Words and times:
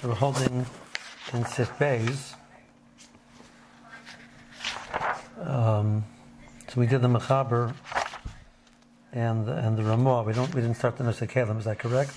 So 0.00 0.06
we're 0.06 0.14
holding 0.14 0.64
in 1.32 1.44
Sif 1.44 1.76
Bays. 1.76 2.34
Um, 5.40 6.04
so 6.68 6.80
we 6.80 6.86
did 6.86 7.02
the 7.02 7.08
Mechaber 7.08 7.74
and 9.12 9.44
the, 9.44 9.56
and 9.56 9.76
the 9.76 9.82
Ramah. 9.82 10.22
We 10.22 10.34
don't 10.34 10.54
we 10.54 10.60
didn't 10.60 10.76
start 10.76 10.98
the 10.98 11.02
Kalim. 11.02 11.58
Is 11.58 11.64
that 11.64 11.80
correct? 11.80 12.12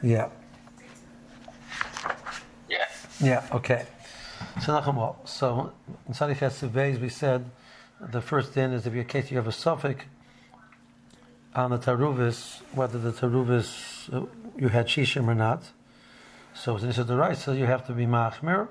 Yeah. 0.00 0.28
Yeah. 2.68 2.86
Yeah. 3.20 3.48
Okay. 3.50 3.84
So 4.62 4.80
Nachamol. 4.80 5.26
So 5.26 5.72
in 6.06 6.14
Sadi 6.14 6.34
Bays 6.68 7.00
we 7.00 7.08
said 7.08 7.50
the 8.00 8.20
first 8.20 8.54
din 8.54 8.74
is 8.74 8.86
if 8.86 8.94
in 8.94 9.04
case 9.06 9.32
you 9.32 9.38
have 9.38 9.48
a 9.48 9.52
suffix 9.52 10.04
on 11.52 11.72
the 11.72 11.78
taruvis, 11.78 12.60
whether 12.74 12.96
the 12.96 13.10
taruvis 13.10 13.89
uh, 14.12 14.22
you 14.56 14.68
had 14.68 14.86
shishim 14.86 15.26
or 15.26 15.34
not. 15.34 15.70
So 16.54 16.76
this 16.78 16.98
is 16.98 17.06
the 17.06 17.16
rice, 17.16 17.44
so 17.44 17.52
you 17.52 17.66
have 17.66 17.86
to 17.86 17.92
be 17.92 18.06
machmir 18.06 18.68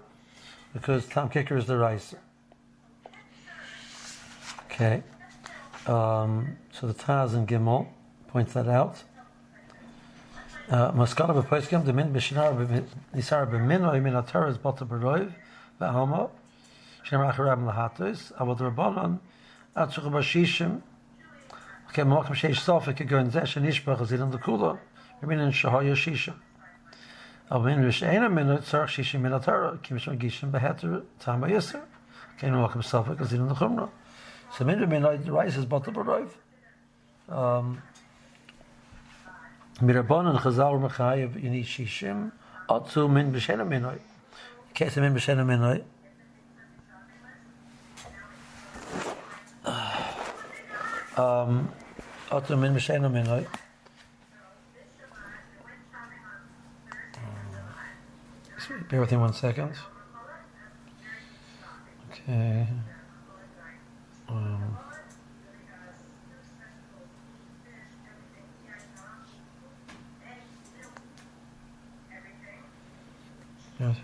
because 0.74 1.06
Tom 1.06 1.30
Kicker 1.30 1.58
is 1.58 1.66
the 1.66 1.78
rice. 1.78 2.16
Okay. 4.66 5.04
Um, 5.88 6.58
so 6.72 6.88
the 6.88 6.94
Taz 6.94 7.34
and 7.34 7.48
Gimel 7.48 7.88
points 8.28 8.54
that 8.54 8.68
out. 8.68 9.04
Maskala 10.70 11.44
b'poiskim 11.44 11.86
the 11.86 11.94
min 11.94 12.14
b'shinar 12.14 12.54
b'nisar 12.56 13.50
b'min 13.50 13.92
or 13.92 14.00
min 14.00 14.14
atar 14.14 14.50
is 14.50 14.58
bata 14.58 14.86
b'roiv 14.86 15.34
v'alma 15.82 16.30
shnei 17.06 17.34
racharab 17.34 17.66
lahatos 17.66 18.32
avod 18.38 18.60
rabbanon 18.60 19.20
at 19.76 19.90
shukha 19.90 20.12
b'shishim 20.12 20.82
Okay, 21.90 22.04
Malachim 22.04 22.36
Sheish 22.36 22.60
Sofik 22.60 23.08
go 23.08 23.18
Zesh 23.24 23.56
and 23.56 23.66
Ishbach 23.66 24.00
as 24.00 24.12
in 24.12 24.30
the 24.30 24.38
Kula. 24.38 24.78
bin 25.28 25.40
in 25.40 25.52
shoy 25.52 25.96
shish 25.96 26.32
aber 27.50 27.66
wenn 27.66 27.82
wir 27.82 28.08
eine 28.08 28.30
minute 28.30 28.64
sag 28.64 28.90
shish 28.90 29.14
mit 29.16 29.32
der 29.32 29.42
tar 29.42 29.78
kim 29.84 30.00
shon 30.00 30.18
gishn 30.18 30.52
behat 30.52 30.86
tam 31.20 31.48
yes 31.50 31.76
kein 32.40 32.52
noch 32.52 32.76
im 32.76 32.82
sofa 32.82 33.14
gesehen 33.14 33.48
noch 33.48 33.62
rum 33.62 33.90
so 34.52 34.66
wenn 34.66 34.90
wir 34.90 35.00
noch 35.00 35.12
rises 35.12 35.66
bottle 35.66 35.94
drive 35.94 36.38
ähm 37.30 37.82
mir 39.82 40.04
bonen 40.04 40.38
khazar 40.38 40.78
mit 40.80 40.92
khayb 40.92 41.36
in 41.36 41.54
shishim 41.64 42.32
atzu 42.68 43.08
min 43.08 43.32
beshene 43.32 43.66
minoy 43.66 44.00
kesem 44.74 45.02
min 45.04 45.14
beshene 45.14 45.46
minoy 45.46 45.82
um 51.18 51.70
atzu 52.30 52.58
min 52.58 52.74
beshene 52.74 53.10
minoy 53.10 53.46
Bear 58.90 59.02
with 59.02 59.12
me 59.12 59.18
one 59.18 59.34
second. 59.34 59.72
Okay. 62.12 62.68
Um, 64.28 64.78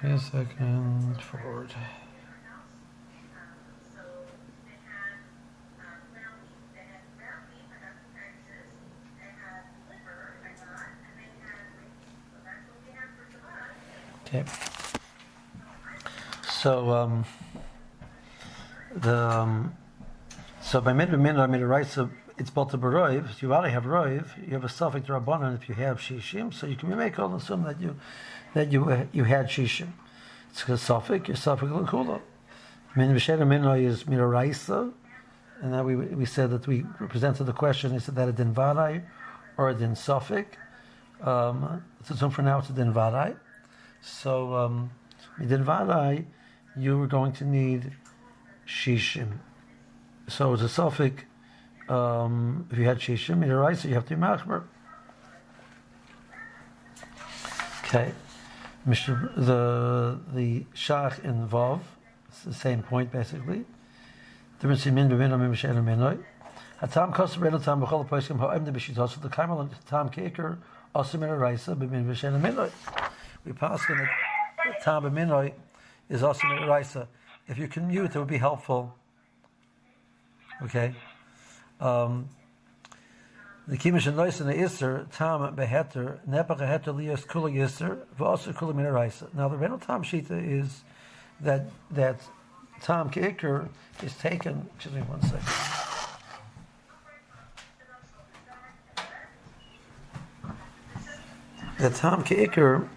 me 0.04 0.12
a 0.12 0.20
second. 0.20 1.20
Forward. 1.20 1.74
Okay. 14.28 14.46
So 16.66 16.90
um, 16.90 17.26
the 18.96 19.16
um, 19.16 19.76
so 20.64 20.82
by 20.82 20.94
mid 20.94 21.12
minute 21.12 21.40
I 21.40 21.46
made 21.46 21.62
a 21.62 21.68
right. 21.68 21.86
So 21.86 22.10
it's 22.40 22.50
both 22.50 22.72
the 22.72 22.80
baroiv. 22.80 23.40
You 23.40 23.54
already 23.54 23.72
have 23.72 23.84
roiv. 23.84 24.36
You 24.44 24.54
have 24.54 24.64
a 24.64 24.70
suffix 24.70 25.08
rabbanon 25.08 25.54
if 25.54 25.70
you 25.70 25.76
have 25.76 26.00
shishim. 26.00 26.52
So 26.52 26.66
you 26.66 26.76
can 26.76 26.90
make 26.98 27.20
all 27.20 27.36
assume 27.36 27.66
that 27.66 27.80
you 27.80 27.96
that 28.56 28.72
you 28.72 28.90
uh, 28.90 29.06
you 29.12 29.26
had 29.26 29.46
shishim. 29.46 29.90
It's 30.50 30.68
a 30.68 30.76
suffix. 30.76 31.28
Your 31.28 31.38
suffix 31.38 31.72
l'kula. 31.72 32.20
Min 32.96 33.14
v'sheder 33.14 33.46
minoi 33.46 33.86
is 33.86 34.06
miraisa, 34.06 34.92
and 35.62 35.72
then 35.72 35.86
we 35.86 35.96
we 35.96 36.26
said 36.26 36.50
that 36.50 36.66
we 36.66 36.82
presented 37.10 37.44
the 37.44 37.54
question. 37.54 37.94
Is 37.94 38.08
that 38.08 38.28
a 38.28 38.32
din 38.32 38.56
varai 38.56 39.04
or 39.56 39.70
a 39.70 39.76
din 39.76 39.96
suffix? 39.96 40.58
Um, 41.22 41.84
assumed 42.10 42.34
for 42.34 42.42
now 42.42 42.58
it's 42.58 42.72
a 42.72 42.74
din 42.74 42.92
varai. 42.92 43.38
So, 44.02 44.56
um, 44.56 44.90
midin 45.40 45.64
you 46.78 46.98
were 46.98 47.08
going 47.08 47.32
to 47.34 47.46
need 47.46 47.92
shishim. 48.68 49.40
So 50.28 50.54
it's 50.54 50.64
a 50.64 50.70
suffix. 50.70 51.24
Um, 51.88 52.68
if 52.72 52.78
you 52.78 52.86
had 52.86 53.00
shishim, 53.00 53.44
in 53.44 53.52
right, 53.52 53.78
so 53.78 53.88
you 53.88 53.94
have 53.94 54.08
to 54.08 54.16
be 54.16 54.22
machmer. 54.22 54.64
Okay. 57.86 58.12
The 58.88 60.20
the 60.34 60.66
shach 60.76 61.24
in 61.24 61.48
vav, 61.48 61.82
it's 62.28 62.44
the 62.44 62.54
same 62.54 62.84
point 62.84 63.12
basically. 63.12 63.66
Hatam 64.62 64.84
kosim 67.14 67.40
redo 67.40 67.64
tam 67.64 67.82
b'chol 67.82 68.08
poskim 68.08 68.40
ha'em 68.40 68.64
de 68.66 68.72
b'shitos 68.72 69.22
the 69.22 69.30
kaimel 69.30 69.70
tam 69.88 70.10
keker 70.10 70.58
osim 70.96 71.24
in 71.24 71.30
a 71.30 71.36
raisa 71.36 71.76
b'min 71.76 72.06
b'shen 72.06 72.40
minoi 72.42 72.72
we 73.46 73.54
pass 73.54 73.82
in 73.90 73.98
the 73.98 74.08
Tam 74.82 75.04
Minoi 75.04 75.54
is 76.10 76.24
also 76.24 76.48
Raisa. 76.68 77.08
If 77.48 77.58
you 77.58 77.68
can 77.68 77.88
mute, 77.88 78.16
it 78.16 78.20
would 78.20 78.28
be 78.28 78.38
helpful. 78.38 78.96
Okay. 80.64 80.96
Um, 81.80 82.30
the 83.68 83.78
Kimish 83.78 84.08
and 84.08 84.16
Nois 84.16 84.40
in 84.40 84.48
the 84.48 84.54
Isser, 84.54 85.08
Tam 85.12 85.56
Beheter, 85.56 86.20
Nepach 86.30 86.60
Heter 86.60 86.96
Lias 86.96 87.22
Kula 87.22 87.52
Yisser, 87.52 88.00
V'osser 88.20 88.54
Kula 88.54 88.76
Min 88.76 88.86
Raisa. 88.86 89.28
Now 89.34 89.50
the 89.50 89.58
Renal 89.58 89.80
Tam 89.80 90.04
Shita 90.04 90.32
is 90.32 90.84
that 91.42 91.68
that 91.92 92.22
Tam 92.82 93.10
Keikr 93.10 93.68
is 94.04 94.16
taken. 94.18 94.70
Excuse 94.76 94.96
me 94.96 95.02
one 95.02 95.22
second. 95.22 95.42
The 101.80 101.90
Tam 101.90 102.24
Keikr 102.24 102.88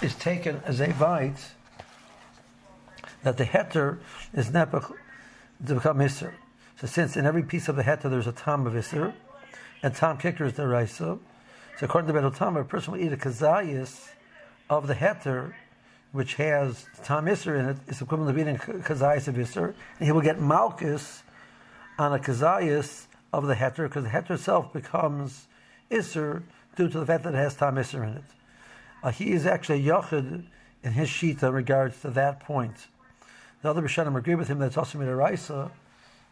is 0.00 0.14
taken 0.14 0.60
as 0.64 0.80
a 0.80 0.90
vite 0.92 1.52
that 3.22 3.36
the 3.36 3.44
heter 3.44 3.98
is 4.32 4.50
nepach 4.50 4.92
to 5.66 5.74
become 5.74 6.00
iser. 6.00 6.34
So 6.80 6.86
since 6.86 7.16
in 7.16 7.26
every 7.26 7.42
piece 7.42 7.68
of 7.68 7.76
the 7.76 7.82
heter 7.82 8.10
there's 8.10 8.26
a 8.26 8.32
tam 8.32 8.66
of 8.66 8.76
iser, 8.76 9.14
and 9.82 9.94
tam 9.94 10.18
kicker 10.18 10.44
is 10.44 10.54
the 10.54 10.66
raisa, 10.66 11.18
so 11.78 11.86
according 11.86 12.12
to 12.12 12.20
Beto 12.20 12.36
Tam, 12.36 12.56
a 12.56 12.64
person 12.64 12.92
will 12.92 13.00
eat 13.00 13.12
a 13.12 13.16
kazayas 13.16 14.08
of 14.68 14.86
the 14.86 14.94
heter, 14.94 15.54
which 16.12 16.34
has 16.34 16.86
tam 17.02 17.26
iser 17.26 17.56
in 17.56 17.68
it, 17.70 17.76
is 17.88 18.00
equivalent 18.02 18.36
to 18.36 18.40
eating 18.40 18.56
kazayas 18.56 19.28
of 19.28 19.38
iser, 19.38 19.74
and 19.98 20.06
he 20.06 20.12
will 20.12 20.20
get 20.20 20.40
malchus 20.40 21.22
on 21.98 22.12
a 22.12 22.18
kazayas 22.18 23.06
of 23.32 23.46
the 23.46 23.54
heter, 23.54 23.88
because 23.88 24.04
the 24.04 24.10
heter 24.10 24.32
itself 24.32 24.72
becomes 24.72 25.46
iser 25.90 26.42
due 26.76 26.88
to 26.88 27.00
the 27.00 27.06
fact 27.06 27.24
that 27.24 27.34
it 27.34 27.38
has 27.38 27.54
tam 27.54 27.78
iser 27.78 28.04
in 28.04 28.16
it. 28.16 28.24
Uh, 29.02 29.10
he 29.10 29.32
is 29.32 29.46
actually 29.46 29.88
a 29.88 29.92
yachid 29.92 30.44
in 30.84 30.92
his 30.92 31.08
shita 31.08 31.44
in 31.44 31.52
regards 31.52 32.00
to 32.02 32.10
that 32.10 32.40
point. 32.40 32.86
The 33.62 33.70
other 33.70 33.82
Rishonim 33.82 34.16
agree 34.16 34.34
with 34.34 34.48
him 34.48 34.58
that 34.58 34.66
it's 34.66 34.76
also 34.76 34.98
made 34.98 35.08
a 35.08 35.14
raisa, 35.14 35.70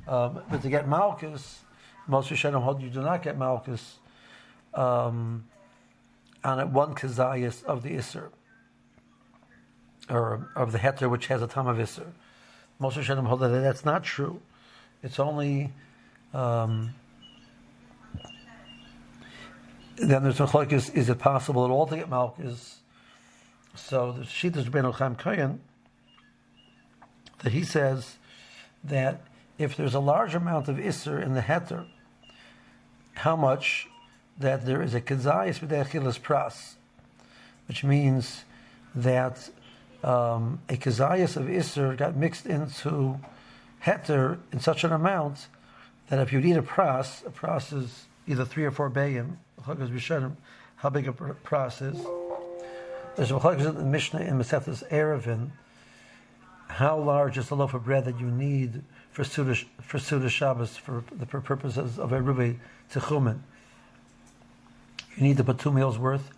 um, 0.09 0.41
but 0.51 0.63
to 0.63 0.69
get 0.69 0.89
malchus, 0.89 1.61
most 2.09 2.29
Rishonim 2.31 2.63
hold 2.63 2.83
you 2.83 2.91
do 2.91 3.01
not 3.01 3.23
get 3.23 3.39
malchus 3.39 3.99
um, 4.75 5.45
on 6.43 6.73
one 6.73 6.95
kazayas 6.95 7.63
of 7.65 7.85
the 7.85 7.91
Isser, 7.91 8.31
or 10.09 10.49
of 10.57 10.73
the 10.73 10.79
heter 10.79 11.09
which 11.09 11.29
has 11.29 11.41
a 11.41 11.47
tam 11.47 11.69
of 11.69 11.77
Isser. 11.77 12.07
Most 12.81 12.97
Rishonim 12.97 13.27
hold 13.27 13.41
that 13.41 13.49
that's 13.49 13.85
not 13.85 14.03
true. 14.03 14.41
It's 15.05 15.21
only 15.21 15.73
um, 16.35 16.95
then 19.97 20.25
there's 20.25 20.41
a 20.41 20.59
is, 20.59 20.91
is 20.91 21.09
it 21.09 21.19
possible 21.21 21.65
at 21.65 21.71
all 21.71 21.87
to 21.87 21.97
get 21.97 22.09
malchus? 22.09 22.79
So 23.77 24.13
the 24.13 24.23
Shittas 24.23 24.65
Rabbeinu 24.65 24.95
Chaim 24.95 25.15
Kohen 25.15 25.61
that 27.43 27.53
he 27.53 27.65
says 27.65 28.17
that 28.85 29.23
if 29.59 29.77
there's 29.77 29.95
a 29.95 30.01
large 30.01 30.35
amount 30.35 30.69
of 30.69 30.77
Isser 30.77 31.23
in 31.23 31.35
the 31.35 31.43
heter, 31.43 31.87
how 33.15 33.37
much 33.37 33.89
that 34.39 34.65
there 34.65 34.83
is 34.83 34.95
a 34.95 35.01
kezayis 35.01 35.61
b'dechilas 35.61 36.19
pras, 36.19 36.75
which 37.69 37.85
means 37.85 38.45
that 38.95 39.51
um, 40.03 40.61
a 40.69 40.77
kezayis 40.77 41.37
of 41.37 41.45
Isser 41.45 41.97
got 41.97 42.17
mixed 42.17 42.47
into 42.47 43.21
heter 43.85 44.39
in 44.53 44.61
such 44.61 44.85
an 44.85 44.93
amount 44.93 45.49
that 46.09 46.19
if 46.19 46.33
you 46.33 46.41
eat 46.41 46.57
a 46.57 46.63
pras, 46.63 47.25
a 47.27 47.31
pras 47.31 47.73
is 47.77 48.07
either 48.27 48.45
three 48.45 48.65
or 48.65 48.71
four 48.71 48.91
bayim, 48.91 49.37
how 49.65 50.89
big 50.89 51.07
a 51.07 51.13
pras 51.13 51.83
is. 51.83 52.01
There's 53.17 53.31
a 53.31 53.49
in 53.49 53.75
the 53.75 53.85
Mishnah 53.85 54.21
in 54.21 54.39
Masechtas 54.39 54.89
Eruvin. 54.89 55.51
How 56.71 56.99
large 56.99 57.37
is 57.37 57.49
the 57.49 57.57
loaf 57.57 57.75
of 57.75 57.85
bread 57.85 58.05
that 58.05 58.21
you 58.21 58.31
need 58.31 58.83
for 59.11 59.25
Suda, 59.25 59.57
for 59.83 59.99
Suda 59.99 60.31
Shabbos 60.31 60.77
for 60.77 61.05
the 61.13 61.27
for 61.27 61.41
purposes 61.41 61.99
of 61.99 62.13
a 62.13 62.23
ruby 62.23 62.61
techumen? 62.91 63.41
You 65.17 65.25
need 65.25 65.37
to 65.39 65.45
put 65.45 65.59
two 65.59 65.73
meals 65.73 65.99
worth. 65.99 66.31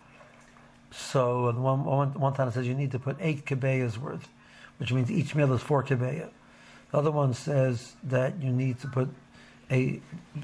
So 0.90 1.52
one, 1.52 1.84
one, 1.84 2.14
one 2.14 2.32
time 2.34 2.48
it 2.48 2.54
says 2.54 2.66
you 2.66 2.74
need 2.74 2.92
to 2.92 2.98
put 2.98 3.16
eight 3.20 3.44
kibbayas 3.44 3.98
worth, 3.98 4.26
which 4.78 4.92
means 4.92 5.10
each 5.10 5.34
meal 5.34 5.52
is 5.52 5.60
four 5.60 5.84
kibbayah. 5.84 6.30
The 6.90 6.98
other 6.98 7.10
one 7.10 7.34
says 7.34 7.92
that 8.04 8.42
you 8.42 8.50
need 8.50 8.80
to 8.80 8.88
put 8.88 9.10
a 9.70 10.00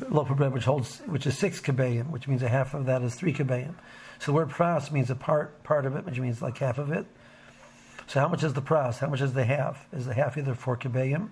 loaf 0.09 0.31
of 0.31 0.37
bread 0.37 0.53
which 0.53 0.65
holds 0.65 1.01
which 1.07 1.27
is 1.27 1.37
six 1.37 1.61
kibbayim, 1.61 2.11
which 2.11 2.29
means 2.29 2.43
a 2.43 2.49
half 2.49 2.75
of 2.75 2.87
that 2.87 3.03
is 3.03 3.15
three 3.15 3.33
kibbayim. 3.33 3.75
So 4.19 4.27
the 4.27 4.33
word 4.33 4.51
pras 4.51 4.93
means 4.93 5.11
a 5.11 5.15
part 5.15 5.63
part 5.65 5.87
of 5.87 5.97
it, 5.97 6.05
which 6.05 6.21
means 6.21 6.43
like 6.43 6.59
half 6.59 6.79
of 6.79 6.93
it. 6.93 7.07
So 8.09 8.21
how 8.21 8.29
much 8.29 8.43
is 8.43 8.55
the 8.55 8.63
pras? 8.63 8.99
How 8.99 9.09
much 9.09 9.21
is 9.21 9.35
the 9.35 9.45
half? 9.45 9.87
Is 9.93 10.07
the 10.07 10.15
half 10.15 10.39
either 10.39 10.55
four 10.55 10.79
kibbayim 10.79 11.29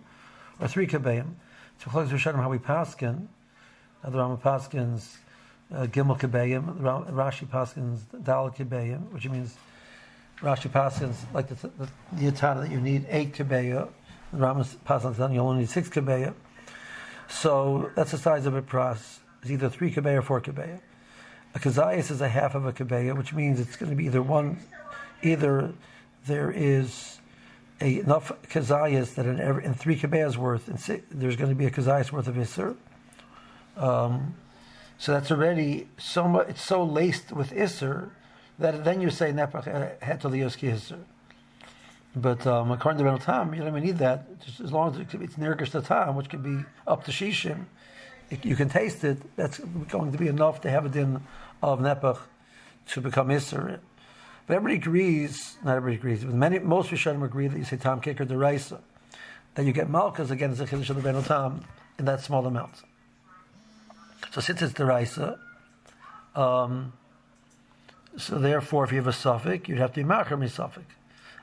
or 0.61 0.69
three 0.69 0.87
kibbayim? 0.87 1.33
So 1.79 1.91
close 1.91 2.11
to 2.11 2.33
how 2.33 2.51
we 2.51 2.59
paskin. 2.59 3.29
Now 4.05 4.11
The 4.11 4.19
Rama 4.19 4.37
paskins 4.37 5.17
uh, 5.75 5.87
gimel 5.87 6.21
kibbayim. 6.21 6.79
Rashi 6.81 7.47
paskins 7.47 8.01
dal 8.23 8.51
kibbayim, 8.51 9.11
which 9.11 9.27
means 9.27 9.57
Rashi 10.43 10.69
paskins 10.69 11.17
like 11.33 11.49
the, 11.49 11.55
the, 11.79 11.89
the 12.13 12.31
that 12.31 12.71
you 12.71 12.79
need 12.79 13.07
eight 13.09 13.33
kibbayim. 13.33 13.89
Rama 14.33 14.67
paskins 14.85 15.33
you 15.33 15.41
only 15.41 15.61
need 15.61 15.71
six 15.71 15.89
kibbayim. 15.89 16.35
So 17.29 17.91
that's 17.97 18.11
the 18.11 18.19
size 18.19 18.45
of 18.45 18.55
a 18.55 18.61
pras. 18.61 19.21
It's 19.41 19.51
either 19.51 19.71
three 19.71 19.91
kibbayim 19.91 20.19
or 20.19 20.23
four 20.23 20.43
kibbayim. 20.43 20.81
A 21.55 21.59
kazayas 21.59 22.11
is 22.11 22.21
a 22.21 22.29
half 22.29 22.55
of 22.55 22.67
a 22.67 22.73
kabeya, 22.75 23.17
which 23.17 23.33
means 23.33 23.61
it's 23.61 23.77
going 23.77 23.89
to 23.89 23.97
be 23.97 24.05
either 24.05 24.21
one, 24.21 24.59
either 25.23 25.73
there 26.27 26.51
is 26.51 27.19
a, 27.81 28.01
enough 28.01 28.33
kazayas 28.49 29.15
that 29.15 29.27
in, 29.27 29.41
every, 29.41 29.65
in 29.65 29.75
three 29.75 29.99
kabeyas 29.99 30.37
worth, 30.37 30.69
and 30.69 30.81
six, 30.81 31.05
there's 31.11 31.37
going 31.37 31.51
to 31.51 31.57
be 31.57 31.67
a 31.67 31.71
kazayas 31.71 32.13
worth 32.13 32.29
of 32.29 32.37
isser. 32.37 32.77
Um, 33.77 34.35
so 34.99 35.13
that's 35.13 35.31
already 35.31 35.89
so 35.99 36.27
much. 36.27 36.49
It's 36.49 36.63
so 36.63 36.83
laced 36.83 37.33
with 37.33 37.51
isser 37.51 38.11
that 38.59 38.85
then 38.85 39.01
you 39.01 39.11
say 39.11 39.33
nepach 39.33 39.65
hetel 40.01 40.33
yoski 40.33 40.73
isser. 40.73 40.99
But 42.15 42.47
um, 42.47 42.71
according 42.71 43.05
to 43.05 43.05
Ben 43.05 43.19
Tam, 43.19 43.53
you 43.53 43.61
don't 43.61 43.69
even 43.69 43.83
need 43.83 43.99
that. 43.99 44.41
Just 44.41 44.61
as 44.61 44.73
long 44.73 44.95
as 44.95 45.01
it's 45.01 45.35
nirgish 45.35 45.73
the 45.73 45.83
tam, 45.83 46.17
which 46.17 46.31
could 46.31 46.43
be 46.43 46.65
up 46.87 47.05
to 47.05 47.11
shishim, 47.11 47.67
you 48.43 48.57
can 48.57 48.71
taste 48.71 49.05
it. 49.05 49.19
That's 49.37 49.59
going 49.59 50.13
to 50.13 50.19
be 50.19 50.29
enough 50.29 50.63
to 50.63 50.71
have 50.71 50.87
a 50.87 50.89
din 50.89 51.21
of 51.63 51.81
Nepach 51.81 52.19
to 52.89 53.01
become 53.01 53.29
Isser. 53.29 53.79
But 54.47 54.55
everybody 54.55 54.77
agrees, 54.77 55.57
not 55.65 55.77
everybody 55.77 55.97
agrees, 55.97 56.25
but 56.25 56.35
many, 56.35 56.61
most 56.61 56.91
Rishonim 56.91 57.25
agree 57.25 57.49
that 57.49 57.59
you 57.59 57.65
say 57.65 57.77
Tam 57.77 58.01
Kicker 58.01 58.25
Deraisa, 58.25 58.79
that 59.55 59.67
you 59.67 59.73
get 59.73 59.89
Malkas 59.89 60.31
again 60.31 60.53
as 60.53 60.61
a 60.61 60.67
Kiddush 60.67 60.91
of 60.91 60.97
the 60.97 61.03
Ben 61.03 61.21
Tam 61.25 61.63
in 61.99 62.05
that 62.05 62.21
small 62.21 62.47
amount. 62.47 62.75
So 64.31 64.41
since 64.41 64.63
it's 64.63 64.73
Deraisa, 64.73 65.39
um, 66.37 66.93
so 68.17 68.39
therefore 68.39 68.85
if 68.85 68.93
you 68.93 68.99
have 68.99 69.09
a 69.09 69.13
suffix, 69.13 69.69
you'd 69.69 69.79
have 69.79 69.93
to 69.95 70.01
be 70.01 70.05
Machar 70.05 70.37
Mi 70.37 70.47
suffix. 70.47 70.85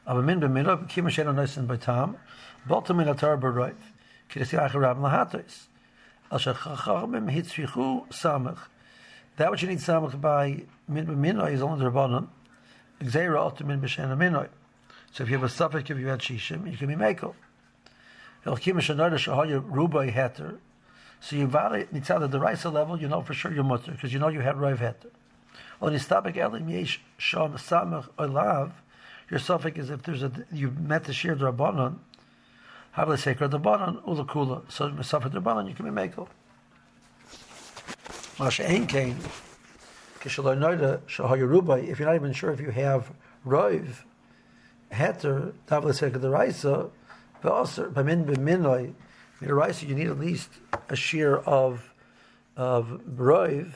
min 0.08 0.40
b'minov, 0.40 0.90
kima 0.90 1.10
shena 1.10 1.36
noisin 1.36 1.68
b'tam, 1.68 2.16
bolta 2.70 2.96
min 2.96 3.08
atar 3.08 3.38
b'roiv, 3.38 3.76
kiddush 4.30 4.54
yachar 4.54 4.96
lahatos. 4.96 5.66
Al 6.32 6.40
shachachamim 6.40 7.30
hitzrichu 7.30 8.08
samach, 8.08 8.60
that 9.36 9.52
which 9.52 9.62
you 9.62 9.68
need 9.68 9.80
samach 9.80 10.22
by 10.22 10.64
min 10.88 11.06
b'minoi 11.06 11.52
is 11.52 11.62
only 11.62 11.84
the 11.84 11.92
rabbanon. 11.92 12.30
Gzeira 13.02 13.52
otu 13.52 13.66
min 13.66 13.82
b'shena 13.82 14.18
minoi. 14.18 14.50
So 15.12 15.24
if 15.24 15.30
you 15.30 15.38
have 15.38 15.44
a 15.44 15.50
suffix, 15.50 15.90
if 15.90 15.98
you 15.98 16.08
had 16.08 16.20
shishim, 16.20 16.70
you 16.70 16.78
can 16.78 16.88
be 16.88 16.96
mekel. 16.96 17.36
Elkim 18.46 18.76
shanoda 18.78 19.14
shahaya 19.14 19.62
rubai 19.62 20.12
heter. 20.14 20.58
So 21.22 21.36
you 21.36 21.48
validate 21.48 21.94
mitzad 21.94 22.30
the 22.30 22.40
raisa 22.40 22.70
level, 22.70 23.00
you 23.00 23.08
know 23.08 23.22
for 23.22 23.34
sure 23.34 23.54
you're 23.54 23.64
mutter 23.64 23.92
because 23.92 24.12
you 24.12 24.20
know 24.20 24.28
you 24.28 24.42
had 24.42 24.56
roiv 24.56 24.78
heter. 24.78 25.12
Well, 25.80 25.92
nistabek 25.92 26.36
elim 26.36 26.68
yesh 26.68 27.02
sham 27.18 27.54
samach 27.54 28.10
olav. 28.18 28.74
Your 29.30 29.40
suffix 29.40 29.78
is 29.78 29.90
if 29.90 30.04
there's 30.04 30.24
a 30.24 30.32
you 30.52 30.72
met 30.72 31.06
the 31.06 31.14
shir 31.14 31.36
drabanon. 31.36 32.00
Have 32.92 33.10
the 33.10 33.18
sacred 33.18 33.52
drabanon 33.52 34.04
ulakula. 34.04 34.70
So 34.70 34.94
suffix 35.02 35.34
drabanon 35.34 35.70
you 35.70 35.76
can 35.76 35.86
be 35.86 35.92
mekel. 35.92 36.28
Masha 38.40 38.68
Ein 38.68 38.88
Kain, 38.88 39.16
if 40.26 40.38
you're 40.38 40.56
not 40.56 42.16
even 42.16 42.34
sure 42.34 42.52
if 42.52 42.60
you 42.60 42.70
have 42.72 43.12
Roiv, 43.46 44.04
Heter, 44.92 45.54
Tavlisek 45.68 46.20
the 46.22 46.30
Raisa, 46.30 46.90
Bamin 47.42 48.26
Biminoy, 48.26 48.94
Raisa, 49.42 49.86
you 49.86 49.96
need 49.96 50.08
at 50.08 50.20
least 50.20 50.50
a 50.90 50.96
shear 50.96 51.36
of 51.36 51.94
of 52.56 53.02
Roiv. 53.10 53.74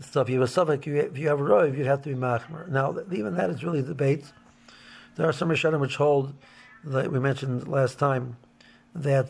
So 0.00 0.20
if 0.20 0.28
you 0.28 0.40
have 0.40 0.48
a 0.48 0.52
suffix, 0.52 0.86
if 0.86 1.16
you 1.16 1.28
have 1.28 1.38
Roiv, 1.38 1.76
you'd 1.76 1.86
have 1.86 2.02
to 2.02 2.08
be 2.08 2.14
Machmer. 2.14 2.68
Now, 2.68 2.96
even 3.12 3.36
that 3.36 3.50
is 3.50 3.62
really 3.62 3.80
a 3.80 3.82
debate. 3.82 4.24
There 5.16 5.28
are 5.28 5.32
some 5.32 5.48
Rishonim 5.48 5.80
which 5.80 5.96
hold, 5.96 6.34
that 6.84 7.12
we 7.12 7.20
mentioned 7.20 7.68
last 7.68 7.98
time, 7.98 8.36
that 8.94 9.28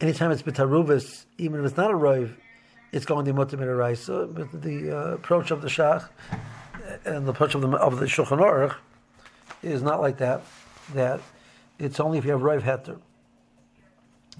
anytime 0.00 0.30
it's 0.30 0.42
B'taruvis, 0.42 1.24
even 1.38 1.60
if 1.60 1.66
it's 1.66 1.76
not 1.76 1.90
a 1.90 1.94
Roiv, 1.94 2.34
it's 2.92 3.06
going 3.06 3.24
to 3.24 3.32
be 3.32 3.36
mutter 3.36 3.56
midaraisa. 3.56 4.32
But 4.32 4.62
the 4.62 4.96
uh, 4.96 5.14
approach 5.14 5.50
of 5.50 5.62
the 5.62 5.68
shach 5.68 6.08
and 7.04 7.26
the 7.26 7.30
approach 7.30 7.54
of 7.54 7.62
the 7.62 7.68
of 7.68 7.98
the 7.98 8.06
shulchan 8.06 8.38
aruch 8.38 8.76
is 9.62 9.82
not 9.82 10.00
like 10.00 10.18
that. 10.18 10.42
That 10.94 11.20
it's 11.78 11.98
only 11.98 12.18
if 12.18 12.24
you 12.24 12.32
have 12.32 12.42
roiv 12.42 12.62
heter, 12.62 12.98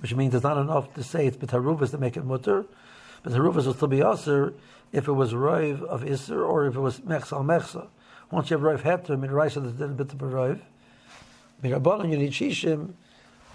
which 0.01 0.15
means 0.15 0.35
it's 0.35 0.45
not 0.45 0.59
enough 0.59 0.93
to 0.95 1.03
say 1.03 1.27
it's 1.27 1.37
betaruvas 1.37 1.91
to 1.91 1.99
make 1.99 2.17
it 2.17 2.25
mutter. 2.25 2.67
But 3.23 3.33
taruvas 3.33 3.67
will 3.67 3.75
still 3.75 3.89
be 3.89 4.03
aser 4.03 4.53
if 4.93 5.09
it 5.09 5.13
was 5.13 5.33
roiv 5.33 5.83
of 5.85 6.05
iser 6.05 6.45
or 6.45 6.67
if 6.67 6.77
it 6.77 6.81
was 6.81 7.01
mechsa 7.01 7.33
al 7.33 7.45
mechsa. 7.45 7.89
Once 8.31 8.51
you 8.51 8.59
have 8.59 8.65
roiv 8.65 8.83
heter, 8.83 9.19
midaraisa 9.19 9.63
the 9.63 9.87
din 9.87 9.97
bit 9.97 10.09
roiv. 10.09 10.61
Mirabanan 11.63 12.11
you 12.11 12.19
need 12.19 12.33
shishim. 12.33 12.93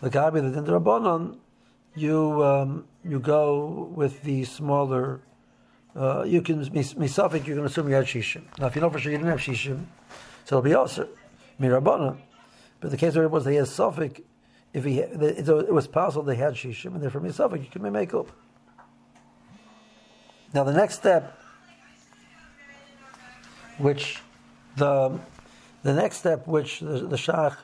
The 0.01 0.09
gabi 0.09 0.41
the 0.41 0.61
din 0.61 1.37
you 1.95 2.43
um, 2.43 2.85
you 3.07 3.19
go 3.19 3.89
with 3.93 4.23
the 4.23 4.43
smaller. 4.43 5.21
Uh, 5.95 6.23
you 6.23 6.41
can 6.41 6.63
misafik. 6.65 7.47
You 7.47 7.55
can 7.55 7.65
assume 7.65 7.87
you 7.89 7.95
had 7.95 8.05
shishim. 8.05 8.43
Now, 8.59 8.67
if 8.67 8.75
you 8.75 8.81
know 8.81 8.89
for 8.89 8.99
sure 8.99 9.11
you 9.11 9.17
didn't 9.17 9.31
have 9.31 9.39
shishim, 9.39 9.85
so 10.45 10.57
it'll 10.57 10.61
be 10.61 10.73
also 10.73 11.07
mirabana. 11.59 12.17
But 12.79 12.91
the 12.91 12.97
case 12.97 13.15
where 13.15 13.23
it 13.23 13.31
was 13.31 13.45
they 13.45 13.55
had 13.55 13.67
suffix, 13.67 14.21
if 14.73 14.83
he 14.83 14.99
it 14.99 15.73
was 15.73 15.87
possible 15.87 16.23
they 16.23 16.35
had 16.35 16.53
shishim, 16.53 16.93
and 16.93 17.01
therefore 17.01 17.21
misafik, 17.21 17.63
you 17.63 17.69
can 17.69 17.91
make 17.91 18.13
up. 18.13 18.31
Now, 20.53 20.63
the 20.63 20.73
next 20.73 20.95
step, 20.95 21.39
which 23.77 24.21
the 24.75 25.19
the 25.83 25.93
next 25.93 26.17
step 26.17 26.47
which 26.47 26.79
the, 26.79 27.07
the 27.07 27.15
shach 27.15 27.55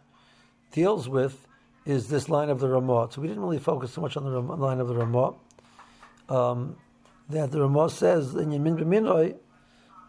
deals 0.72 1.10
with 1.10 1.48
is 1.86 2.08
this 2.08 2.30
line 2.30 2.50
of 2.50 2.60
the 2.60 2.68
Ramah. 2.68 3.10
So 3.12 3.22
we 3.22 3.28
didn't 3.28 3.44
really 3.44 3.60
focus 3.60 3.92
so 3.92 4.02
much 4.02 4.16
on 4.16 4.24
the 4.24 4.40
line 4.40 4.80
of 4.80 4.88
the 4.88 4.96
Ramah. 4.96 5.34
Um, 6.30 6.78
that 7.30 7.52
the 7.52 7.62
Ramah 7.62 7.90
says 7.90 8.36
in 8.36 8.52
Yamin 8.52 8.78
b'minoi, 8.78 9.36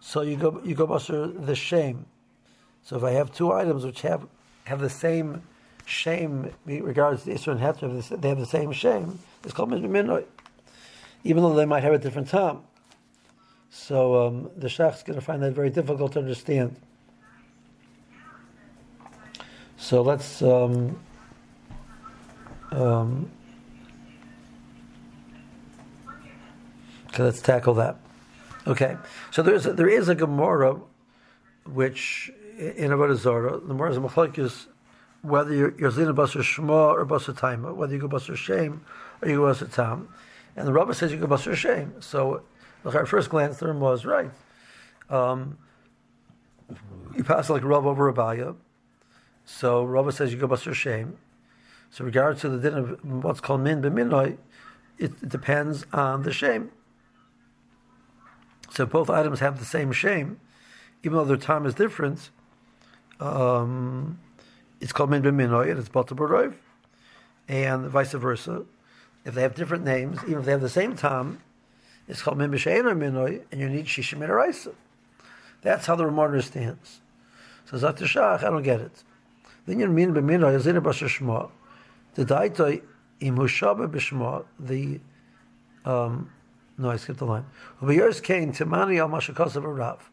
so 0.00 0.23
you 0.23 0.37
go 0.37 0.61
you 0.64 0.75
go 0.75 0.87
basher 0.87 1.26
the 1.26 1.54
shame. 1.54 2.07
So 2.83 2.97
if 2.97 3.04
I 3.04 3.12
have 3.12 3.33
two 3.33 3.52
items 3.52 3.85
which 3.85 4.02
have 4.02 4.26
have 4.64 4.81
the 4.81 4.90
same 4.90 5.43
shame 5.87 6.52
regards 6.66 7.25
to 7.25 7.31
Isra 7.31 7.52
and 7.52 7.61
Heter, 7.61 8.21
they 8.21 8.28
have 8.28 8.38
the 8.38 8.47
same 8.47 8.73
shame. 8.73 9.19
It's 9.43 9.52
called 9.52 9.71
minoi, 9.71 10.25
even 11.25 11.43
though 11.43 11.54
they 11.54 11.66
might 11.66 11.83
have 11.83 11.93
a 11.93 11.99
different 11.99 12.28
time. 12.28 12.61
So 13.71 14.26
um, 14.26 14.50
the 14.57 14.66
is 14.66 14.78
going 14.78 15.14
to 15.14 15.21
find 15.21 15.43
that 15.43 15.52
very 15.52 15.71
difficult 15.71 16.12
to 16.12 16.21
understand. 16.21 16.76
So 19.76 20.02
let's. 20.02 20.43
Um, 20.43 20.99
um, 22.75 23.31
okay, 27.09 27.23
let's 27.23 27.40
tackle 27.40 27.75
that. 27.75 27.97
Okay, 28.66 28.97
so 29.31 29.43
there 29.43 29.54
is 29.54 29.66
a, 29.66 29.73
there 29.73 29.88
is 29.88 30.09
a 30.09 30.14
Gemara 30.14 30.81
which 31.66 32.33
in 32.59 32.90
Avodah 32.90 33.16
Zarah, 33.16 33.59
the 33.59 33.66
Gemara 33.69 33.90
is 33.90 33.97
a 33.97 34.00
whether 35.23 35.54
you're, 35.54 35.90
zina 35.90 36.12
basar 36.12 36.43
shma 36.43 36.71
or 36.71 37.07
basar 37.07 37.35
taima, 37.35 37.75
whether 37.75 37.95
you 37.95 38.00
go 38.00 38.09
basar 38.09 38.37
shame 38.37 38.83
or 39.23 39.28
you 39.28 39.37
go 39.37 39.43
basar 39.43 39.73
tam, 39.73 40.09
and 40.54 40.69
the 40.69 40.73
Rabbi 40.73 40.93
says 40.93 41.12
you 41.12 41.19
go 41.19 41.26
basar 41.26 41.54
shame. 41.54 41.95
So, 42.00 42.43
at 42.85 43.09
first 43.09 43.31
glance, 43.31 43.57
the 43.57 43.69
Ramah 43.69 43.93
is 43.93 44.04
right. 44.04 44.31
Um, 45.09 45.57
you 47.16 47.25
pass 47.25 47.49
like 47.49 47.64
Rav 47.64 47.87
over 47.87 48.12
Abaya, 48.12 48.54
so 49.47 49.85
Rabbi 49.85 50.11
says 50.11 50.33
you 50.33 50.38
go 50.38 50.49
basar 50.49 50.75
shame. 50.75 51.16
So, 51.95 52.05
regards 52.05 52.41
to 52.41 52.49
the 52.49 52.59
din 52.59 52.77
of 52.77 53.23
what's 53.23 53.39
called 53.39 53.61
min 53.61 53.81
b'minoi, 53.81 54.37
it, 54.99 55.29
depends 55.29 55.87
on 55.93 56.25
the 56.25 56.33
shame. 56.33 56.73
So, 58.73 58.85
both 58.85 59.09
items 59.09 59.39
have 59.39 59.61
the 59.61 59.65
same 59.65 59.93
shame. 59.93 60.41
even 61.05 61.17
though 61.17 61.25
their 61.25 61.37
time 61.37 61.67
is 61.67 61.75
different, 61.75 62.31
um, 63.21 64.19
it's 64.81 64.93
called 64.93 65.09
min 65.11 65.23
b'minoy 65.23 65.71
and 65.71 65.79
it's 65.79 65.89
batal 65.89 66.17
b'roiv, 66.17 66.55
and 67.47 67.87
vice 67.87 68.11
versa. 68.11 68.65
If 69.25 69.35
they 69.35 69.43
have 69.43 69.55
different 69.55 69.85
names, 69.85 70.19
even 70.25 70.41
if 70.41 70.47
they 70.47 70.51
have 70.51 70.63
the 70.63 70.69
same 70.69 70.97
time, 70.97 71.43
it's 72.09 72.23
called 72.23 72.39
min 72.39 72.51
b'shein 72.51 72.87
or 72.87 72.97
minoy, 72.97 73.43
and 73.53 73.61
you 73.61 73.69
need 73.69 73.87
shishim 73.87 74.75
That's 75.63 75.87
how 75.87 75.95
the 75.95 76.07
Ramah 76.07 76.23
understands. 76.23 77.01
So 77.67 77.77
Zat 77.77 77.99
Shach, 77.99 78.43
I 78.43 78.51
don't 78.51 78.65
get 78.65 78.81
it. 78.81 79.05
Then 79.65 79.79
you 79.79 79.87
mean 79.87 80.13
b'minoy 80.13 80.57
is 80.57 80.67
in 80.67 80.77
a. 80.77 81.49
The 82.14 82.25
daitoi 82.25 82.83
im 83.21 83.37
hushaba 83.37 83.88
b'shma, 83.88 84.44
the 84.59 85.00
um, 85.85 86.30
no, 86.76 86.90
I 86.90 86.97
skipped 86.97 87.21
the 87.21 87.26
line. 87.26 87.44
Yours 87.83 88.21
came 88.21 88.52
Timani 88.52 88.99
al 88.99 89.09
Mashakos 89.09 89.54
of 89.56 89.64
a 89.64 89.68
Rav. 89.68 90.11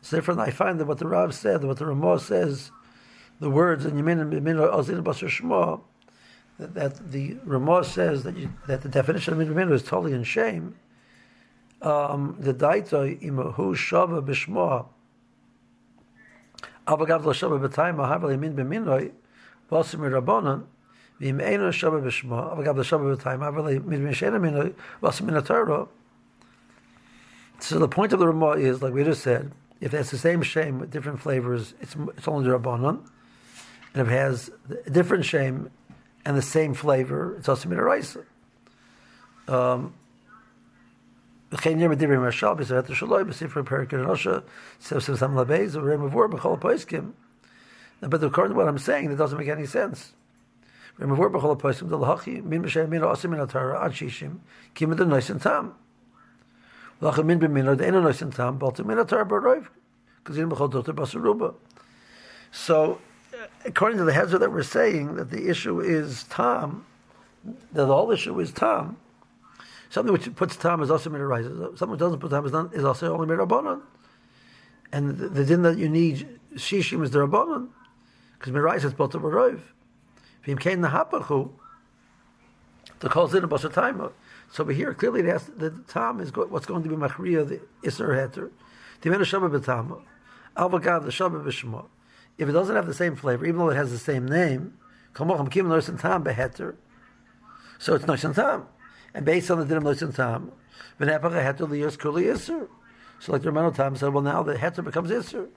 It's 0.00 0.10
different. 0.10 0.40
I 0.40 0.50
find 0.50 0.80
that 0.80 0.86
what 0.86 0.98
the 0.98 1.06
Rav 1.06 1.34
said, 1.34 1.62
what 1.62 1.76
the 1.76 1.86
Ramah 1.86 2.18
says, 2.18 2.72
the 3.38 3.50
words 3.50 3.84
in 3.84 3.92
Yemin 3.92 4.20
and 4.20 4.32
Yemin 4.32 4.56
Ozin 4.56 5.02
Basar 5.04 5.28
Shema, 5.28 5.78
that, 6.58 6.74
that 6.74 7.12
the 7.12 7.36
Ramah 7.44 7.84
says 7.84 8.24
that 8.24 8.36
you, 8.36 8.52
that 8.66 8.82
the 8.82 8.88
definition 8.88 9.40
of 9.40 9.46
Yemin 9.46 9.72
is 9.72 9.82
totally 9.82 10.12
in 10.12 10.24
shame. 10.24 10.74
Um, 11.80 12.36
the 12.40 12.54
Daita 12.54 13.22
imahu 13.22 13.54
shava 13.76 14.20
b'shma. 14.20 14.86
Avagav 16.88 17.24
lo 17.24 17.32
shava 17.32 17.60
b'tayim 17.60 17.96
ahav 17.96 18.22
Yemin 18.22 18.54
b'minoi 18.54 19.12
v'osim 19.70 20.00
rabbanon. 20.00 20.64
V'im 21.20 21.40
eino 21.40 21.70
shava 21.70 22.00
b'shma. 22.02 22.56
Avagav 22.56 22.76
lo 22.76 22.82
shava 22.82 23.16
b'tayim 23.16 23.40
ahav 23.40 23.80
Yemin 23.80 24.08
b'shena 24.10 24.40
minoi 24.40 24.74
v'osim 25.02 25.26
min 25.26 25.86
So 27.60 27.78
the 27.78 27.88
point 27.88 28.12
of 28.12 28.18
the 28.18 28.26
Ramah 28.26 28.52
is, 28.52 28.82
like 28.82 28.92
we 28.92 29.04
just 29.04 29.22
said, 29.22 29.52
if 29.80 29.92
it's 29.94 30.10
the 30.10 30.18
same 30.18 30.42
shame 30.42 30.78
with 30.78 30.90
different 30.90 31.20
flavors, 31.20 31.74
it's, 31.80 31.96
it's 32.16 32.28
only 32.28 32.48
the 32.48 32.58
Rabbanon. 32.58 33.00
And 33.94 34.02
if 34.02 34.08
it 34.08 34.12
has 34.12 34.50
a 34.86 34.90
different 34.90 35.24
shame 35.24 35.70
and 36.24 36.36
the 36.36 36.42
same 36.42 36.72
flavor, 36.72 37.36
it's 37.36 37.48
also 37.48 37.68
Midaraisa. 37.68 38.24
Um, 39.48 39.94
but 41.50 41.66
according 41.66 41.80
to 41.80 41.88
what 48.54 48.68
I'm 48.68 48.78
saying, 48.78 49.10
it 49.10 49.16
doesn't 49.16 49.38
make 49.38 49.48
any 49.48 49.66
sense. 49.66 50.12
So, 62.54 63.00
uh, 63.32 63.46
according 63.64 63.98
to 63.98 64.04
the 64.04 64.12
Hezra 64.12 64.38
that 64.38 64.52
we're 64.52 64.62
saying 64.62 65.16
that 65.16 65.30
the 65.30 65.48
issue 65.48 65.80
is 65.80 66.24
tam, 66.24 66.84
that 67.44 67.56
the 67.72 67.86
whole 67.86 68.12
issue 68.12 68.38
is 68.38 68.52
tam, 68.52 68.96
something 69.90 70.12
which 70.12 70.34
puts 70.36 70.56
tam 70.56 70.82
is 70.82 70.90
also 70.90 71.10
midarises. 71.10 71.78
Something 71.78 71.90
which 71.90 72.00
doesn't 72.00 72.20
put 72.20 72.30
tam 72.30 72.46
is, 72.46 72.52
not, 72.52 72.74
is 72.74 72.84
also 72.84 73.14
only 73.14 73.26
midarabanan. 73.26 73.80
And 74.92 75.16
the, 75.16 75.28
the 75.28 75.44
din 75.44 75.62
that 75.62 75.78
you 75.78 75.88
need 75.88 76.38
shishim 76.54 77.02
is 77.02 77.10
the 77.10 77.20
rabbanon, 77.20 77.68
because 78.38 78.52
mirais 78.52 78.84
is 78.84 78.92
balta 78.92 79.18
baroiv. 79.18 79.60
V'im 80.46 80.58
kein 80.58 80.80
nahapachu, 80.80 81.50
the 83.00 83.08
calls 83.08 83.34
in 83.34 83.44
a 83.44 83.48
basatayma. 83.48 84.12
So 84.50 84.62
over 84.62 84.72
here, 84.72 84.92
clearly 84.94 85.26
has, 85.28 85.46
the 85.56 85.70
tam 85.88 86.20
is 86.20 86.30
go, 86.30 86.46
what's 86.46 86.66
going 86.66 86.82
to 86.82 86.88
be 86.88 86.96
machriya 86.96 87.48
the 87.48 87.60
iser 87.86 88.08
heter. 88.08 88.50
Timenu 89.00 89.24
shabbat 89.24 89.60
b'tama, 89.60 90.02
avagav 90.56 91.04
the 91.04 91.10
shabbat 91.10 91.44
b'shma. 91.44 91.86
If 92.38 92.48
it 92.48 92.52
doesn't 92.52 92.74
have 92.74 92.86
the 92.86 92.94
same 92.94 93.16
flavor, 93.16 93.44
even 93.46 93.58
though 93.58 93.70
it 93.70 93.76
has 93.76 93.90
the 93.90 93.98
same 93.98 94.26
name, 94.26 94.78
kamocham 95.14 95.50
kim 95.50 95.68
noisen 95.68 96.00
tam 96.00 96.24
beheter. 96.24 96.76
So 97.78 97.94
it's 97.94 98.04
noisen 98.04 98.34
tam, 98.34 98.66
and 99.14 99.24
based 99.24 99.50
on 99.50 99.58
the 99.58 99.64
dinim 99.64 99.82
noisen 99.82 100.14
tam, 100.14 100.52
v'nepach 101.00 101.32
heter 101.32 101.68
liyos 101.68 101.98
kuli 101.98 102.30
iser. 102.30 102.68
So 103.20 103.30
like 103.30 103.42
the 103.42 103.50
Ramano 103.50 103.72
Tam 103.72 103.94
said, 103.94 104.12
well 104.12 104.22
now 104.22 104.42
the 104.42 104.54
heter 104.54 104.82
becomes 104.82 105.12
iser. 105.12 105.48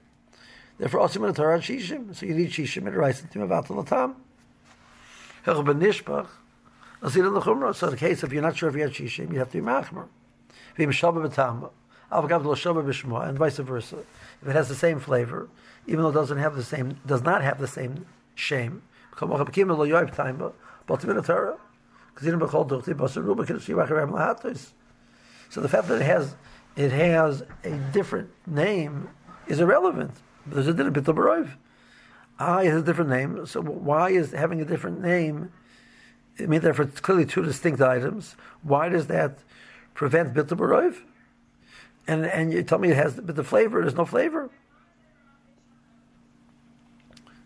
Therefore, 0.77 0.99
also 0.99 1.19
the 1.19 1.33
Torah 1.33 1.57
shishim. 1.57 2.15
So 2.15 2.27
you 2.27 2.35
need 2.35 2.51
shishim 2.51 2.85
and 2.85 2.95
rice 2.95 3.21
and 3.21 3.31
latam. 3.31 3.87
Hech 3.87 3.87
ben 3.87 4.24
nishpach. 5.45 6.27
Azir 7.01 7.33
the 7.33 7.41
Chumrah. 7.41 7.75
So 7.75 7.87
in 7.87 7.93
the 7.93 7.99
case 7.99 8.23
if 8.23 8.33
you're 8.33 8.41
not 8.41 8.57
sure 8.57 8.69
if 8.69 8.75
you 8.75 8.81
have 8.81 8.91
Shishim, 8.91 9.31
you 9.31 9.39
have 9.39 9.51
to 9.51 9.61
be 9.61 9.65
Machmer. 9.65 10.07
Vim 10.75 10.91
Shabba 10.91 11.27
B'Tamba. 11.27 11.71
Avagav 12.11 12.45
Lo 12.45 12.55
Shabba 12.55 12.83
B'Shma, 12.83 13.27
and 13.27 13.37
vice 13.37 13.57
versa. 13.57 13.97
If 14.41 14.47
it 14.47 14.55
has 14.55 14.69
the 14.69 14.75
same 14.75 14.99
flavor, 14.99 15.49
even 15.87 16.03
though 16.03 16.09
it 16.09 16.13
doesn't 16.13 16.37
have 16.37 16.55
the 16.55 16.63
same, 16.63 16.99
does 17.05 17.21
not 17.21 17.43
have 17.43 17.59
the 17.59 17.67
same 17.67 18.05
shame, 18.35 18.81
so 19.17 19.27
the 19.27 19.37
fact 25.69 25.87
that 25.87 26.01
it 26.01 26.05
has 26.05 26.35
it 26.75 26.91
has 26.91 27.43
a 27.63 27.77
different 27.93 28.29
name 28.45 29.07
is 29.47 29.61
irrelevant. 29.61 30.11
There's 30.45 30.67
a 30.67 30.73
bit 30.73 30.85
It 32.39 32.69
has 32.69 32.81
a 32.81 32.85
different 32.85 33.09
name. 33.09 33.45
So 33.45 33.61
why 33.61 34.09
is 34.09 34.31
having 34.31 34.61
a 34.61 34.65
different 34.65 35.01
name 35.01 35.51
I 36.39 36.45
mean, 36.45 36.61
therefore, 36.61 36.85
it's 36.85 36.99
clearly 36.99 37.25
two 37.25 37.43
distinct 37.43 37.81
items. 37.81 38.35
Why 38.61 38.89
does 38.89 39.07
that 39.07 39.39
prevent 39.93 40.33
barov? 40.33 40.97
And 42.07 42.25
and 42.25 42.53
you 42.53 42.61
tell 42.63 42.77
me 42.77 42.89
it 42.89 42.97
has 42.97 43.15
but 43.15 43.35
the 43.35 43.43
flavor. 43.43 43.81
There's 43.81 43.95
no 43.95 44.05
flavor. 44.05 44.49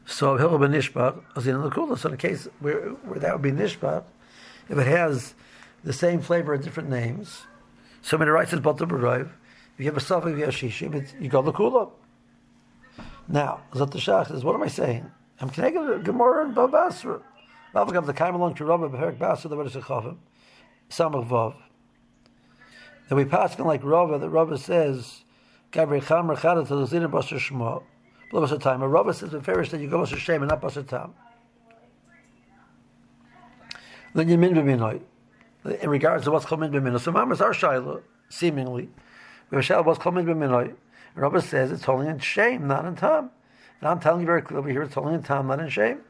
So 0.06 0.38
hilchah 0.38 0.60
ben 0.60 0.72
nishpat 0.72 1.22
as 1.36 1.48
in 1.48 1.62
the. 1.62 1.96
So 1.98 2.10
in 2.10 2.16
a 2.16 2.18
case 2.18 2.48
where 2.60 2.90
where 2.90 3.20
that 3.20 3.34
would 3.34 3.42
be 3.42 3.52
nishpat, 3.52 4.04
if 4.68 4.78
it 4.78 4.88
has 4.88 5.34
the 5.84 5.94
same 5.94 6.22
flavor 6.22 6.54
and 6.54 6.64
different 6.64 6.90
names, 6.90 7.46
so 8.02 8.18
when 8.18 8.28
it 8.28 8.32
writes 8.32 8.52
bitter 8.52 8.86
barov, 8.86 9.30
if 9.76 9.80
you 9.80 9.86
have 9.86 9.98
a 9.98 10.02
suffix, 10.02 10.38
you 10.38 10.46
have 10.46 10.54
shishim, 10.54 11.22
you 11.22 11.30
go 11.30 11.42
the 11.42 11.54
kula. 11.54 11.92
Now, 13.30 13.62
Zat 13.76 13.94
says, 14.28 14.44
what 14.44 14.56
am 14.56 14.64
I 14.64 14.68
saying? 14.68 15.10
I'm 15.40 15.52
to 15.52 16.02
Gemara 16.04 16.46
and 16.46 16.56
Babasra. 16.56 17.22
Lavagav 17.76 18.08
the 18.08 18.14
kaim 18.14 18.34
along 18.34 18.56
to 18.56 18.66
Rabba 18.66 18.90
Beherik 18.90 19.18
Basa 19.18 19.44
the 19.44 19.56
Vodis 19.56 19.80
Achavim 19.80 20.18
Samach 20.90 21.28
Vav. 21.28 21.56
Then 23.08 23.18
we 23.18 23.26
pass 23.26 23.60
on 23.60 23.68
like 23.68 23.84
Rabba 23.84 24.18
that 24.18 24.30
Rabba 24.30 24.58
says 24.58 25.24
Gavri 25.72 26.06
Cham 26.06 26.28
Rechada 26.28 26.68
to 26.68 26.76
the 26.76 26.86
Zina 26.88 27.08
Basar 27.08 27.40
Shema 27.40 27.80
Blah 28.32 28.48
Basar 28.48 28.60
Time. 28.60 28.84
Rabba 28.84 29.14
says 29.14 29.34
in 29.34 29.42
Farish 29.42 29.70
that 29.70 29.80
you 29.80 29.88
go 29.88 30.00
Basar 30.00 30.18
Shem 30.18 30.42
and 30.42 30.50
not 30.50 30.62
Basar 30.62 30.86
Tam. 30.88 31.14
Then 34.16 34.28
you 34.28 34.40
min 34.40 34.56
b'minoi. 34.56 35.02
In 35.82 35.90
regards 35.92 36.24
to 36.24 36.32
what's 36.32 36.46
called 36.46 36.62
min 36.62 36.72
b'minoi. 36.72 37.00
So 37.00 37.12
Mamas 37.12 37.42
are 37.42 37.52
Shaila, 37.52 38.02
seemingly. 38.30 38.90
We 39.52 39.58
have 39.58 39.66
Shaila 39.66 39.86
what's 39.86 40.00
called 40.00 40.16
min 40.16 40.26
b'minoi. 40.26 40.74
Rabba 41.16 41.42
says 41.42 41.72
it's 41.72 41.84
holding 41.84 42.08
in 42.08 42.20
shame, 42.20 42.68
not 42.68 42.86
in 42.86 42.96
time. 42.96 43.32
And 43.82 43.90
I'm 43.90 44.00
telling 44.00 44.22
you 44.22 44.26
very 44.26 44.42
clearly 44.42 44.72
here 44.72 44.84
it's 44.84 44.94
holding 44.94 45.16
in 45.16 45.24
time, 45.24 45.48
not 45.48 45.60
in 45.60 45.70
shame. 45.70 46.02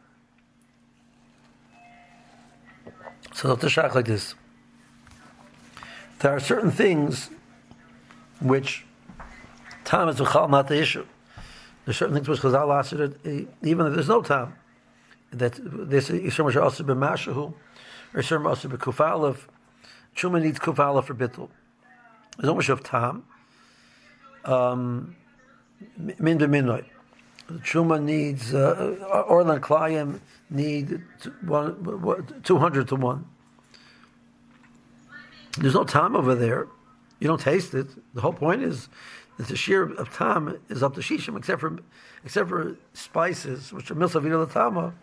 So 3.33 3.47
that's 3.47 3.61
the 3.61 3.67
shach 3.67 3.95
like 3.95 4.05
this. 4.05 4.35
There 6.19 6.35
are 6.35 6.39
certain 6.39 6.71
things 6.71 7.29
which 8.41 8.85
time 9.85 10.09
is 10.09 10.19
not 10.19 10.67
the 10.67 10.79
issue. 10.79 11.05
There 11.85 11.91
are 11.91 11.93
certain 11.93 12.15
things 12.15 12.27
which 12.27 12.41
Chazal 12.41 12.77
asked 12.77 12.93
eh, 12.93 13.45
even 13.63 13.87
if 13.87 13.93
there's 13.93 14.09
no 14.09 14.21
time. 14.21 14.55
That 15.31 15.59
this 15.63 16.09
Yisrael 16.09 16.51
should 16.51 16.63
also 16.63 16.83
be 16.83 16.93
Mashahu, 16.93 17.53
or 18.13 18.21
Yisrael 18.21 18.47
also 18.47 18.67
be 18.67 18.77
Kufalev. 18.77 19.37
Truma 20.15 20.41
needs 20.41 20.59
Kufalev 20.59 21.05
for 21.05 21.13
Bittul. 21.13 21.49
There's 22.37 22.47
no 22.47 22.55
much 22.55 22.69
of 22.69 22.83
time. 22.83 23.23
Um, 24.45 25.15
min 25.97 26.37
b'minoi. 26.37 26.85
Truma 27.57 28.01
needs, 28.01 28.53
uh, 28.53 29.25
Orlan 29.27 29.59
Klayim 29.59 30.19
need 30.49 31.01
one, 31.41 32.41
200 32.43 32.87
to 32.89 32.95
1. 32.95 33.25
There's 35.57 35.73
no 35.73 35.83
time 35.83 36.15
over 36.15 36.35
there. 36.35 36.67
You 37.19 37.27
don't 37.27 37.41
taste 37.41 37.73
it. 37.73 37.87
The 38.13 38.21
whole 38.21 38.33
point 38.33 38.61
is 38.61 38.87
that 39.37 39.47
the 39.47 39.55
shear 39.55 39.83
of 39.83 40.13
time 40.13 40.59
is 40.69 40.83
up 40.83 40.95
to 40.95 41.01
shishim, 41.01 41.37
except 41.37 41.61
for 41.61 41.77
except 42.23 42.49
for 42.49 42.77
spices, 42.93 43.73
which 43.73 43.89
are 43.89 43.95
milsavina 43.95 44.45
latama, 44.45 44.93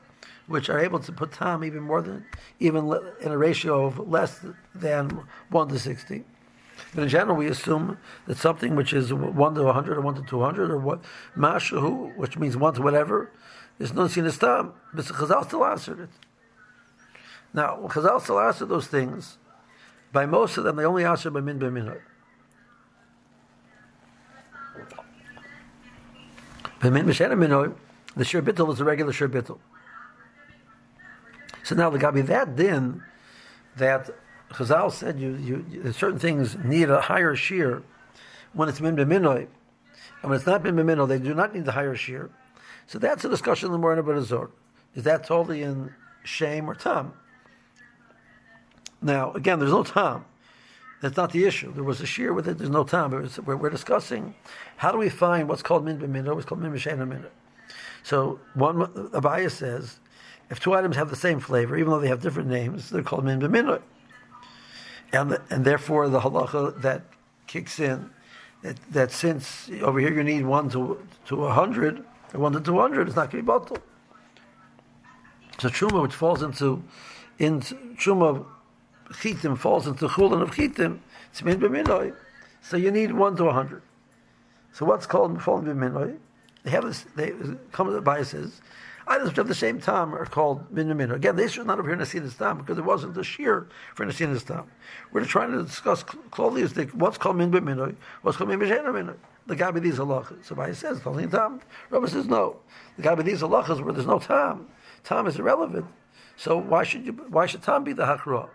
which 0.47 0.71
are 0.71 0.79
able 0.79 0.99
to 1.01 1.13
put 1.13 1.33
time 1.33 1.65
even 1.65 1.83
more 1.83 2.01
than 2.01 2.25
even 2.61 2.85
in 3.21 3.33
a 3.33 3.39
ratio 3.39 3.87
of 3.87 3.99
less 4.09 4.45
than 4.75 5.11
one 5.51 5.69
to 5.69 5.79
sixty. 5.79 6.25
But 6.97 7.03
in 7.03 7.09
general, 7.11 7.37
we 7.37 7.47
assume 7.49 7.99
that 8.27 8.39
something 8.39 8.75
which 8.75 8.95
is 8.95 9.13
one 9.13 9.55
to 9.55 9.71
hundred 9.71 9.99
or 9.99 10.01
one 10.01 10.15
to 10.15 10.23
two 10.23 10.41
hundred 10.41 10.71
or 10.71 10.79
what 10.79 11.05
mashahu, 11.37 12.17
which 12.17 12.39
means 12.39 12.57
one 12.57 12.73
to 12.73 12.81
whatever, 12.81 13.31
is 13.79 13.93
non 13.93 14.09
sinus 14.09 14.39
tam. 14.39 14.73
But 14.95 15.05
Chazal 15.05 15.45
still 15.45 15.67
answered 15.67 16.01
it. 16.01 16.09
Now, 17.53 17.77
Chazal 17.89 18.23
still 18.23 18.41
answered 18.41 18.71
those 18.71 18.87
things. 18.87 19.37
By 20.11 20.25
most 20.25 20.57
of 20.57 20.65
them, 20.65 20.77
they 20.77 20.87
only 20.87 21.05
answer 21.05 21.31
by 21.31 21.43
min 21.43 21.59
b'minot. 21.61 22.01
The 26.81 28.25
shir 28.25 28.41
bittul 28.41 28.73
is 28.73 28.81
a 28.81 28.85
regular 28.85 29.13
shir 29.13 29.29
bittul. 29.29 29.59
So 31.63 31.75
now 31.75 31.91
the 31.91 31.99
gabi 31.99 32.25
that 32.25 32.57
din 32.57 33.03
that 33.77 34.09
Chazal 34.51 34.93
said 34.93 35.19
you, 35.19 35.37
you 35.37 35.93
certain 35.93 36.19
things 36.19 36.57
need 36.65 36.89
a 36.89 37.01
higher 37.01 37.35
shear 37.35 37.83
when 38.53 38.69
it's 38.69 38.81
min 38.81 38.97
b'minoi, 38.97 39.39
and 40.23 40.31
when 40.31 40.35
it's 40.35 40.47
not 40.47 40.63
min 40.63 40.77
b'minoi, 40.77 41.09
they 41.09 41.19
do 41.19 41.35
not 41.35 41.55
need 41.55 41.65
the 41.65 41.73
higher 41.73 41.95
shear. 41.95 42.31
So 42.87 42.99
that's 42.99 43.25
a 43.25 43.29
discussion 43.29 43.67
in 43.67 43.73
the 43.73 43.79
morning 43.79 44.05
about 44.05 44.17
Azor. 44.17 44.51
Is 44.95 45.05
that 45.05 45.25
totally 45.25 45.63
in 45.63 45.93
shame 46.25 46.71
or 46.71 46.75
tam? 46.75 47.13
Now, 49.03 49.33
again, 49.33 49.59
there's 49.59 49.73
no 49.73 49.83
tam. 49.83 50.25
That's 51.03 51.17
not 51.17 51.33
the 51.33 51.45
issue. 51.45 51.73
There 51.75 51.85
was 51.85 52.01
a 52.01 52.07
shear 52.07 52.33
with 52.33 52.49
it. 52.49 52.57
There's 52.57 52.71
no 52.71 52.85
time. 52.85 53.11
We're, 53.11 53.57
we're 53.57 53.71
discussing 53.71 54.35
how 54.77 54.91
do 54.93 54.99
we 54.99 55.11
find 55.11 55.49
what's 55.49 55.63
called 55.63 55.85
min 55.85 55.99
b'minoi, 55.99 56.35
what's 56.35 56.47
called 56.47 56.63
min 56.63 56.73
b'shein 56.73 56.99
minute. 57.07 57.33
So 58.03 58.41
one 58.55 58.87
Abaya 59.13 59.51
says, 59.51 59.99
if 60.49 60.61
two 60.61 60.75
items 60.75 60.97
have 60.97 61.11
the 61.11 61.17
same 61.17 61.41
flavor, 61.41 61.77
even 61.77 61.91
though 61.91 61.99
they 61.99 62.09
have 62.09 62.23
different 62.23 62.49
names, 62.49 62.89
they're 62.89 63.03
called 63.03 63.25
min 63.25 63.41
b'minoi. 63.41 63.83
And, 65.13 65.39
and 65.51 65.65
therefore 65.65 66.09
the 66.09 66.21
halacha 66.21 66.81
that 66.83 67.03
kicks 67.47 67.79
in, 67.79 68.11
that, 68.63 68.77
that 68.91 69.13
since 69.13 69.71
over 69.83 70.01
here 70.01 70.13
you 70.13 70.25
need 70.25 70.45
one 70.45 70.69
to 70.71 71.07
to 71.27 71.45
a 71.45 71.53
hundred, 71.53 72.05
one 72.33 72.53
to 72.53 72.61
two 72.61 72.79
hundred, 72.79 73.07
it's 73.07 73.17
not 73.17 73.31
going 73.31 73.43
to 73.43 73.43
be 73.43 73.47
bottle. 73.47 73.79
So 75.59 75.69
truma, 75.69 76.03
which 76.03 76.15
falls 76.15 76.43
into 76.43 76.83
in 77.39 77.61
truma 77.61 78.45
chitim 79.11 79.57
falls 79.57 79.87
into 79.87 80.09
chulin 80.09 80.43
of 80.43 80.51
chitim, 80.51 80.99
it's 81.31 81.43
min 81.43 81.61
b'minoi. 81.61 82.15
So 82.63 82.77
you 82.77 82.91
need 82.91 83.13
one 83.13 83.37
to 83.37 83.45
a 83.45 83.53
hundred. 83.53 83.83
So 84.73 84.85
what's 84.85 85.07
called 85.07 85.41
falling 85.41 85.67
b'minoi? 85.67 86.19
They 86.65 86.71
have 86.71 86.85
this. 86.85 87.07
They 87.15 87.33
come 87.71 87.93
the 87.93 88.01
biases. 88.01 88.61
Items 89.09 89.29
which 89.31 89.37
have 89.37 89.47
the 89.47 89.55
same 89.55 89.81
time 89.81 90.15
are 90.15 90.27
called 90.27 90.71
min 90.73 90.95
min. 90.97 91.13
Again, 91.13 91.37
they 91.37 91.45
is 91.45 91.57
not 91.59 91.79
appear 91.79 91.93
in 91.93 92.01
Nasinas 92.01 92.37
tam 92.37 92.59
because 92.59 92.77
it 92.77 92.85
wasn't 92.85 93.17
a 93.17 93.23
shear 93.23 93.69
for 93.95 94.05
Nasinas 94.05 94.45
tam. 94.45 94.69
We're 95.13 95.25
trying 95.25 95.53
to 95.53 95.63
discuss 95.63 96.03
closely 96.03 96.63
is 96.63 96.77
what's 96.93 97.17
called 97.17 97.37
min 97.37 97.51
min, 97.51 97.97
what's 98.23 98.37
called 98.37 98.51
min 98.51 98.59
min. 98.59 99.15
The 99.47 99.55
guy 99.55 99.71
with 99.71 99.85
these 99.85 99.99
halachas. 99.99 100.45
So 100.45 100.57
Bias 100.57 100.79
says 100.79 101.01
only 101.07 101.29
tam. 101.29 101.61
Rabbi 101.91 102.07
says 102.07 102.27
no. 102.27 102.57
The 102.97 103.03
guy 103.03 103.15
with 103.15 103.27
these 103.27 103.43
halachas 103.43 103.83
where 103.83 103.93
there's 103.93 104.07
no 104.07 104.19
tam. 104.19 104.67
Tam 105.05 105.29
is 105.29 105.39
irrelevant. 105.39 105.87
So 106.37 106.57
why 106.59 106.83
should 106.83 107.07
you? 107.07 107.13
Why 107.13 107.47
should 107.47 107.63
tam 107.63 107.85
be 107.85 107.93
the 107.93 108.05
hakra? 108.05 108.49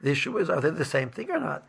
The 0.00 0.10
issue 0.10 0.36
is, 0.38 0.50
are 0.50 0.60
they 0.60 0.70
the 0.70 0.84
same 0.84 1.10
thing 1.10 1.30
or 1.30 1.38
not? 1.38 1.64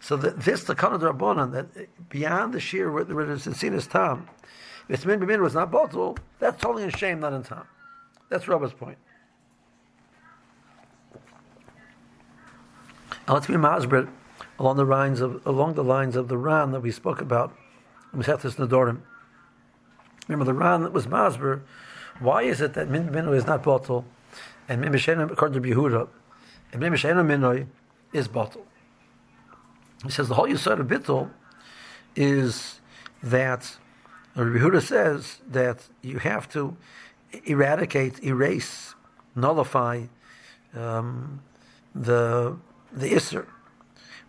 So 0.00 0.16
the, 0.16 0.30
this, 0.30 0.64
the 0.64 0.74
Kana 0.74 0.98
Rabbanan, 0.98 1.52
that 1.52 2.08
beyond 2.08 2.54
the 2.54 2.60
shear 2.60 2.90
where, 2.90 3.04
where 3.04 3.26
there's 3.26 3.44
Sinus 3.56 3.86
Tam, 3.86 4.28
if 4.88 5.04
Min 5.04 5.20
B'min 5.20 5.40
was 5.40 5.54
not 5.54 5.70
Botul, 5.70 6.18
that's 6.38 6.60
totally 6.60 6.84
in 6.84 6.90
shame, 6.90 7.20
not 7.20 7.32
in 7.32 7.42
Tam. 7.42 7.64
That's 8.28 8.46
Rabba's 8.46 8.72
point. 8.72 8.98
Now 13.26 13.34
let's 13.34 13.46
be 13.46 13.54
Masbrit 13.54 14.08
along 14.58 14.76
the 14.76 14.84
lines 14.84 15.20
of 15.20 15.46
along 15.46 15.74
the 15.74 15.84
lines 15.84 16.16
of 16.16 16.28
the 16.28 16.38
Ran 16.38 16.72
that 16.72 16.80
we 16.80 16.90
spoke 16.90 17.20
about 17.20 17.54
in 18.12 18.20
Mesechtes 18.20 18.56
Nedorim. 18.56 19.00
Remember 20.26 20.44
the 20.44 20.54
Ran 20.54 20.82
that 20.82 20.92
was 20.92 21.06
Masber. 21.06 21.60
Why 22.20 22.42
is 22.42 22.60
it 22.60 22.74
that 22.74 22.88
Min 22.88 23.08
B'min 23.08 23.34
is 23.34 23.46
not 23.46 23.62
Botul, 23.62 24.04
and 24.68 24.80
Min 24.80 24.92
B'shenim 24.92 25.30
according 25.30 25.62
to 25.62 25.68
Yehuda, 25.68 26.08
and 26.72 26.80
Min 26.80 26.92
B'shenim 26.92 27.26
Minoi 27.26 27.66
is 28.12 28.28
Botul? 28.28 28.64
He 30.04 30.10
says 30.10 30.28
the 30.28 30.34
whole 30.34 30.46
Yisod 30.46 30.80
of 30.80 30.86
Bittul 30.86 31.30
is 32.14 32.80
that, 33.22 33.76
or 34.38 34.44
Yehuda 34.44 34.80
says 34.80 35.40
that 35.48 35.88
you 36.00 36.18
have 36.20 36.48
to 36.50 36.76
eradicate, 37.44 38.22
erase, 38.22 38.94
nullify 39.34 40.04
um, 40.74 41.42
the 41.94 42.56
the 42.92 43.08
Isser. 43.08 43.46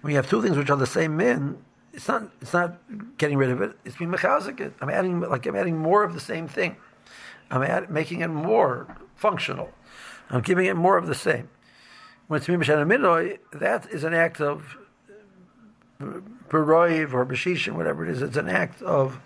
When 0.02 0.12
you 0.12 0.18
have 0.18 0.28
two 0.30 0.42
things 0.42 0.58
which 0.58 0.70
are 0.70 0.78
the 0.78 0.88
same 0.88 1.16
min, 1.16 1.60
it's 1.94 2.08
not 2.08 2.24
it's 2.42 2.54
not 2.54 2.80
getting 3.18 3.38
rid 3.38 3.52
of 3.52 3.62
it. 3.62 3.78
It's 3.86 3.98
being 3.98 4.12
mechazik 4.12 4.74
I'm 4.82 4.90
adding 4.90 5.20
like 5.20 5.46
I'm 5.46 5.56
adding 5.56 5.78
more 5.78 6.04
of 6.04 6.16
the 6.16 6.20
same 6.20 6.48
thing. 6.48 6.76
I'm 7.52 7.62
add, 7.62 7.92
making 7.92 8.22
it 8.22 8.30
more 8.30 8.98
functional. 9.16 9.70
I'm 10.32 10.42
giving 10.42 10.66
it 10.66 10.76
more 10.76 10.98
of 10.98 11.06
the 11.06 11.16
same. 11.16 11.50
When 12.28 12.40
it's 12.40 12.48
mimshan 12.48 13.38
that 13.54 13.90
is 13.92 14.04
an 14.04 14.14
act 14.14 14.42
of 14.42 14.78
Beroiv 16.00 17.14
or 17.14 17.26
Beshishim, 17.26 17.74
whatever 17.74 18.06
it 18.06 18.12
is, 18.12 18.22
it's 18.22 18.38
an 18.38 18.50
act 18.50 18.82
of 18.82 19.20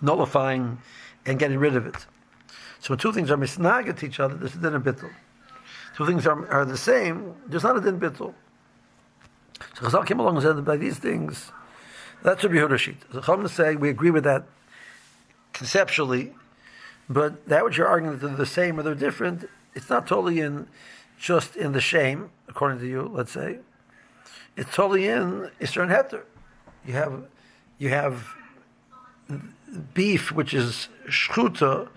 nullifying 0.00 0.78
and 1.26 1.38
getting 1.38 1.58
rid 1.58 1.76
of 1.76 1.86
it. 1.86 2.06
So 2.80 2.90
when 2.90 2.98
two 2.98 3.12
things 3.12 3.30
are 3.30 3.36
misnagat 3.36 4.02
each 4.02 4.20
other, 4.20 4.34
there's 4.34 4.54
a 4.54 4.58
din 4.58 4.80
bittul. 4.80 5.10
Two 5.96 6.06
things 6.06 6.26
are, 6.26 6.48
are 6.48 6.64
the 6.64 6.76
same, 6.76 7.34
there's 7.46 7.64
not 7.64 7.76
a 7.76 7.80
din 7.80 7.98
bittul. 7.98 8.34
So 9.74 9.86
Chazal 9.86 10.06
came 10.06 10.20
along 10.20 10.36
and 10.36 10.42
said 10.42 10.64
by 10.64 10.76
these 10.76 10.98
things, 10.98 11.50
that 12.22 12.40
should 12.40 12.52
be 12.52 12.58
Hudashit. 12.58 12.96
So 13.12 13.20
Chazal 13.20 13.48
say 13.48 13.76
we 13.76 13.88
agree 13.88 14.10
with 14.10 14.24
that 14.24 14.46
conceptually, 15.52 16.34
but 17.08 17.46
that 17.46 17.64
which 17.64 17.76
you're 17.76 17.88
arguing 17.88 18.18
that 18.18 18.26
they're 18.26 18.36
the 18.36 18.46
same 18.46 18.78
or 18.78 18.82
they're 18.82 18.94
different, 18.94 19.48
it's 19.74 19.90
not 19.90 20.06
totally 20.06 20.40
in 20.40 20.68
just 21.18 21.56
in 21.56 21.72
the 21.72 21.80
shame, 21.80 22.30
according 22.48 22.78
to 22.78 22.86
you, 22.86 23.10
let's 23.12 23.32
say 23.32 23.58
it's 24.58 24.74
totally 24.74 25.06
in 25.06 25.50
Isser 25.60 25.82
and 25.82 25.90
Heter. 25.90 26.24
You 26.84 26.92
have, 26.94 27.22
you 27.78 27.88
have 27.90 28.34
beef 29.94 30.32
which 30.32 30.54
is 30.54 30.88
shchuta 31.08 31.88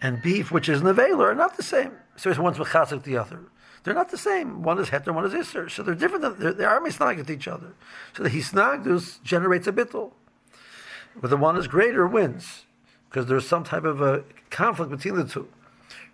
and 0.00 0.22
beef 0.22 0.50
which 0.50 0.68
is 0.68 0.82
nevela 0.82 1.20
are 1.20 1.34
not 1.34 1.56
the 1.56 1.62
same. 1.62 1.92
So 2.16 2.30
it's 2.30 2.38
one's 2.38 2.58
mechazik 2.58 3.02
the 3.02 3.16
other. 3.16 3.40
They're 3.82 3.94
not 3.94 4.10
the 4.10 4.18
same. 4.18 4.62
One 4.62 4.78
is 4.78 4.90
heter, 4.90 5.14
one 5.14 5.24
is 5.24 5.34
iser. 5.34 5.68
So 5.68 5.82
they're 5.82 5.94
different. 5.94 6.38
They're, 6.38 6.52
they 6.52 6.64
are 6.64 6.80
misnag 6.80 7.16
with 7.16 7.30
each 7.30 7.48
other. 7.48 7.74
So 8.14 8.22
the 8.22 8.28
hisnagdus 8.28 9.22
generates 9.22 9.66
a 9.66 9.72
bittul. 9.72 10.12
But 11.16 11.30
the 11.30 11.36
one 11.36 11.56
is 11.56 11.66
greater 11.66 12.06
wins 12.06 12.66
because 13.08 13.26
there's 13.26 13.48
some 13.48 13.64
type 13.64 13.84
of 13.84 14.00
a 14.00 14.24
conflict 14.50 14.90
between 14.90 15.16
the 15.16 15.24
two. 15.24 15.48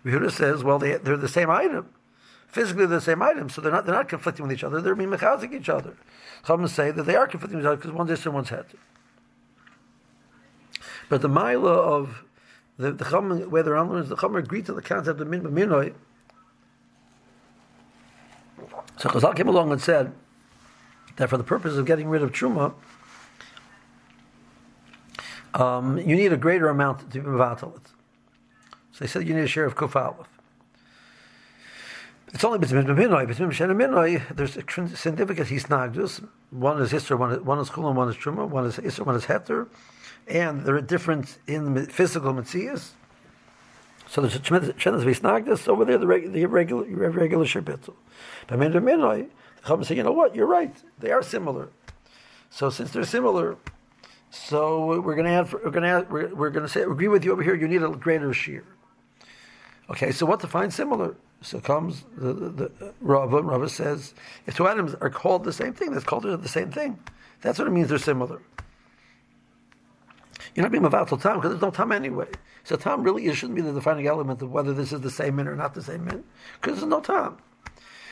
Yehuda 0.05 0.31
says, 0.31 0.63
well, 0.63 0.79
they, 0.79 0.95
they're 0.95 1.17
the 1.17 1.27
same 1.27 1.49
item 1.49 1.89
physically 2.47 2.85
they're 2.85 2.99
the 2.99 3.05
same 3.05 3.21
item, 3.21 3.49
so 3.49 3.61
they're 3.61 3.71
not 3.71 3.85
they're 3.85 3.95
not 3.95 4.09
conflicting 4.09 4.47
with 4.47 4.53
each 4.53 4.63
other. 4.63 4.81
They're 4.81 4.95
being 4.95 5.11
mechazik 5.11 5.53
each 5.53 5.69
other. 5.69 5.95
Some 6.43 6.67
say 6.67 6.91
that 6.91 7.03
they 7.03 7.15
are 7.15 7.27
conflicting 7.27 7.57
with 7.57 7.65
each 7.65 7.67
other 7.67 7.75
because 7.77 7.91
one's 7.91 8.11
is 8.11 8.25
and 8.25 8.33
one's 8.33 8.49
head. 8.49 8.65
But 11.09 11.21
the 11.21 11.29
mila 11.29 11.71
of 11.71 12.23
the, 12.77 12.91
the 12.91 13.05
Chachamim, 13.05 13.47
where 13.47 13.63
they're 13.63 13.77
on 13.77 14.07
the 14.07 14.15
Chachamim 14.15 14.39
agreed 14.39 14.65
to 14.67 14.73
the 14.73 14.81
concept 14.81 15.19
of 15.19 15.27
min 15.27 15.41
minoi. 15.43 15.93
So 18.97 19.09
Chazal 19.09 19.35
came 19.35 19.47
along 19.47 19.71
and 19.71 19.81
said 19.81 20.11
that 21.17 21.29
for 21.29 21.37
the 21.37 21.43
purpose 21.43 21.75
of 21.77 21.85
getting 21.85 22.07
rid 22.07 22.21
of 22.21 22.31
truma, 22.31 22.73
um, 25.53 25.97
you 25.97 26.15
need 26.15 26.33
a 26.33 26.37
greater 26.37 26.69
amount 26.69 26.99
to 26.99 27.05
be 27.05 27.19
mevatel 27.19 27.75
it. 27.77 27.87
So 28.91 28.99
they 28.99 29.07
said 29.07 29.27
you 29.27 29.33
need 29.33 29.43
a 29.43 29.47
share 29.47 29.65
of 29.65 29.75
kuf 29.75 29.95
aleph. 29.95 30.27
It's 32.33 32.43
only 32.43 32.59
between 32.59 32.83
Minoi, 32.83 33.25
between 33.25 33.49
Mishen 33.49 33.71
and 33.71 33.79
Minoi, 33.79 34.21
there's 34.35 34.57
a 34.57 34.95
significant 34.95 35.47
hisnagdus. 35.47 36.27
One 36.49 36.81
is 36.81 36.91
Isser, 36.91 37.17
one 37.17 37.31
is, 37.31 37.39
one 37.39 37.59
is 37.59 37.69
Chulon, 37.69 37.95
one 37.95 38.09
is 38.09 38.15
Truma, 38.15 38.47
one 38.47 38.65
is 38.65 38.77
Isser, 38.77 39.05
one 39.05 39.15
is 39.15 39.25
Heter. 39.25 39.67
And 40.27 40.65
there 40.65 40.75
are 40.75 40.81
different 40.81 41.37
in 41.47 41.85
physical 41.85 42.33
Metzias. 42.33 42.91
So 44.09 44.21
there's 44.21 44.35
a 44.35 44.39
tremendous 44.39 44.73
hisnagdus. 44.75 45.67
Over 45.67 45.85
there, 45.85 45.97
the, 45.97 46.07
reg, 46.07 46.31
the 46.31 46.45
regular, 46.45 46.85
regular 47.09 47.45
Shabbitul. 47.45 47.95
But 48.47 48.59
Minoi, 48.59 49.27
the 49.57 49.67
Chum 49.67 49.83
say, 49.83 49.95
you 49.95 50.03
know 50.03 50.11
what, 50.11 50.35
you're 50.35 50.47
right. 50.47 50.75
They 50.99 51.11
are 51.11 51.21
similar. 51.21 51.69
So 52.49 52.69
since 52.69 52.91
they're 52.91 53.03
similar, 53.03 53.57
so 54.31 54.99
we're 55.01 55.15
going 55.15 55.25
to 55.25 55.31
add, 55.31 55.51
we're 55.53 55.71
going 55.71 55.83
to 55.83 56.07
we're, 56.09 56.33
we're 56.33 56.49
going 56.49 56.65
to 56.65 56.71
say, 56.71 56.81
agree 56.81 57.07
with 57.07 57.25
you 57.25 57.31
over 57.31 57.43
here, 57.43 57.55
you 57.55 57.67
need 57.67 57.83
a 57.83 57.89
greater 57.89 58.33
shear. 58.33 58.63
Okay, 59.89 60.11
so 60.11 60.25
what 60.25 60.39
to 60.41 60.47
find 60.47 60.73
similar? 60.73 61.15
So 61.41 61.59
comes 61.59 62.03
the, 62.17 62.33
the, 62.33 62.49
the 62.49 62.93
Rava, 62.99 63.41
Rava 63.41 63.69
says, 63.69 64.13
if 64.45 64.55
two 64.55 64.67
items 64.67 64.95
are 64.95 65.09
called 65.09 65.43
the 65.43 65.53
same 65.53 65.73
thing, 65.73 65.91
that's 65.91 66.03
called 66.03 66.23
the 66.23 66.47
same 66.47 66.71
thing. 66.71 66.99
That's 67.41 67.59
what 67.59 67.67
it 67.67 67.71
means 67.71 67.89
they're 67.89 67.99
similar. 67.99 68.41
You're 70.57 70.63
not 70.63 70.71
being 70.71 70.83
mavatal 70.83 71.21
time 71.21 71.35
because 71.35 71.51
there's 71.51 71.61
no 71.61 71.69
time 71.69 71.91
anyway. 71.91 72.25
So 72.63 72.75
time 72.77 73.03
really 73.03 73.31
shouldn't 73.31 73.55
be 73.55 73.61
the 73.61 73.73
defining 73.73 74.07
element 74.07 74.41
of 74.41 74.51
whether 74.51 74.73
this 74.73 74.91
is 74.91 75.01
the 75.01 75.11
same 75.11 75.35
min 75.35 75.47
or 75.47 75.55
not 75.55 75.75
the 75.75 75.83
same 75.83 76.03
min, 76.03 76.23
because 76.59 76.79
there's 76.79 76.89
no 76.89 76.99
time. 76.99 77.37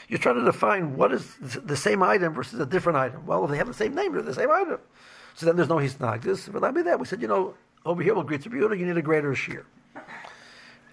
You're 0.10 0.19
trying 0.19 0.36
to 0.36 0.43
define 0.43 0.95
what 0.95 1.12
is 1.12 1.36
the 1.41 1.75
same 1.75 2.03
item 2.03 2.36
versus 2.36 2.60
a 2.60 2.65
different 2.67 2.99
item. 2.99 3.25
Well, 3.25 3.43
if 3.45 3.49
they 3.49 3.58
have 3.58 3.65
the 3.65 3.73
same 3.73 3.95
name, 3.95 4.13
they're 4.13 4.21
the 4.21 4.36
same 4.36 4.51
item. 4.51 4.77
So 5.34 5.47
then 5.47 5.55
there's 5.55 5.69
no 5.69 5.77
hisnagdis. 5.77 6.53
But 6.53 6.62
let 6.62 6.75
me 6.75 6.84
that. 6.84 6.99
We 6.99 7.08
said, 7.08 7.19
you 7.19 7.27
know, 7.27 7.55
over 7.84 8.03
here 8.03 8.13
we'll 8.13 8.23
greet 8.23 8.43
the 8.43 8.51
beauty, 8.51 8.77
you 8.77 8.86
need 8.86 8.95
a 8.95 9.01
greater 9.01 9.34
shear. 9.34 9.65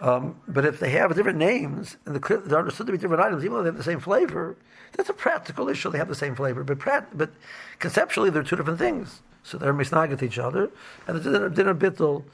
Um, 0.01 0.37
but 0.49 0.65
if 0.65 0.81
they 0.81 0.89
have 0.93 1.15
different 1.15 1.39
names 1.39 1.99
and 2.07 2.17
they're 2.17 2.59
understood 2.59 2.87
to 2.87 2.93
be 2.93 2.99
different 2.99 3.23
items, 3.23 3.45
even 3.45 3.59
though 3.59 3.63
they 3.63 3.69
have 3.69 3.77
the 3.77 3.85
same 3.85 4.01
flavor, 4.01 4.57
that's 4.93 5.11
a 5.11 5.15
practical 5.15 5.69
issue. 5.69 5.91
They 5.91 5.99
have 5.99 6.09
the 6.09 6.15
same 6.15 6.35
flavor, 6.35 6.65
but 6.65 6.79
but 7.15 7.31
conceptually 7.79 8.31
they're 8.31 8.43
two 8.43 8.57
different 8.57 8.79
things. 8.79 9.21
So 9.43 9.59
they're 9.59 9.75
misnagat 9.75 10.23
each 10.23 10.39
other, 10.39 10.71
and 11.07 11.21
the 11.21 11.31
dinner, 11.31 11.49
dinner 11.49 11.75
bittul 11.75 12.25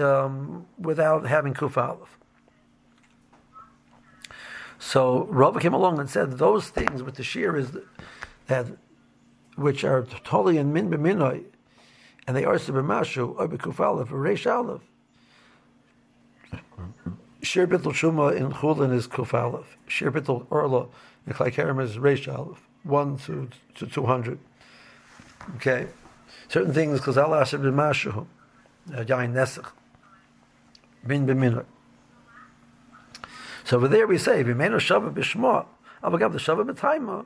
um, 0.00 0.66
without 0.78 1.26
having 1.26 1.54
kuf. 1.54 2.06
So 4.78 5.24
Rava 5.24 5.60
came 5.60 5.74
along 5.74 5.98
and 5.98 6.08
said 6.08 6.38
those 6.38 6.68
things 6.68 7.02
with 7.02 7.16
the 7.16 7.22
shear 7.22 7.56
is 7.56 7.72
that 8.46 8.66
which 9.56 9.84
are 9.84 10.02
totally 10.24 10.58
in 10.58 10.72
min 10.72 10.90
b'minoi, 10.90 11.44
and 12.26 12.36
they 12.36 12.44
are 12.44 12.56
b'mashu 12.56 13.34
or 13.38 13.48
b'kuf 13.48 13.80
aleph 13.80 14.12
or 14.12 14.16
reish 14.16 14.50
aleph. 14.50 14.82
Shir 17.42 17.66
bittul 17.66 17.92
shuma 17.92 18.36
in 18.36 18.50
chulin 18.52 18.92
is 18.92 19.08
kuf 19.08 19.34
aleph. 19.34 19.76
Shir 19.88 20.10
bittul 20.10 20.46
orla 20.50 20.86
in 21.26 21.32
klai 21.32 21.82
is 21.82 21.96
reish 21.96 22.32
aleph. 22.32 22.68
One 22.84 23.18
to 23.18 23.48
to 23.76 23.86
two 23.86 24.06
hundred. 24.06 24.38
Okay, 25.56 25.88
certain 26.52 26.74
things 26.74 27.00
because 27.00 27.16
Allah 27.16 27.46
said 27.46 27.60
b'mashu, 27.60 28.26
yain 28.90 29.32
nesach, 29.32 29.70
min 31.02 31.26
b'minoi. 31.26 31.64
So 33.64 33.78
over 33.78 33.88
there 33.88 34.06
we 34.06 34.18
say, 34.18 34.44
Vimeno 34.44 34.76
Shava 34.76 35.12
Bishma, 35.12 35.64
Avagav 36.02 36.32
the 36.32 36.38
Shava 36.38 36.68
B'taima, 36.68 37.24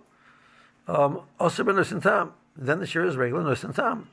um, 0.86 1.22
Osir 1.40 1.66
Ben 1.66 2.00
Tam. 2.00 2.32
Then 2.56 2.78
the 2.78 2.86
shir 2.86 3.04
is 3.04 3.16
regular 3.16 3.42
Nusin 3.42 3.74
Tam. 3.74 4.08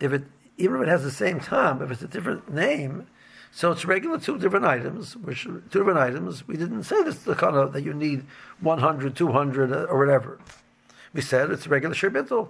If 0.00 0.12
it, 0.12 0.24
even 0.58 0.76
if 0.76 0.82
it 0.82 0.88
has 0.88 1.02
the 1.02 1.10
same 1.10 1.40
time, 1.40 1.80
if 1.82 1.90
it's 1.90 2.02
a 2.02 2.08
different 2.08 2.52
name, 2.52 3.06
so 3.50 3.70
it's 3.70 3.84
regular 3.84 4.18
two 4.18 4.38
different 4.38 4.66
items, 4.66 5.16
which 5.16 5.44
two 5.44 5.62
different 5.70 5.98
items. 5.98 6.46
We 6.46 6.56
didn't 6.56 6.84
say 6.84 7.02
this 7.02 7.18
the 7.20 7.34
kind 7.34 7.56
of 7.56 7.72
that 7.72 7.82
you 7.82 7.92
need 7.94 8.24
100, 8.60 9.16
200, 9.16 9.72
uh, 9.72 9.76
or 9.84 9.98
whatever. 9.98 10.38
We 11.12 11.22
said 11.22 11.50
it's 11.50 11.66
regular 11.66 11.94
shir 11.94 12.10
because 12.10 12.48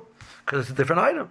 it's 0.52 0.70
a 0.70 0.74
different 0.74 1.02
item. 1.02 1.30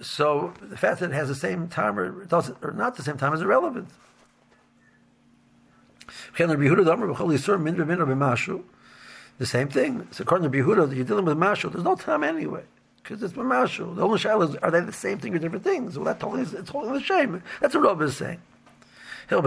So 0.00 0.54
the 0.60 0.76
fact 0.76 1.00
that 1.00 1.10
it 1.10 1.14
has 1.14 1.28
the 1.28 1.34
same 1.34 1.68
time 1.68 1.98
or 1.98 2.24
doesn't 2.24 2.58
or 2.62 2.72
not 2.72 2.96
the 2.96 3.02
same 3.02 3.16
time 3.16 3.34
is 3.34 3.40
irrelevant. 3.40 3.88
The 9.38 9.46
same 9.46 9.68
thing. 9.68 10.08
So 10.10 10.22
according 10.22 10.50
to 10.50 10.56
Behuda, 10.56 10.94
you're 10.94 11.04
dealing 11.04 11.24
with 11.24 11.36
Mashu. 11.36 11.70
There's 11.72 11.84
no 11.84 11.96
time 11.96 12.22
anyway. 12.24 12.62
Because 13.02 13.22
it's 13.22 13.32
Mashu. 13.32 13.94
The 13.96 14.02
only 14.02 14.18
shaila 14.18 14.50
is, 14.50 14.56
are 14.56 14.70
they 14.70 14.80
the 14.80 14.92
same 14.92 15.18
thing 15.18 15.34
or 15.34 15.38
different 15.38 15.64
things? 15.64 15.96
Well, 15.96 16.04
that 16.04 16.20
totally 16.20 16.42
is, 16.42 16.54
it's 16.54 16.70
totally 16.70 16.98
the 16.98 17.04
shame. 17.04 17.42
That's 17.60 17.74
what 17.74 17.84
Rav 17.84 18.02
is 18.02 18.16
saying. 18.16 18.40
The 19.28 19.40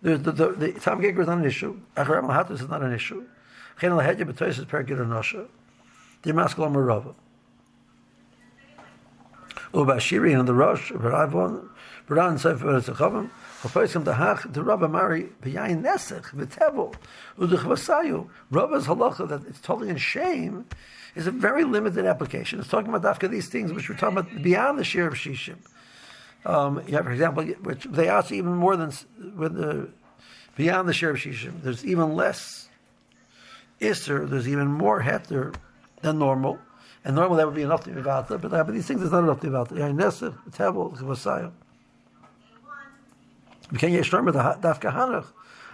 the, 0.00 0.16
the, 0.16 0.52
the, 0.52 0.72
Tam 0.72 1.00
Geker 1.00 1.20
is 1.20 1.26
not 1.26 1.38
an 1.38 1.44
issue. 1.44 1.80
Acharam 1.96 2.28
Lahatis 2.28 2.62
is 2.62 2.68
not 2.68 2.82
an 2.82 2.92
issue. 2.92 3.24
Is 3.80 4.58
Nosha. 5.08 5.46
The 6.26 6.32
Maskal 6.32 6.72
Marava. 6.72 7.14
Ubashiri 9.72 10.36
and 10.36 10.48
the 10.48 10.54
Rosh, 10.54 10.90
Baravon, 10.90 11.68
Baran 12.08 12.36
Sefer 12.36 12.80
Erechavim, 12.80 13.30
Chapoiskim 13.60 14.02
Dahach, 14.02 14.52
the 14.52 14.64
Rabba 14.64 14.88
Mari, 14.88 15.28
B'yayin 15.40 15.84
Nesech, 15.84 16.24
V'tevel, 16.34 16.92
Udich 17.38 17.60
Vasayu. 17.60 18.28
Rabba's 18.50 18.88
halacha 18.88 19.28
that 19.28 19.46
it's 19.46 19.60
totally 19.60 19.88
in 19.88 19.98
shame 19.98 20.66
is 21.14 21.28
a 21.28 21.30
very 21.30 21.62
limited 21.62 22.04
application. 22.04 22.58
It's 22.58 22.68
talking 22.68 22.92
about 22.92 23.20
dafka 23.20 23.30
these 23.30 23.48
things 23.48 23.72
which 23.72 23.88
we're 23.88 23.96
talking 23.96 24.18
about 24.18 24.42
beyond 24.42 24.80
the 24.80 24.84
share 24.84 25.06
of 25.06 25.14
shishim. 25.14 25.58
Um, 26.44 26.82
you 26.88 26.96
have, 26.96 27.04
for 27.04 27.12
example, 27.12 27.44
which 27.44 27.84
they 27.84 28.08
ask 28.08 28.32
even 28.32 28.56
more 28.56 28.76
than 28.76 28.92
with 29.36 29.54
the 29.54 29.90
beyond 30.56 30.88
the 30.88 30.92
share 30.92 31.10
of 31.10 31.18
shishim. 31.18 31.62
There's 31.62 31.84
even 31.84 32.16
less 32.16 32.68
iser. 33.80 34.26
There's 34.26 34.48
even 34.48 34.66
more 34.66 35.02
heter 35.02 35.54
than 36.02 36.18
normal. 36.18 36.58
And 37.04 37.14
normally 37.14 37.38
that 37.38 37.46
would 37.46 37.54
be 37.54 37.62
enough 37.62 37.84
to 37.84 37.90
be 37.90 38.00
about 38.00 38.28
but, 38.28 38.44
uh, 38.44 38.64
but 38.64 38.72
these 38.72 38.86
things 38.86 39.00
is 39.02 39.12
not 39.12 39.24
enough 39.24 39.40
to 39.40 39.42
be 39.42 39.48
about 39.48 39.70
it. 39.70 39.78
Nesech, 39.78 40.34
Tevel, 40.50 40.96
Vasayim. 40.98 41.52
Became 43.72 43.92
Yeshram 43.92 44.24
with 44.24 44.34
the 44.34 44.40
Dafka 44.40 44.92
Hanach. 44.92 45.26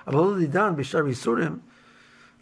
Avaludi 0.07 0.51
Dan 0.51 0.77
Bishar 0.77 1.05
Yisurim 1.05 1.61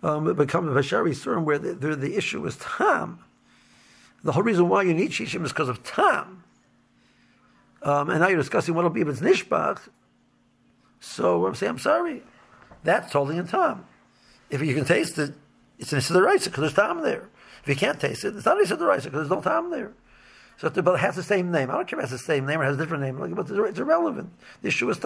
um, 0.02 0.34
become 0.34 0.66
Bishar 0.66 1.04
Yisurim 1.08 1.44
where 1.44 1.58
the, 1.58 1.74
the, 1.74 1.96
the, 1.96 2.16
issue 2.16 2.44
is 2.46 2.56
Tam. 2.56 3.20
The 4.22 4.32
whole 4.32 4.42
reason 4.42 4.68
why 4.68 4.82
you 4.82 4.94
need 4.94 5.10
Shishim 5.10 5.44
is 5.44 5.52
because 5.52 5.68
of 5.68 5.82
Tam. 5.82 6.42
Um, 7.82 8.10
and 8.10 8.20
now 8.20 8.28
you're 8.28 8.38
discussing 8.38 8.74
what 8.74 8.82
will 8.82 8.90
be 8.90 9.00
if 9.00 9.08
it's 9.08 9.20
Nishbach. 9.20 9.88
So 11.00 11.46
I'm 11.46 11.54
saying, 11.54 11.70
I'm 11.70 11.78
sorry. 11.78 12.22
That's 12.84 13.12
totally 13.12 13.38
in 13.38 13.46
Tam. 13.46 13.86
If 14.50 14.62
you 14.62 14.74
can 14.74 14.84
taste 14.84 15.18
it, 15.18 15.32
it's 15.78 15.92
an 15.92 16.02
the 16.12 16.22
rice 16.22 16.44
because 16.44 16.60
there's 16.60 16.74
Tam 16.74 17.02
there. 17.02 17.29
If 17.62 17.68
you 17.68 17.76
can't 17.76 18.00
taste 18.00 18.24
it, 18.24 18.36
it's 18.36 18.46
not 18.46 18.58
the 18.58 18.86
rice 18.86 19.04
because 19.04 19.28
there's 19.28 19.30
no 19.30 19.40
Tam 19.40 19.70
there. 19.70 19.92
So, 20.58 20.68
but 20.68 20.94
it 20.94 21.00
has 21.00 21.16
the 21.16 21.22
same 21.22 21.50
name. 21.50 21.70
I 21.70 21.74
don't 21.74 21.88
care 21.88 21.98
if 21.98 22.04
it 22.04 22.10
has 22.10 22.20
the 22.20 22.24
same 22.24 22.46
name 22.46 22.60
or 22.60 22.64
has 22.64 22.76
a 22.76 22.78
different 22.78 23.02
name, 23.02 23.16
but 23.34 23.50
it's 23.50 23.78
irrelevant. 23.78 24.30
The 24.62 24.68
issue 24.68 24.90
is. 24.90 25.00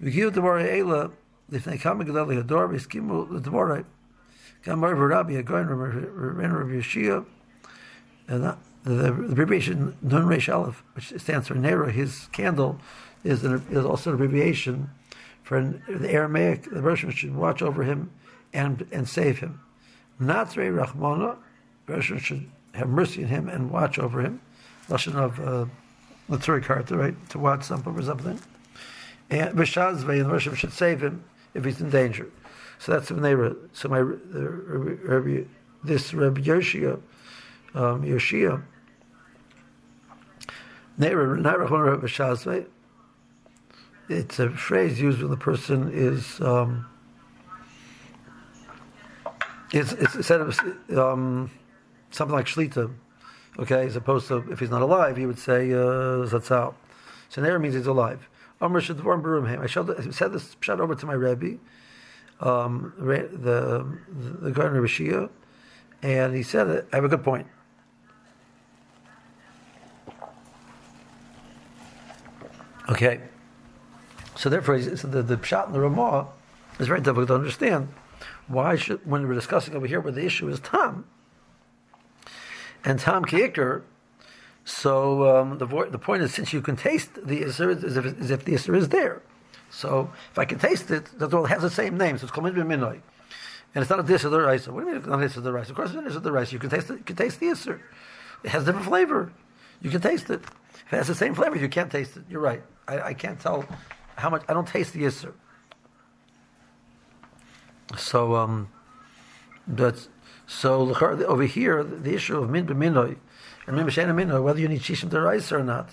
We 0.00 0.10
give 0.10 0.34
the 0.34 1.10
if 1.50 1.64
they 1.64 1.78
come 1.78 2.00
and 2.00 2.14
get 2.14 2.26
the 2.28 2.42
door, 2.42 2.66
we 2.66 2.78
skim 2.78 3.08
the 3.08 3.50
Mora. 3.50 3.84
Come 4.62 4.84
over 4.84 5.08
Rabbi, 5.08 5.32
a 5.32 5.42
going 5.42 5.66
Rabbi 5.66 6.72
Yeshia, 6.72 7.24
and 8.26 8.56
the 8.84 9.06
abbreviation 9.08 9.96
Nun 10.02 10.24
Reish 10.24 10.52
Aleph, 10.52 10.82
which 10.94 11.12
stands 11.18 11.48
for 11.48 11.54
Nero, 11.54 11.88
his 11.88 12.26
candle, 12.32 12.78
is, 13.24 13.44
an, 13.44 13.64
is 13.70 13.84
also 13.84 14.10
an 14.10 14.16
abbreviation 14.16 14.90
for 15.42 15.56
an, 15.56 15.82
the 15.88 16.10
Aramaic, 16.10 16.70
the 16.70 16.82
Russian 16.82 17.10
should 17.10 17.34
watch 17.34 17.62
over 17.62 17.82
him 17.82 18.10
and, 18.52 18.86
and 18.92 19.08
save 19.08 19.38
him. 19.38 19.60
Natre 20.20 20.72
Rachmana, 20.72 21.36
the 21.86 22.00
should 22.00 22.50
have 22.74 22.88
mercy 22.88 23.24
on 23.24 23.28
him 23.28 23.48
and 23.48 23.70
watch 23.70 23.98
over 23.98 24.20
him. 24.20 24.40
Lashon 24.88 25.14
of 25.14 25.40
uh, 25.40 25.66
Neturei 26.30 26.62
Karta, 26.62 26.96
right? 26.96 27.30
To 27.30 27.38
watch 27.38 27.64
something 27.64 27.94
or 27.94 28.02
something 28.02 28.38
and 29.30 29.56
Vishazve, 29.56 30.20
and 30.20 30.30
Rosh 30.30 30.48
should 30.56 30.72
save 30.72 31.02
him 31.02 31.24
if 31.54 31.64
he's 31.64 31.80
in 31.80 31.90
danger. 31.90 32.28
So 32.78 32.92
that's 32.92 33.08
the 33.08 33.20
neighbor. 33.20 33.56
So 33.72 33.88
my 33.88 34.00
uh, 34.00 35.44
this 35.84 36.14
Rabbi 36.14 36.40
Yoshia, 36.40 37.00
um, 37.74 38.02
Yoshia, 38.02 38.62
It's 44.08 44.38
a 44.38 44.50
phrase 44.50 45.00
used 45.00 45.20
when 45.20 45.30
the 45.30 45.36
person 45.36 45.90
is. 45.92 46.40
Um, 46.40 46.86
it's, 49.72 49.92
it's 49.92 50.26
said 50.26 50.40
of 50.40 50.58
um, 50.96 51.50
something 52.10 52.34
like 52.34 52.46
shlita, 52.46 52.92
okay, 53.58 53.86
as 53.86 53.96
opposed 53.96 54.28
to 54.28 54.38
if 54.50 54.60
he's 54.60 54.70
not 54.70 54.82
alive, 54.82 55.16
he 55.16 55.26
would 55.26 55.38
say 55.38 55.72
uh, 55.72 56.26
zatzal. 56.26 56.74
So 57.28 57.42
neighbor 57.42 57.58
means 57.58 57.74
he's 57.74 57.86
alive. 57.86 58.28
Barumhim. 58.60 59.62
I 59.62 60.10
said 60.10 60.32
this 60.32 60.56
shot 60.60 60.80
over 60.80 60.94
to 60.94 61.06
my 61.06 61.12
Rebbe, 61.12 61.58
um, 62.40 62.92
the 62.98 63.86
the, 64.40 64.50
gardener 64.50 64.82
Rishia, 64.82 65.28
and 66.02 66.34
he 66.34 66.42
said. 66.42 66.86
I 66.92 66.96
have 66.96 67.04
a 67.04 67.08
good 67.08 67.22
point. 67.22 67.46
Okay, 72.88 73.20
so 74.34 74.48
therefore, 74.48 74.80
so 74.80 75.06
the 75.06 75.22
the 75.22 75.44
shot 75.44 75.66
in 75.68 75.74
the 75.74 75.80
Ramah 75.80 76.26
is 76.80 76.88
very 76.88 77.00
difficult 77.00 77.28
to 77.28 77.34
understand. 77.34 77.88
Why 78.48 78.76
should 78.76 79.06
when 79.06 79.28
we're 79.28 79.34
discussing 79.34 79.74
over 79.74 79.86
here 79.86 80.00
where 80.00 80.12
the 80.12 80.24
issue 80.24 80.48
is 80.48 80.58
Tom 80.60 81.06
and 82.84 82.98
Tom 82.98 83.24
Kicker 83.24 83.84
so 84.68 85.40
um, 85.40 85.56
the, 85.56 85.66
the 85.90 85.98
point 85.98 86.22
is, 86.22 86.34
since 86.34 86.52
you 86.52 86.60
can 86.60 86.76
taste 86.76 87.14
the 87.14 87.40
Isser, 87.40 87.82
as 87.82 87.96
if, 87.96 88.04
is 88.04 88.30
if 88.30 88.44
the 88.44 88.52
Isser 88.52 88.76
is 88.76 88.90
there. 88.90 89.22
So 89.70 90.12
if 90.30 90.38
I 90.38 90.44
can 90.44 90.58
taste 90.58 90.90
it, 90.90 91.08
that's 91.18 91.32
all. 91.32 91.46
It 91.46 91.48
has 91.48 91.62
the 91.62 91.70
same 91.70 91.96
name, 91.96 92.18
so 92.18 92.24
it's 92.24 92.30
called 92.30 92.52
Midbin 92.52 92.92
And 92.92 93.02
it's 93.74 93.88
not 93.88 93.98
a 93.98 94.02
dish 94.02 94.24
of 94.24 94.30
the 94.30 94.40
rice. 94.40 94.68
What 94.68 94.80
do 94.80 94.86
you 94.86 94.92
mean 94.92 94.96
it's 94.96 95.06
not 95.06 95.20
a 95.20 95.26
dish 95.26 95.38
of 95.38 95.42
the 95.42 95.52
rice? 95.52 95.70
Of 95.70 95.76
course 95.76 95.88
it's 95.90 95.98
a 95.98 96.02
dish 96.02 96.16
of 96.16 96.22
the 96.22 96.32
rice. 96.32 96.52
You 96.52 96.58
can 96.58 96.68
taste 96.68 96.90
it. 96.90 96.98
You 96.98 97.04
can 97.04 97.16
taste 97.16 97.40
the 97.40 97.46
Isser. 97.46 97.80
It 98.44 98.50
has 98.50 98.66
different 98.66 98.86
flavor. 98.86 99.32
You 99.80 99.88
can 99.88 100.02
taste 100.02 100.28
it. 100.28 100.42
If 100.42 100.92
it 100.92 100.96
has 100.96 101.06
the 101.06 101.14
same 101.14 101.34
flavor, 101.34 101.56
you 101.56 101.68
can't 101.70 101.90
taste 101.90 102.18
it. 102.18 102.24
You're 102.28 102.42
right. 102.42 102.62
I, 102.86 103.00
I 103.00 103.14
can't 103.14 103.40
tell 103.40 103.64
how 104.16 104.28
much. 104.28 104.42
I 104.50 104.52
don't 104.52 104.68
taste 104.68 104.92
the 104.92 105.04
Isser. 105.04 105.32
So, 107.96 108.36
um, 108.36 108.68
but 109.66 110.08
so 110.46 110.94
over 110.94 111.44
here, 111.44 111.82
the 111.82 112.14
issue 112.14 112.38
of 112.38 112.50
min 112.50 112.66
b'minoi 112.66 113.16
and 113.68 114.44
whether 114.44 114.60
you 114.60 114.68
need 114.68 114.80
shishim 114.80 115.12
rice 115.12 115.52
or 115.52 115.62
not, 115.62 115.90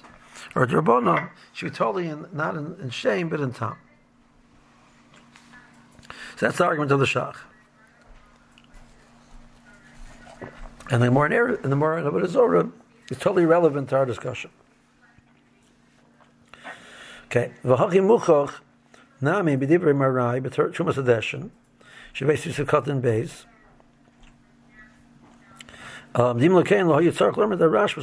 or 0.55 0.65
drabonon, 0.65 1.29
should 1.51 1.71
be 1.71 1.75
totally 1.75 2.08
in, 2.08 2.25
not 2.31 2.55
in, 2.55 2.75
in, 2.81 2.89
shame 2.89 3.27
but 3.27 3.41
in 3.41 3.51
tam. 3.51 3.75
So 6.38 6.45
that's 6.45 6.58
the 6.58 6.63
argument 6.63 6.91
of 6.91 6.99
the 6.99 7.05
shach. 7.05 7.36
And 10.89 11.01
the 11.01 11.12
more 11.12 11.25
in 11.25 11.69
the 11.69 11.75
more 11.75 11.99
in 11.99 12.27
Zora 12.27 12.69
is 13.10 13.17
totally 13.17 13.45
relevant 13.45 13.89
to 13.89 13.97
our 13.97 14.05
discussion. 14.05 14.51
Okay, 17.25 17.51
v'hachi 17.65 17.99
muchach 17.99 18.62
nami 19.19 19.58
b'divrei 19.58 19.95
marai 19.95 20.39
chumas 20.39 20.95
sukat 22.15 22.88
in 22.88 23.01
beis 23.01 23.45
Um, 26.15 26.39
Dim 26.39 26.54
the 26.54 27.69
Rash. 27.69 27.97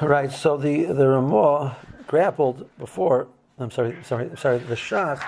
Right, 0.00 0.30
so 0.30 0.56
the 0.56 0.84
the 0.84 1.08
Ramah 1.08 1.76
grappled 2.06 2.68
before. 2.78 3.26
I'm 3.58 3.72
sorry, 3.72 3.96
sorry, 4.04 4.30
sorry. 4.36 4.58
The 4.58 4.76
Shach 4.76 5.20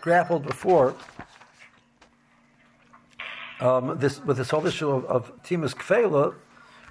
grappled 0.00 0.42
before 0.44 0.96
um, 3.60 3.96
this 3.98 4.20
with 4.24 4.38
this 4.38 4.50
whole 4.50 4.66
issue 4.66 4.90
of, 4.90 5.04
of 5.04 5.42
Timus 5.44 5.74
Kfela, 5.74 6.34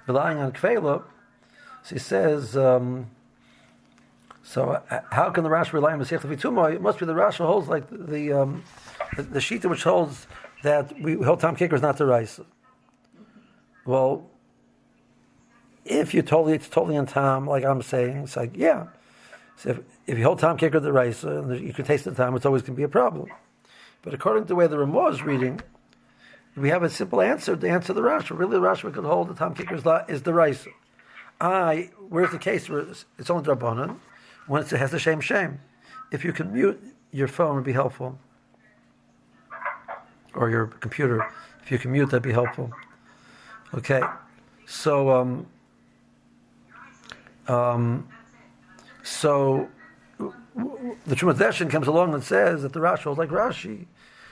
relying 0.06 0.38
on 0.38 0.52
Kfela. 0.52 1.02
So 1.82 1.94
he 1.94 1.98
says, 1.98 2.56
um, 2.56 3.10
so 4.46 4.70
uh, 4.70 5.00
how 5.10 5.30
can 5.30 5.42
the 5.42 5.50
Rashi 5.50 5.72
rely 5.72 5.92
on 5.92 5.98
Masech 5.98 6.20
Vituma? 6.20 6.72
It 6.72 6.80
must 6.80 7.00
be 7.00 7.04
the 7.04 7.14
Rashi 7.14 7.44
holds 7.44 7.66
like 7.68 7.90
the 7.90 7.98
the, 7.98 8.32
um, 8.32 8.62
the, 9.16 9.24
the 9.24 9.38
Shita 9.40 9.68
which 9.68 9.82
holds 9.82 10.28
that 10.62 10.98
we 11.00 11.14
hold 11.14 11.40
Tom 11.40 11.56
Kicker 11.56 11.74
is 11.74 11.82
not 11.82 11.96
the 11.96 12.06
rice. 12.06 12.38
Well, 13.84 14.30
if 15.84 16.14
you 16.14 16.22
totally 16.22 16.54
it's 16.54 16.68
totally 16.68 16.96
on 16.96 17.06
Tom, 17.06 17.48
like 17.48 17.64
I'm 17.64 17.82
saying, 17.82 18.18
it's 18.18 18.36
like 18.36 18.56
yeah. 18.56 18.86
So 19.56 19.70
if, 19.70 19.80
if 20.06 20.16
you 20.16 20.22
hold 20.22 20.38
Tom 20.38 20.56
Kicker 20.56 20.78
the 20.78 20.92
rice 20.92 21.24
and 21.24 21.60
you 21.60 21.72
can 21.72 21.84
taste 21.84 22.04
the 22.04 22.14
time, 22.14 22.36
it's 22.36 22.46
always 22.46 22.62
going 22.62 22.74
to 22.74 22.78
be 22.78 22.84
a 22.84 22.88
problem. 22.88 23.28
But 24.02 24.14
according 24.14 24.44
to 24.44 24.48
the 24.48 24.54
way 24.54 24.68
the 24.68 24.78
Ramah 24.78 25.08
is 25.08 25.22
reading, 25.22 25.60
we 26.56 26.68
have 26.68 26.84
a 26.84 26.90
simple 26.90 27.20
answer 27.20 27.56
to 27.56 27.68
answer 27.68 27.92
the 27.92 28.00
Rashi. 28.00 28.38
Really, 28.38 28.60
the 28.60 28.64
Rashi 28.64 28.94
could 28.94 29.04
hold 29.04 29.28
the 29.28 29.34
Tom 29.34 29.54
Kicker 29.54 29.74
is 30.08 30.22
the 30.22 30.32
rice. 30.32 30.68
I 31.40 31.90
where's 32.08 32.30
the 32.30 32.38
case 32.38 32.68
where 32.68 32.80
it's, 32.80 33.06
it's 33.18 33.28
only 33.28 33.44
Drabanan 33.44 33.98
when 34.46 34.62
it 34.62 34.70
has 34.70 34.90
the 34.90 34.98
shame 34.98 35.20
shame. 35.20 35.60
If 36.12 36.24
you 36.24 36.32
can 36.32 36.52
mute 36.52 36.82
your 37.10 37.28
phone, 37.28 37.56
would 37.56 37.64
be 37.64 37.72
helpful 37.72 38.18
or 40.34 40.50
your 40.50 40.66
computer. 40.66 41.26
If 41.62 41.72
you 41.72 41.78
can 41.78 41.92
mute, 41.92 42.06
that'd 42.06 42.22
be 42.22 42.32
helpful. 42.32 42.70
Okay, 43.74 44.02
so 44.66 45.10
um, 45.10 45.46
um, 47.48 48.08
so 49.02 49.68
the 50.16 51.14
Trumat 51.14 51.70
comes 51.70 51.88
along 51.88 52.14
and 52.14 52.22
says 52.22 52.62
that 52.62 52.72
the 52.72 52.80
Rashi 52.80 53.10
is 53.10 53.18
like 53.18 53.30
Rashi. 53.30 53.86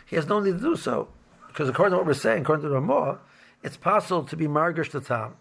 He 0.07 0.17
has 0.17 0.29
no 0.29 0.41
need 0.41 0.53
to 0.53 0.61
do 0.61 0.77
so 0.77 1.09
because 1.49 1.69
according 1.69 1.93
to 1.93 1.97
what 1.99 2.07
we're 2.07 2.15
saying, 2.15 2.43
according 2.43 2.63
to 2.63 2.69
the 2.69 2.75
Ramah, 2.75 3.19
it's 3.63 3.77
possible 3.77 4.23
to 4.25 4.37
be 4.37 4.47
margish 4.47 4.91
the 4.91 5.01
tam 5.01 5.35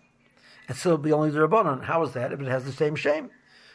and 0.67 0.77
still 0.77 0.97
be 0.97 1.11
only 1.11 1.29
the 1.29 1.39
Rabbanon. 1.39 1.83
How 1.83 2.03
is 2.03 2.13
that 2.13 2.31
if 2.31 2.39
it 2.39 2.47
has 2.47 2.63
the 2.65 2.71
same 2.71 2.95
shame? 2.95 3.29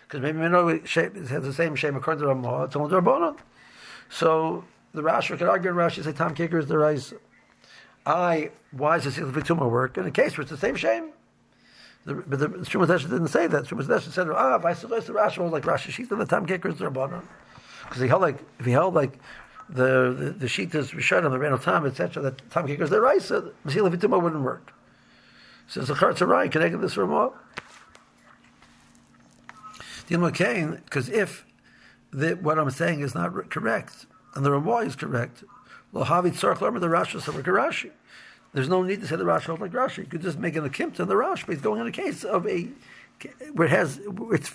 Because 0.08 0.22
maybe 0.22 0.38
we 0.38 0.48
know 0.48 0.68
it 0.68 0.88
has 0.88 1.42
the 1.42 1.52
same 1.52 1.76
shame 1.76 1.94
according 1.94 2.22
to 2.22 2.28
Ramah, 2.28 2.64
it's 2.64 2.76
only 2.76 2.90
Rabbanon. 2.90 3.36
So 4.08 4.64
the 4.94 5.02
Rashi 5.02 5.36
could 5.36 5.42
argue 5.42 5.70
Rashi 5.70 6.02
say 6.02 6.12
Tom 6.12 6.34
Kicker 6.34 6.58
is 6.58 6.66
the 6.66 6.78
rice. 6.78 7.12
I 8.06 8.50
why 8.70 8.96
is 8.96 9.04
this 9.04 9.18
Vituma 9.18 9.70
work 9.70 9.98
in 9.98 10.06
a 10.06 10.10
case 10.10 10.38
where 10.38 10.42
it's 10.42 10.50
the 10.50 10.56
same 10.56 10.76
shame? 10.76 11.10
The, 12.06 12.14
but 12.14 12.38
the 12.38 12.48
Shumat 12.48 12.88
didn't 13.02 13.28
say 13.28 13.48
that. 13.48 13.64
Shumat 13.64 14.00
said, 14.00 14.30
ah, 14.30 14.56
if 14.56 14.64
I 14.64 14.72
saw 14.72 14.88
the 14.88 14.96
Rashi 14.96 15.38
was 15.38 15.52
like 15.52 15.64
Rashi 15.64 15.90
Shita, 15.90 16.16
the 16.16 16.24
Tom 16.24 16.46
Kicker 16.46 16.70
is 16.70 16.78
the 16.78 16.86
Rabbanon. 16.86 17.22
Because 17.82 18.00
he 18.00 18.08
held 18.08 18.22
like 18.22 18.38
if 18.58 18.64
he 18.64 18.72
held 18.72 18.94
like 18.94 19.18
the 19.68 20.14
the, 20.18 20.30
the 20.30 20.46
Shitas 20.46 20.94
Rishonim, 20.94 21.30
the 21.30 21.38
Reno 21.38 21.58
Tam, 21.58 21.84
etc., 21.84 22.22
that 22.22 22.50
Tom 22.50 22.66
Kicker 22.66 22.84
is 22.84 22.90
the 22.90 23.02
rice, 23.02 23.30
Masila 23.30 23.94
Vituma 23.94 24.22
wouldn't 24.22 24.42
work. 24.42 24.72
So 25.66 25.82
the 25.82 25.92
Chartzarai 25.92 26.50
connected 26.50 26.78
this 26.78 26.96
Ramah. 26.96 27.32
Because 30.08 31.08
if 31.08 31.46
the, 32.12 32.34
what 32.34 32.58
I'm 32.58 32.70
saying 32.70 33.00
is 33.00 33.14
not 33.14 33.50
correct, 33.50 34.06
and 34.34 34.44
the 34.44 34.50
Ramah 34.50 34.78
is 34.78 34.96
correct. 34.96 35.44
Lo 35.92 36.04
havi 36.04 36.30
tzarch 36.30 36.58
the 36.58 36.86
Rashi 36.86 37.34
like 37.34 37.44
Rashi. 37.44 37.90
There's 38.52 38.68
no 38.68 38.82
need 38.82 39.00
to 39.00 39.06
say 39.06 39.16
the 39.16 39.24
Rashi 39.24 39.58
like 39.58 39.72
Rashi. 39.72 39.98
You 39.98 40.04
could 40.04 40.22
just 40.22 40.38
make 40.38 40.56
an 40.56 40.68
akimta 40.68 41.00
in 41.00 41.08
the 41.08 41.14
Rashi, 41.14 41.46
but 41.46 41.54
it's 41.54 41.62
going 41.62 41.80
in 41.80 41.86
a 41.86 41.92
case 41.92 42.24
of 42.24 42.46
a 42.46 42.68
where 43.52 43.66
it 43.66 43.70
has 43.70 44.00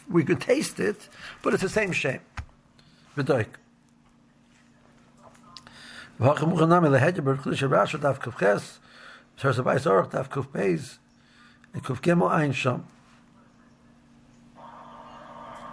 we 0.10 0.24
could 0.24 0.40
taste 0.40 0.80
it, 0.80 1.10
but 1.42 1.54
it's 1.54 1.64
the 1.64 1.70
same 1.70 1.92
shame. 1.92 2.22
And. 3.18 3.48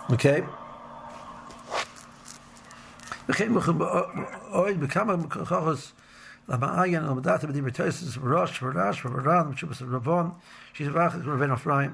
Okay. 0.10 0.42
וכן 3.30 3.52
אוהד 4.52 4.80
בכמה 4.80 5.14
כוחos 5.30 5.94
למעיין 6.50 7.04
ולמדעת 7.04 7.46
בדברי 7.46 7.72
תויסס 7.72 8.18
וראש 8.18 8.64
ורש 8.64 9.06
ורן 9.06 9.48
ומשובס 9.48 9.82
רבון 9.82 10.32
שיזבח 10.74 11.16
את 11.16 11.22
רבן 11.26 11.52
אפרים 11.52 11.92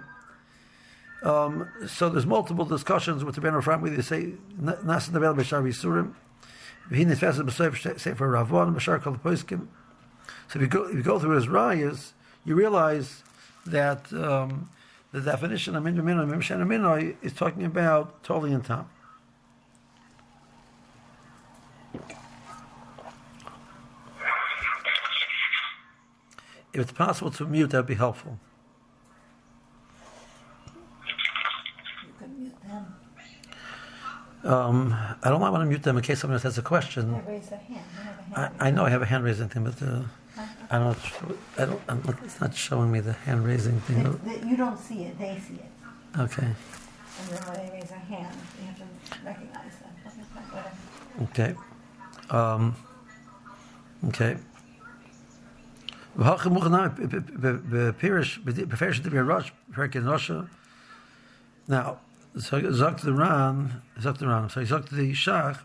um, 1.24 1.68
so 1.86 2.10
there's 2.10 2.26
multiple 2.26 2.66
discussions 2.66 3.24
with 3.24 3.36
the 3.36 3.42
Ben 3.42 3.56
Ephraim 3.56 3.82
where 3.82 3.92
they 3.92 4.02
say 4.02 4.34
Nas 4.58 5.12
Navel 5.12 5.36
Bashar 5.36 5.62
Yisurim 5.62 6.14
V'hin 6.90 7.08
Nifes 7.12 7.40
B'Seif 7.40 8.00
Sefer 8.00 8.28
Ravon 8.28 8.74
Bashar 8.76 9.02
Kol 9.02 9.14
Poiskim 9.14 9.68
so 10.50 10.58
if 10.58 10.62
you 10.62 10.68
go 10.68 10.84
if 10.86 10.96
you 10.96 11.04
go 11.04 11.20
through 11.20 11.36
his 11.36 11.48
rayas 11.48 12.12
you 12.44 12.56
realize 12.56 13.24
that 13.68 14.12
um, 14.14 14.70
the 15.13 15.21
definition 15.21 15.77
of 15.77 15.83
Min 15.83 15.97
Minoi 15.97 16.29
Mimshen 16.29 16.61
Minoi 16.67 17.17
is 17.23 17.33
talking 17.33 17.65
about 17.65 18.23
totally 18.23 18.53
in 18.53 18.63
time 18.63 18.89
If 26.77 26.83
it's 26.83 26.93
possible 26.93 27.31
to 27.31 27.47
mute, 27.47 27.71
that 27.71 27.79
would 27.79 27.87
be 27.87 27.95
helpful. 27.95 28.39
Um, 34.45 34.93
I 34.93 35.31
don't 35.31 35.41
want 35.41 35.63
to 35.63 35.65
mute 35.65 35.83
them 35.83 35.97
in 35.97 36.03
case 36.03 36.21
someone 36.21 36.35
else 36.35 36.43
has 36.43 36.59
a 36.59 36.63
question. 36.63 37.25
Raise 37.27 37.51
a 37.51 37.57
hand. 37.57 37.81
A 38.35 38.39
hand 38.39 38.55
I, 38.61 38.69
I, 38.69 38.71
know 38.71 38.85
I 38.85 38.91
have 38.91 39.01
a 39.01 39.07
hand 39.07 39.25
raising 39.25 39.49
thing, 39.49 39.65
but 39.65 39.83
uh, 39.83 40.03
I 40.71 40.79
don't. 40.79 40.99
I 41.59 41.65
don't. 41.65 41.81
I'm, 41.89 42.19
it's 42.25 42.41
not 42.41 42.55
showing 42.55 42.91
me 42.91 43.01
the 43.01 43.13
hand 43.13 43.45
raising 43.45 43.81
thing. 43.81 44.21
They, 44.25 44.49
you 44.49 44.57
don't 44.57 44.79
see 44.79 45.05
it; 45.05 45.19
they 45.19 45.39
see 45.47 45.55
it. 45.55 45.71
Okay. 46.19 46.47
And 46.47 47.29
then 47.29 47.43
when 47.47 47.67
they 47.67 47.73
raise 47.73 47.91
a 47.91 47.95
hand, 47.95 48.37
you 48.61 48.67
have 48.67 48.79
to 48.79 48.85
recognize 49.25 49.77
them. 49.79 49.87
Okay. 51.23 51.55
Um, 52.31 52.75
okay. 54.09 54.37
Now, 61.69 61.99
so 62.39 62.73
sagt 62.73 63.03
the 63.03 63.13
Ran, 63.13 63.83
sagt 64.01 64.19
the 64.19 64.27
Ran, 64.27 64.49
so 64.49 64.65
sagt 64.65 64.91
the 64.91 65.13
Shach, 65.13 65.59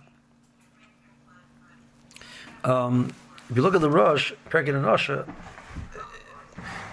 um, 2.64 3.14
if 3.52 3.58
you 3.58 3.64
look 3.64 3.76
at 3.76 3.82
the 3.82 3.90
Rosh, 3.90 4.32
Perkin 4.50 4.76
and 4.76 4.86
Osha, 4.86 5.30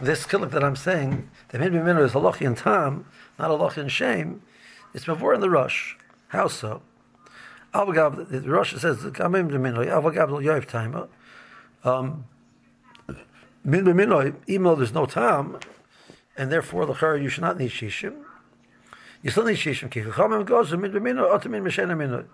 this 0.01 0.27
kilik 0.27 0.51
that 0.51 0.65
I'm 0.65 0.75
saying, 0.75 1.31
the 1.51 1.59
Min 1.61 1.73
Bimino 1.73 2.05
is 2.05 2.13
halachi 2.13 2.45
and 2.49 2.57
tam, 2.57 3.07
not 3.39 3.51
halachi 3.51 3.77
and 3.77 3.93
shame, 3.93 4.43
it's 4.93 5.05
before 5.05 5.35
in 5.35 5.41
the 5.41 5.49
Rosh. 5.49 5.95
How 6.29 6.49
so? 6.49 6.83
Avagav, 7.73 8.29
the 8.29 8.41
Rosh 8.41 8.75
says, 8.75 8.99
Kamim 8.99 9.49
Bimino, 9.49 9.87
Avagav 9.87 10.31
Yoiv 10.43 10.67
Taima, 10.67 11.07
um, 11.85 12.25
min 13.63 13.85
b'minoi, 13.85 14.35
even 14.49 14.65
though 14.65 14.75
there's 14.75 14.93
no 14.93 15.07
time, 15.07 15.61
and 16.37 16.51
therefore 16.51 16.87
the 16.87 16.95
chara 16.95 17.23
you 17.23 17.29
should 17.29 17.43
not 17.43 17.57
need 17.57 17.71
shishim. 17.71 18.17
You 19.23 19.31
still 19.31 19.45
need 19.45 19.59
shishim. 19.59 19.93
Ki 19.93 20.01
chachamim 20.01 20.45
goes 20.45 20.73
min 20.73 20.91
b'minoi, 20.91 21.41
otamin 21.41 21.63
mishena 21.63 21.97
minoi. 21.97 22.25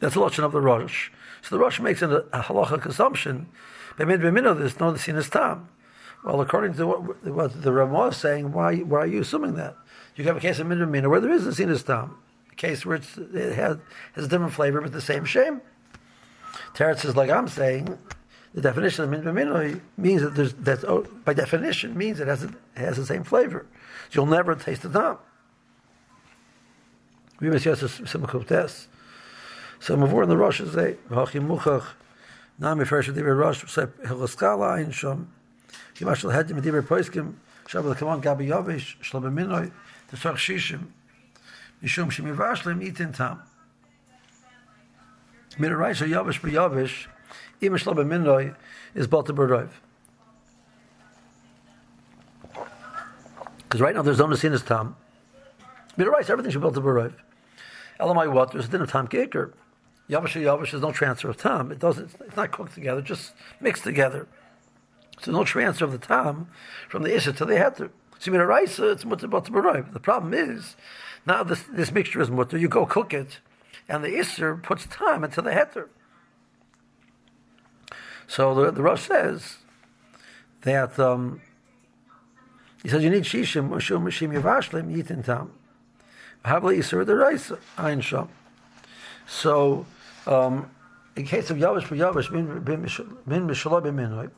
That's 0.00 0.12
the 0.12 0.20
lotion 0.20 0.44
of 0.44 0.52
the 0.52 0.60
Rosh. 0.60 1.10
So 1.48 1.56
the 1.56 1.62
Rosh 1.62 1.80
makes 1.80 2.02
an, 2.02 2.12
a 2.12 2.40
halacha 2.42 2.84
assumption. 2.84 3.48
But 3.96 4.06
min 4.06 4.20
b'minoi, 4.20 4.48
oh, 4.48 4.54
there's 4.54 4.78
no 4.78 4.94
sinus 4.96 5.30
tam. 5.30 5.68
Well, 6.22 6.42
according 6.42 6.74
to 6.74 6.86
what, 6.86 7.26
what 7.26 7.62
the 7.62 7.72
Ramah 7.72 8.08
is 8.08 8.18
saying, 8.18 8.52
why, 8.52 8.76
why 8.76 8.98
are 8.98 9.06
you 9.06 9.22
assuming 9.22 9.54
that? 9.54 9.74
You 10.14 10.24
have 10.24 10.36
a 10.36 10.40
case 10.40 10.58
of 10.58 10.66
min 10.66 10.78
b'minoi 10.78 11.06
oh, 11.06 11.08
where 11.08 11.20
there 11.20 11.32
is 11.32 11.46
a 11.46 11.54
sinus 11.54 11.82
tam. 11.82 12.18
A 12.52 12.54
case 12.54 12.84
where 12.84 12.96
it 12.96 13.54
has, 13.54 13.78
has 14.12 14.24
a 14.26 14.28
different 14.28 14.52
flavor 14.52 14.82
but 14.82 14.92
the 14.92 15.00
same 15.00 15.24
shame. 15.24 15.62
Teretz 16.74 17.06
is 17.06 17.16
like 17.16 17.30
I'm 17.30 17.48
saying, 17.48 17.96
the 18.52 18.60
definition 18.60 19.04
of 19.04 19.10
min 19.10 19.22
b'minoi 19.22 19.76
oh, 19.76 19.80
means 19.96 20.20
that 20.20 20.34
there's 20.34 20.52
that 20.52 20.84
oh, 20.84 21.06
by 21.24 21.32
definition 21.32 21.96
means 21.96 22.20
it 22.20 22.28
has 22.28 22.42
it 22.42 22.52
has 22.76 22.98
the 22.98 23.06
same 23.06 23.24
flavor. 23.24 23.64
So 24.10 24.20
you'll 24.20 24.26
never 24.26 24.54
taste 24.54 24.82
the 24.82 24.90
dam. 24.90 25.16
We 27.40 27.48
must 27.48 27.64
use 27.64 27.82
a 27.82 27.88
simple 27.88 28.44
test. 28.44 28.88
So 29.80 29.96
Mavur 29.96 30.22
in 30.22 30.28
the 30.28 30.36
Rosh 30.36 30.58
say 30.58 30.96
v'hachim 31.10 31.46
muchach 31.46 31.84
nami 32.58 32.84
fresh 32.84 33.08
divrei 33.08 33.36
Rosh 33.36 33.64
say 33.70 33.86
hilaskala 34.04 34.78
ein 34.78 34.90
sham 34.90 35.32
kimash 35.94 36.24
lehedim 36.24 36.60
divrei 36.60 36.82
poiskim 36.82 37.34
shabel 37.66 37.96
kaman 37.96 38.20
gabi 38.20 38.48
yavish 38.48 38.96
shlo 39.00 39.22
b'minoi 39.22 39.70
t'sach 40.12 40.36
shishim 40.36 40.86
mishum 41.82 42.10
shemivash 42.10 42.66
lem 42.66 42.80
itin 42.80 43.14
tam. 43.16 43.42
Min 45.58 45.72
a 45.72 45.76
yavish 45.76 46.40
b'yavish 46.40 47.06
Even 47.60 47.78
Shlomo 47.78 48.06
Minoi 48.06 48.54
is 48.94 49.06
Balta 49.06 49.32
B'Roiv. 49.32 49.70
Because 53.56 53.80
right 53.80 53.94
now 53.94 54.02
there's 54.02 54.18
no 54.18 54.26
Nesinas 54.26 54.64
Tam. 54.64 54.96
Midaraisa, 55.98 56.30
everything 56.30 56.52
should 56.52 56.60
be 56.60 56.68
Balta 56.68 56.80
B'Roiv. 56.80 57.14
Elamai 58.00 58.32
what? 58.32 58.52
There's 58.52 58.66
a 58.66 58.68
din 58.68 58.82
of. 58.82 58.90
Yavish 60.08 60.40
Yavish, 60.40 60.70
there's 60.70 60.82
no 60.82 60.92
transfer 60.92 61.28
of 61.28 61.36
Tam. 61.36 61.70
It 61.70 61.78
doesn't, 61.78 62.10
it's 62.20 62.36
not 62.36 62.50
cooked 62.50 62.74
together, 62.74 63.02
just 63.02 63.32
mixed 63.60 63.84
together. 63.84 64.26
So 65.20 65.32
no 65.32 65.44
transfer 65.44 65.84
of 65.84 65.92
the 65.92 65.98
Tam 65.98 66.48
from 66.88 67.02
the 67.02 67.14
Isha 67.14 67.32
to 67.34 67.44
the 67.44 67.54
Heter. 67.54 67.90
So 68.18 68.26
you 68.26 68.32
mean 68.32 68.40
a 68.40 68.46
rice, 68.46 68.78
it's 68.78 69.04
Mutter 69.04 69.28
B'Roiv. 69.28 69.92
The 69.92 70.00
problem 70.00 70.34
is, 70.34 70.76
now 71.26 71.42
this, 71.42 71.62
this 71.70 71.92
mixture 71.92 72.20
is 72.20 72.30
Mutter, 72.30 72.56
you 72.56 72.68
go 72.68 72.86
cook 72.86 73.12
it, 73.12 73.40
and 73.88 74.02
the 74.02 74.08
Isser 74.08 74.62
puts 74.62 74.86
time 74.86 75.24
into 75.24 75.42
the 75.42 75.50
Heter. 75.50 75.88
So 78.26 78.54
the, 78.54 78.70
the 78.70 78.82
Rosh 78.82 79.06
says 79.06 79.58
that 80.62 80.98
um, 80.98 81.40
he 82.82 82.88
says 82.88 83.02
you 83.02 83.10
need 83.10 83.24
shishim 83.24 83.70
mashum 83.70 84.02
mashim 84.02 84.38
yavashlim 84.38 84.94
yitin 84.94 85.24
tam. 85.24 85.52
Havli 86.44 86.78
isur 86.78 87.04
the 87.04 87.16
rice 87.16 87.52
ein 87.76 88.00
sham. 88.00 88.28
So 89.26 89.86
um, 90.26 90.70
in 91.16 91.24
case 91.24 91.50
of 91.50 91.56
yavish 91.56 91.84
for 91.84 91.96
yavish 91.96 92.30
min 92.30 92.46
min 92.64 93.48
mishalah 93.48 93.82
b'minoy. 93.82 94.30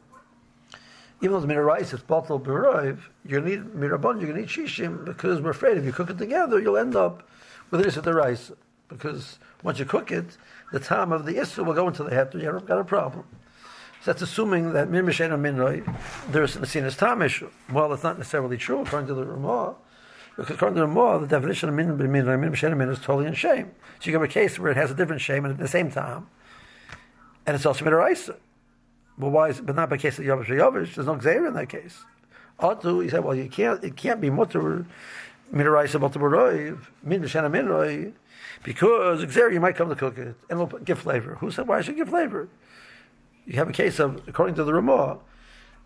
Even 1.23 1.41
though 1.41 1.47
the 1.47 1.61
rice 1.61 1.93
is 1.93 2.01
bottled 2.01 2.45
b'roiv, 2.45 2.99
you 3.27 3.41
need 3.41 3.61
mirabon, 3.75 4.21
you're 4.21 4.33
going 4.33 4.35
to 4.35 4.41
need 4.41 4.49
shishim 4.49 5.05
because 5.05 5.41
we're 5.41 5.51
afraid 5.51 5.77
if 5.77 5.85
you 5.85 5.93
cook 5.93 6.11
it 6.11 6.19
together, 6.19 6.59
you'll 6.59 6.79
end 6.79 6.97
up 6.97 7.29
with 7.71 7.83
this 7.83 7.97
at 7.97 8.05
the 8.05 8.15
rice. 8.15 8.51
Because 8.89 9.39
once 9.63 9.79
you 9.79 9.85
cook 9.85 10.11
it, 10.11 10.37
the 10.73 10.81
time 10.81 11.13
of 11.13 11.27
the 11.27 11.37
issue 11.37 11.63
will 11.63 11.75
go 11.75 11.89
into 11.89 12.03
the 12.03 12.11
head, 12.11 12.33
you've 12.35 12.67
got 12.67 12.79
a 12.79 12.85
problem. 12.85 13.25
So 14.03 14.13
that's 14.13 14.23
assuming 14.23 14.73
that 14.73 14.89
min 14.89 15.05
mishen 15.05 15.31
minroi, 15.31 15.85
there's 16.33 16.57
a 16.57 16.65
sinus 16.65 16.97
tam 16.97 17.21
issue. 17.21 17.51
Well, 17.71 17.93
it's 17.93 18.03
not 18.03 18.17
necessarily 18.17 18.57
true 18.57 18.81
according 18.81 19.09
to 19.09 19.15
the 19.15 19.27
Ramah. 19.27 19.75
Because 20.41 20.57
according 20.57 20.77
to 20.77 20.81
the 20.81 20.87
Ramah, 20.87 21.21
the 21.21 21.27
definition 21.27 21.69
of 21.69 21.75
min 21.75 21.99
min 21.99 22.25
mishen 22.25 22.75
min 22.75 22.89
is 22.89 22.99
totally 22.99 23.27
in 23.27 23.35
shame. 23.35 23.73
So 24.01 24.07
you 24.07 24.15
have 24.15 24.23
a 24.23 24.29
case 24.29 24.59
where 24.59 24.71
it 24.71 24.77
has 24.79 24.91
a 24.91 24.95
different 24.95 25.21
shame 25.21 25.45
at 25.45 25.59
the 25.59 25.69
same 25.69 25.91
time, 25.91 26.29
and 27.47 27.55
it's 27.55 27.67
also 27.67 27.85
midaraisa. 27.85 28.37
But 29.19 29.29
why 29.29 29.51
is 29.51 29.61
but 29.61 29.77
not 29.77 29.91
by 29.91 29.99
case 29.99 30.19
of 30.19 30.25
yavish 30.25 30.47
yavish? 30.47 30.95
There's 30.95 31.07
no 31.07 31.17
xer 31.17 31.47
in 31.47 31.53
that 31.53 31.69
case. 31.69 32.05
Atu, 32.59 33.05
he 33.05 33.11
said, 33.11 33.23
well, 33.23 33.35
you 33.35 33.51
can't, 33.51 33.85
it 33.85 33.97
can't 33.97 34.19
be 34.19 34.31
mutter 34.31 34.87
midaraisa 35.53 36.01
mutter 36.01 36.79
min 37.03 37.23
mishen 37.23 37.45
minroi, 37.51 38.15
because 38.65 39.23
xer 39.27 39.53
you 39.53 39.61
might 39.61 39.77
come 39.77 39.91
to 39.91 39.95
cook 39.95 40.17
it 40.17 40.37
and 40.49 40.61
it'll 40.61 40.79
give 40.79 41.01
flavor. 41.01 41.35
Who 41.41 41.51
said 41.51 41.69
why 41.69 41.83
should 41.83 41.97
give 41.97 42.09
flavor? 42.09 42.49
you 43.47 43.57
have 43.57 43.69
a 43.69 43.73
case 43.73 43.99
of, 43.99 44.27
according 44.29 44.55
to 44.55 44.65
the 44.65 44.73
Ramah, 44.73 45.19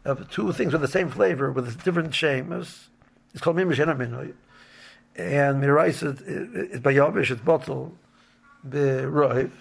of 0.04 0.30
two 0.30 0.52
things 0.52 0.72
with 0.72 0.82
the 0.82 0.88
same 0.88 1.10
flavor 1.10 1.50
with 1.50 1.66
a 1.66 1.82
different 1.82 2.14
shame. 2.14 2.52
It's, 2.52 2.88
called 3.40 3.56
Mimish 3.56 3.80
and 3.80 3.90
And 5.16 5.62
Mirais 5.62 6.02
is 6.72 6.80
by 6.80 6.94
Yavish, 6.94 7.30
it's 7.30 7.40
bottle, 7.40 7.96
Roiv. 9.02 9.52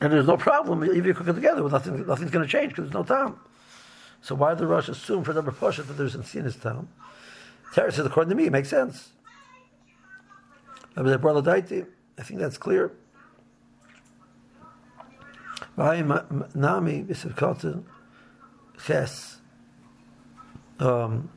And 0.00 0.12
there's 0.12 0.26
no 0.26 0.36
problem, 0.36 0.82
if 0.82 1.06
you 1.06 1.14
cook 1.14 1.28
it 1.28 1.34
together, 1.34 1.66
nothing, 1.68 2.06
nothing's 2.06 2.30
going 2.30 2.44
to 2.44 2.50
change 2.50 2.70
because 2.70 2.90
there's 2.90 2.94
no 2.94 3.04
time. 3.04 3.36
So 4.20 4.34
why 4.34 4.50
did 4.50 4.58
the 4.58 4.66
Rosh 4.66 4.88
assume 4.88 5.24
for 5.24 5.32
number 5.32 5.52
Pasha 5.52 5.82
that 5.84 5.94
there's 5.94 6.14
in 6.16 6.44
his 6.44 6.56
town? 6.56 6.88
Terry 7.72 7.92
says, 7.92 8.04
according 8.04 8.30
to 8.30 8.34
me, 8.34 8.46
it 8.46 8.52
makes 8.52 8.68
sense. 8.68 9.10
I 10.96 12.22
think 12.22 12.40
that's 12.40 12.58
clear. 12.58 12.92
Nami. 15.76 17.04
Um, 20.78 21.30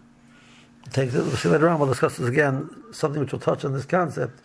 takes 0.93 1.13
it. 1.13 1.21
We'll 1.21 1.35
see 1.35 1.49
later 1.49 1.69
on. 1.69 1.79
We'll 1.79 1.89
discuss 1.89 2.17
this 2.17 2.27
again. 2.27 2.69
Something 2.91 3.21
which 3.21 3.31
will 3.31 3.39
touch 3.39 3.65
on 3.65 3.73
this 3.73 3.85
concept, 3.85 4.39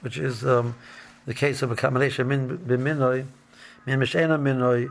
which 0.00 0.18
is 0.18 0.44
um, 0.44 0.74
the 1.26 1.34
case 1.34 1.62
of 1.62 1.70
a 1.70 1.76
combination 1.76 2.28
min 2.28 2.58
b'minoi, 2.58 3.26
min 3.86 4.00
mishena 4.00 4.38
minoi. 4.38 4.90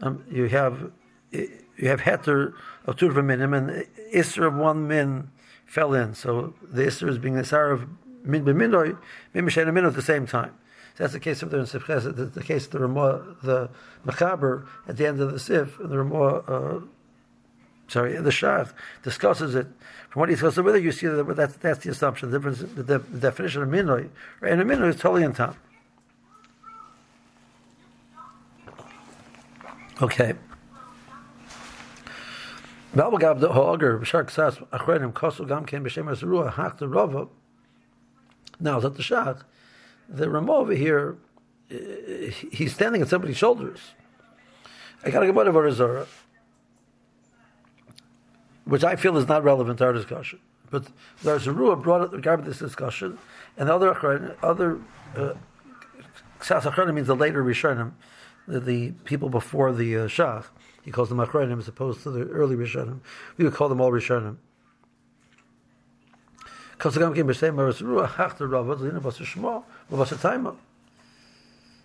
Um, 0.00 0.24
you 0.30 0.46
have 0.46 0.90
you 1.30 1.88
have 1.88 2.00
heter 2.00 2.54
of 2.86 2.96
two 2.96 3.08
different 3.08 3.28
minim, 3.28 3.54
and 3.54 3.86
isser 4.12 4.46
of 4.46 4.54
one 4.54 4.88
min 4.88 5.30
fell 5.66 5.94
in. 5.94 6.14
So 6.14 6.54
the 6.62 6.82
isser 6.82 7.08
is 7.08 7.18
being 7.18 7.34
the 7.34 7.44
sar 7.44 7.70
of 7.70 7.86
min 8.24 8.44
b'minoi, 8.44 8.98
min 9.32 9.46
mishena 9.46 9.72
min 9.72 9.84
at 9.84 9.94
the 9.94 10.02
same 10.02 10.26
time. 10.26 10.54
So 10.96 11.02
that's 11.02 11.12
the 11.12 11.20
case 11.20 11.42
of 11.42 11.50
the 11.50 11.58
Sifches, 11.58 12.04
the, 12.14 12.26
the 12.26 12.42
case 12.42 12.66
of 12.66 12.70
the 12.70 12.78
Ramah, 12.78 13.36
the 13.42 13.68
Mechaber 14.06 14.66
at 14.86 14.96
the 14.96 15.06
end 15.06 15.20
of 15.20 15.32
the 15.32 15.40
Sif, 15.40 15.80
and 15.80 15.90
the 15.90 15.98
Ramah, 15.98 16.36
uh, 16.46 16.80
sorry, 17.88 18.16
the 18.16 18.30
Shach 18.30 18.72
discusses 19.02 19.54
it. 19.54 19.66
From 20.10 20.20
what 20.20 20.28
he 20.28 20.34
discusses 20.34 20.62
with 20.62 20.76
it, 20.76 20.82
you 20.82 20.92
see 20.92 21.06
that 21.06 21.36
that's, 21.36 21.56
that's 21.56 21.84
the 21.84 21.90
assumption. 21.90 22.30
The 22.30 22.38
difference, 22.38 22.60
the, 22.60 22.82
the, 22.82 22.98
the 22.98 23.18
definition 23.18 23.62
of 23.62 23.68
minoi, 23.68 24.08
right? 24.40 24.52
And 24.52 24.60
a 24.60 24.64
minoi 24.64 24.88
is 24.88 24.96
totally 24.96 25.24
in 25.24 25.32
time. 25.32 25.56
Okay. 30.02 30.34
Now, 38.60 38.78
that 38.80 38.96
the 38.96 39.02
Shach 39.02 39.42
the 40.08 40.28
Ramah 40.28 40.52
over 40.52 40.74
here, 40.74 41.16
uh, 41.70 41.76
he's 42.52 42.74
standing 42.74 43.02
on 43.02 43.08
somebody's 43.08 43.36
shoulders. 43.36 43.80
I 45.02 45.10
got 45.10 45.20
a 45.22 45.26
to 45.26 45.32
go 45.32 45.40
over 45.40 45.70
Zara, 45.70 46.06
which 48.74 48.82
I 48.82 48.96
feel 48.96 49.16
is 49.16 49.28
not 49.28 49.44
relevant 49.44 49.78
to 49.78 49.84
our 49.84 49.92
discussion. 49.92 50.40
But 50.68 50.88
there's 51.22 51.46
a 51.46 51.50
Ruah 51.52 51.80
brought 51.80 52.00
up 52.00 52.12
regarding 52.12 52.44
this 52.44 52.58
discussion, 52.58 53.18
and 53.56 53.68
the 53.68 53.72
other 53.72 54.36
other 54.42 54.80
uh, 55.14 55.34
means 56.92 57.06
the 57.06 57.14
later 57.14 57.44
Rishonim, 57.44 57.92
the, 58.48 58.58
the 58.58 58.90
people 59.04 59.28
before 59.28 59.72
the 59.72 59.96
uh. 59.96 60.42
He 60.84 60.90
calls 60.90 61.08
them 61.08 61.18
Achronim 61.18 61.60
as 61.60 61.68
opposed 61.68 62.02
to 62.02 62.10
the 62.10 62.24
early 62.30 62.56
Rishonim. 62.56 62.98
We 63.36 63.44
would 63.44 63.54
call 63.54 63.68
them 63.68 63.80
all 63.80 63.92
Rishonim. 63.92 64.38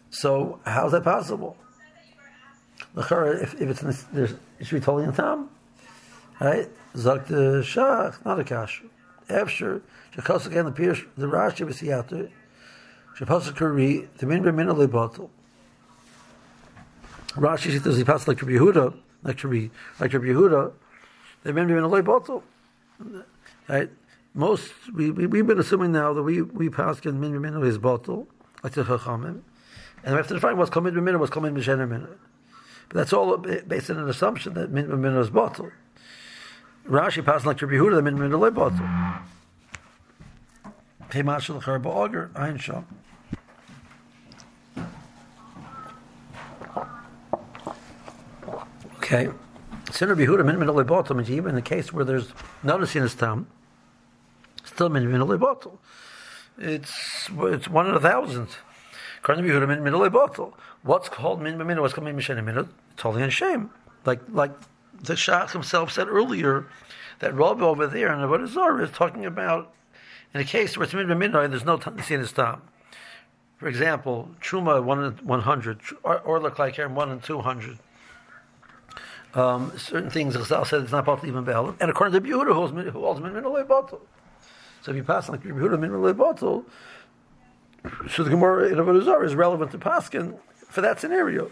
So 0.09 0.59
how's 0.65 0.91
that 0.93 1.03
possible? 1.03 1.55
If, 2.97 3.61
if 3.61 3.69
it's 3.69 4.03
there's, 4.05 4.31
it 4.57 4.65
should 4.65 4.79
be 4.79 4.83
totally 4.83 5.03
in 5.03 5.13
time, 5.13 5.49
right? 6.39 6.69
Zok 6.95 7.27
the 7.27 7.59
uh, 7.59 7.63
shach, 7.63 8.23
not 8.25 8.39
a 8.39 8.43
kash. 8.43 8.83
After 9.29 9.81
shekos 10.15 10.47
again 10.47 10.65
the 10.65 10.71
pirush 10.71 11.05
the 11.17 11.27
Rashi 11.27 11.67
v'siyatu 11.67 12.29
shepasuk 13.17 13.57
kari 13.57 14.07
the 14.17 14.25
min 14.25 14.43
b'min 14.43 14.73
alei 14.73 14.89
bottle. 14.89 15.29
Rashi 17.35 17.81
says 17.81 17.97
he 17.97 18.03
passed 18.03 18.27
like 18.27 18.41
Rabbi 18.41 18.53
Yehuda, 18.53 18.97
like 19.23 19.43
Rabbi 19.43 19.69
like 19.99 20.13
Rabbi 20.13 20.25
Yehuda, 20.25 20.71
the 21.43 21.53
min 21.53 21.67
b'min 21.67 22.03
bottle, 22.05 22.43
right? 23.67 23.89
most 24.33 24.71
we, 24.93 25.11
we 25.11 25.39
have 25.39 25.47
been 25.47 25.59
assuming 25.59 25.91
now 25.91 26.13
that 26.13 26.23
we 26.23 26.41
we 26.41 26.69
pass 26.69 26.99
in 27.01 27.19
min 27.19 27.39
min 27.41 27.61
is 27.63 27.77
bottle 27.77 28.27
like 28.63 28.73
the 28.73 28.83
chachamim, 28.83 29.41
and 30.03 30.13
we 30.13 30.17
have 30.17 30.27
to 30.27 30.33
define 30.35 30.57
what's 30.57 30.69
coming 30.69 30.93
min 31.03 31.19
what's 31.19 31.31
coming 31.31 31.53
b'shener. 31.53 32.07
But 32.89 32.97
that's 32.97 33.13
all 33.13 33.37
based 33.37 33.89
on 33.89 33.97
an 33.97 34.09
assumption 34.09 34.53
that 34.53 34.71
min 34.71 35.01
min 35.01 35.15
is 35.15 35.29
bottle. 35.29 35.71
Rashi 36.89 37.23
passed 37.23 37.45
like 37.45 37.61
Rabbi 37.61 37.75
Yehuda 37.75 37.95
the 37.95 38.01
min 38.01 38.17
min 38.17 38.33
is 38.33 38.53
bottle. 38.53 38.85
Peimash 41.09 41.49
l'char 41.49 41.79
ba'ager 41.81 42.35
ein 42.35 42.57
sham. 42.57 42.85
Okay. 48.97 49.29
Sin 49.91 50.09
Rabbi 50.09 50.25
Yehuda 50.25 50.43
min 50.45 50.57
min 50.57 50.67
is 50.67 50.87
bottle 50.87 51.15
means 51.15 51.29
even 51.29 51.49
in 51.49 51.55
the 51.55 51.61
case 51.61 51.93
where 51.93 52.03
there's 52.03 52.33
noticing 52.63 53.03
his 53.03 53.13
time 53.13 53.47
still 54.63 54.89
min 54.89 55.11
min 55.11 55.37
bottle. 55.37 55.79
It's 56.57 57.29
it's 57.29 57.67
one 57.67 57.87
in 57.87 57.95
a 57.95 57.99
thousand. 57.99 58.47
According 59.19 59.45
to 59.45 59.51
Yehuda, 59.51 59.67
min 59.67 59.83
min 59.83 60.11
bottle. 60.11 60.57
What's 60.83 61.09
called 61.09 61.41
min 61.41 61.57
min? 61.57 61.81
What's 61.81 61.93
called 61.93 62.05
min 62.05 62.17
mishen 62.17 62.39
It's 62.57 62.69
Totally 62.95 63.23
in 63.23 63.29
shame. 63.29 63.69
Like 64.05 64.21
like 64.29 64.51
the 65.01 65.13
Shach 65.13 65.51
himself 65.51 65.91
said 65.91 66.07
earlier 66.07 66.67
that 67.19 67.33
Rabbi 67.33 67.61
over 67.61 67.87
there 67.87 68.13
in 68.13 68.21
the 68.21 68.47
Zarah 68.47 68.83
is 68.83 68.91
talking 68.91 69.25
about 69.25 69.73
in 70.33 70.41
a 70.41 70.45
case 70.45 70.77
where 70.77 70.85
it's 70.85 70.93
min 70.93 71.07
min 71.17 71.31
there's 71.31 71.65
no 71.65 71.79
sin 71.79 72.21
is 72.21 72.31
time. 72.31 72.61
For 73.57 73.67
example, 73.67 74.29
Truma 74.41 74.81
one 74.83 75.03
in 75.03 75.11
one 75.25 75.41
hundred, 75.41 75.81
or, 76.03 76.39
look 76.39 76.59
like 76.59 76.75
here 76.75 76.87
one 76.87 77.11
in 77.11 77.19
two 77.19 77.39
hundred. 77.39 77.77
Um, 79.33 79.77
certain 79.77 80.09
things 80.09 80.35
Chazal 80.35 80.65
said 80.65 80.81
it's 80.83 80.91
not 80.91 81.05
possible 81.05 81.29
even 81.29 81.43
Bel, 81.43 81.75
and 81.79 81.89
according 81.89 82.19
to 82.21 82.27
Yehuda, 82.27 82.45
who 82.45 82.53
holds 82.53 83.21
min 83.21 83.33
min 83.33 83.67
bottle. 83.67 84.01
So 84.81 84.91
if 84.91 84.97
you 84.97 85.03
pass 85.03 85.29
like 85.29 85.43
Yehuda 85.43 85.79
min 85.79 86.13
bottle, 86.15 86.65
so 88.09 88.23
the 88.23 88.29
Gemara 88.29 88.69
in 88.69 88.75
Avodah 88.75 89.03
Zarah 89.03 89.25
is 89.25 89.35
relevant 89.35 89.71
to 89.71 89.77
Paskin 89.77 90.37
for 90.67 90.81
that 90.81 90.99
scenario. 90.99 91.51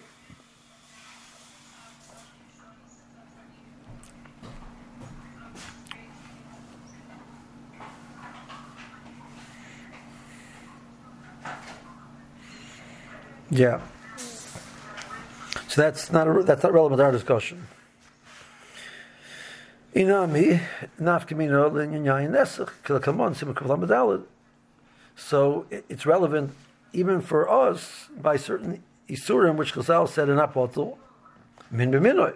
Yeah. 13.50 13.80
So 14.18 15.82
that's 15.82 16.12
not 16.12 16.28
a, 16.28 16.44
that's 16.44 16.64
not 16.64 16.74
relevant 16.74 17.00
to 17.00 17.06
our 17.06 17.12
discussion. 17.12 17.68
Inami 19.96 20.62
nafkamino 21.00 21.66
So 25.16 25.66
it's 25.70 26.06
relevant 26.06 26.52
even 26.94 27.22
for 27.22 27.50
us 27.50 28.10
by 28.22 28.38
certain 28.38 28.84
isurim 29.10 29.56
which 29.56 29.74
Chazal 29.74 30.10
said 30.10 30.30
in 30.30 30.38
Apotel 30.38 30.98
min 31.72 31.92
b'minoi. 31.92 32.36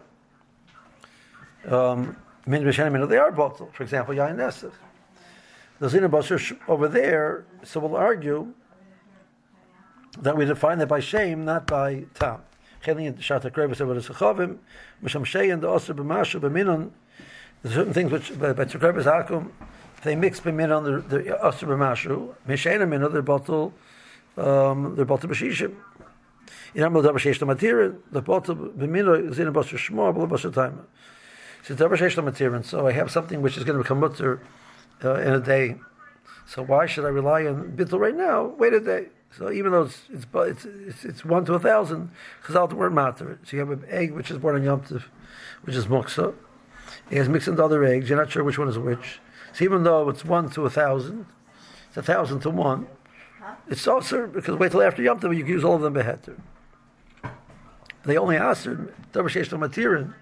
Um, 1.68 2.16
min 2.46 2.64
b'shenim 2.64 3.10
they 3.10 3.18
are 3.18 3.32
bottle. 3.32 3.70
For 3.74 3.84
example, 3.84 4.16
yayin 4.16 4.38
nesach. 4.38 4.72
The 5.80 5.90
zina 5.90 6.10
over 6.68 6.88
there, 6.88 7.46
so 7.64 7.80
we'll 7.80 7.96
argue 7.96 8.54
that 10.20 10.36
we 10.36 10.46
define 10.46 10.80
that 10.80 10.88
by 10.88 11.00
shame, 11.00 11.46
not 11.46 11.68
by 11.68 12.06
tam. 12.14 12.42
There's 12.84 13.26
certain 17.76 17.94
things 17.94 18.12
which 18.12 18.40
by 18.40 18.54
tzekrevis 18.54 19.06
akum, 19.06 19.52
they 20.04 20.16
mix 20.16 20.40
b'minon, 20.40 21.08
they're 21.08 21.46
aser 21.46 21.68
b'mashu. 21.68 22.34
Mishena 22.48 22.88
minah, 22.88 23.12
they're 23.12 23.22
bottle, 23.22 23.74
um, 24.36 24.96
they're 24.96 25.06
bottle 25.06 25.30
b'shishim. 25.30 25.76
In 26.74 26.84
Amal 26.84 27.04
Davar 27.04 27.16
Sheish 27.16 27.40
Lamatirin, 27.40 28.00
the 28.12 28.22
bottle 28.22 28.56
b'minah 28.56 29.30
is 29.30 29.38
in 29.38 29.48
a 29.48 29.52
basar 29.52 29.78
shmor, 29.78 30.16
but 30.16 30.24
a 30.24 30.28
basar 30.28 30.54
time. 30.54 30.88
So 31.64 31.76
Davar 31.76 31.98
Sheish 31.98 32.16
Lamatirin, 32.16 32.66
so 32.66 32.88
I 32.88 32.94
have 32.94 33.12
something 33.12 33.44
which 33.44 33.58
is 33.58 33.64
going 33.64 33.78
to 33.78 33.84
become 33.84 34.00
mutter 34.00 34.42
uh, 35.04 35.16
in 35.16 35.34
a 35.34 35.40
day. 35.40 35.76
So 36.48 36.64
why 36.64 36.88
should 36.88 37.06
I 37.06 37.10
rely 37.10 37.46
on 37.46 37.74
bittul 37.74 38.00
right 38.00 38.16
now? 38.16 38.46
Wait 38.46 38.74
a 38.74 38.80
day. 38.80 39.10
So 39.38 39.52
even 39.52 39.72
though 39.72 39.84
it's 39.84 40.02
it's 40.10 40.26
it's, 40.34 40.66
it's, 40.66 41.06
it's 41.06 41.26
one 41.26 41.46
to 41.46 41.54
a 41.54 41.60
thousand, 41.60 42.12
Chazal 42.44 42.72
weren't 42.74 42.94
matter. 42.94 43.40
So 43.44 43.56
you 43.56 43.60
have 43.60 43.72
an 43.72 43.86
egg 43.88 44.12
which 44.12 44.30
is 44.30 44.38
born 44.38 44.56
on 44.56 44.64
Yom 44.64 44.82
Tov, 44.82 45.04
which 45.64 45.76
is 45.76 45.86
muksa. 45.86 46.34
It 47.10 47.18
has 47.18 47.30
mixed 47.30 47.48
into 47.48 47.64
other 47.64 47.84
eggs. 47.84 48.10
You're 48.10 48.18
not 48.18 48.30
sure 48.32 48.44
which 48.44 48.58
one 48.58 48.68
is 48.68 48.78
which. 48.78 49.20
So 49.54 49.64
even 49.64 49.84
though 49.84 50.10
it's 50.10 50.26
one 50.26 50.50
to 50.52 50.66
a 50.66 50.70
thousand, 50.70 51.26
it's 51.88 51.98
a 51.98 52.04
thousand 52.04 52.42
to 52.42 52.50
one. 52.50 52.88
It's 53.68 53.88
also 53.88 54.28
because 54.28 54.58
wait 54.58 54.72
till 54.72 54.82
after 54.82 55.02
Yom 55.02 55.20
Tov 55.20 55.36
you 55.36 55.44
can 55.44 55.54
use 55.54 55.64
all 55.64 55.76
of 55.76 55.82
them 55.82 55.94
beheter. 55.94 56.38
They 58.04 58.18
only 58.18 58.36
asked 58.36 58.68
matirin 58.68 60.14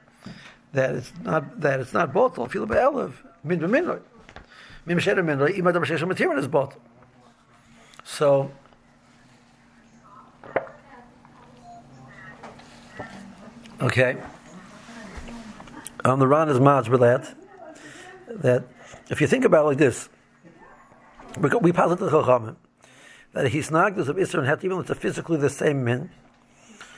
that 0.74 0.96
it's 0.96 1.12
not 1.24 1.62
that 1.62 1.80
it's 1.80 1.94
not 1.94 2.14
bottle. 2.14 2.48
Feel 2.48 2.66
be'elev 2.66 3.14
min 3.44 3.60
b'minoi 3.60 4.02
min 4.86 4.98
b'sheder 4.98 5.26
minoi 5.26 5.58
ima 5.58 5.72
davar 5.72 5.86
sheish 5.86 6.08
matirin 6.08 6.38
is 6.38 6.48
bottle. 6.48 6.82
So 8.04 8.52
Okay. 13.82 14.18
On 16.04 16.20
the 16.20 16.28
Ran 16.28 16.50
is 16.50 16.60
Maj 16.60 16.90
that 16.90 17.36
that 18.28 18.64
if 19.10 19.22
you 19.22 19.28
think 19.28 19.46
about 19.46 19.64
it 19.64 19.68
like 19.68 19.78
this, 19.78 20.10
we 21.40 21.72
posit 21.72 22.00
the 22.00 22.10
Chachamim 22.10 22.56
that 23.34 23.48
he's 23.50 23.70
nagdas 23.70 24.08
of 24.08 24.18
Isser 24.18 24.40
and 24.40 24.48
Het, 24.48 24.64
even 24.64 24.80
if 24.80 24.90
it's 24.90 25.00
physically 25.00 25.38
the 25.38 25.50
same 25.50 25.84
men, 25.84 26.10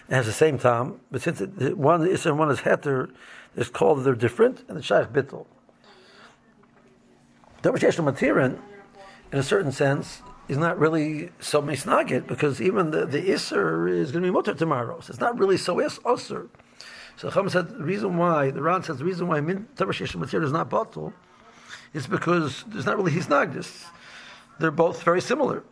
it 0.10 0.16
has 0.16 0.26
the 0.26 0.32
same 0.32 0.58
time, 0.58 1.00
but 1.12 1.22
since 1.22 1.42
it, 1.42 1.78
one 1.78 2.06
is 2.08 2.22
Isser 2.22 2.32
and 2.32 2.40
one 2.40 2.50
is 2.50 2.60
Heter, 2.62 3.12
it's 3.56 3.70
called 3.70 4.04
they're 4.04 4.16
different, 4.16 4.64
and 4.68 4.78
the 4.78 4.82
Shaykh 4.82 5.10
Bittel. 5.10 5.46
Davar 7.62 7.78
Matirin, 7.80 8.60
in 9.32 9.38
a 9.38 9.44
certain 9.44 9.72
sense, 9.72 10.22
is 10.48 10.58
not 10.58 10.80
really 10.80 11.30
so 11.40 11.62
misnagit 11.62 12.28
because 12.28 12.62
even 12.62 12.92
the, 12.92 13.06
the 13.06 13.22
Isser 13.22 13.90
is 13.90 14.12
going 14.12 14.24
to 14.24 14.28
be 14.28 14.34
mutter 14.34 14.54
tomorrow. 14.54 15.00
So 15.00 15.12
it's 15.12 15.20
not 15.20 15.38
really 15.38 15.58
so 15.58 15.80
is 15.80 16.00
Isser. 16.00 16.50
So 17.18 17.30
Chum 17.30 17.50
said 17.50 17.70
the 17.70 17.84
reason 17.84 18.18
why 18.18 18.52
the 18.52 18.62
Ran 18.62 18.84
says 18.84 18.98
the 18.98 19.06
reason 19.06 19.28
why 19.28 19.42
min 19.42 19.68
Tavar 19.76 20.16
material 20.16 20.48
is 20.48 20.54
not 20.54 20.70
bottle 20.70 21.14
is 21.94 22.08
because 22.08 22.64
there's 22.68 22.86
not 22.86 22.98
really 22.98 23.12
hisnagdis. 23.12 23.86
They're 24.60 24.72
both 24.72 25.04
very 25.04 25.22
similar. 25.22 25.64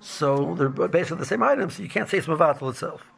So 0.00 0.54
they're 0.54 0.68
basically 0.68 1.18
the 1.18 1.26
same 1.26 1.42
item, 1.42 1.70
so 1.70 1.82
you 1.82 1.88
can't 1.88 2.08
say 2.08 2.18
it's 2.18 2.26
mavatal 2.26 2.70
itself. 2.70 3.10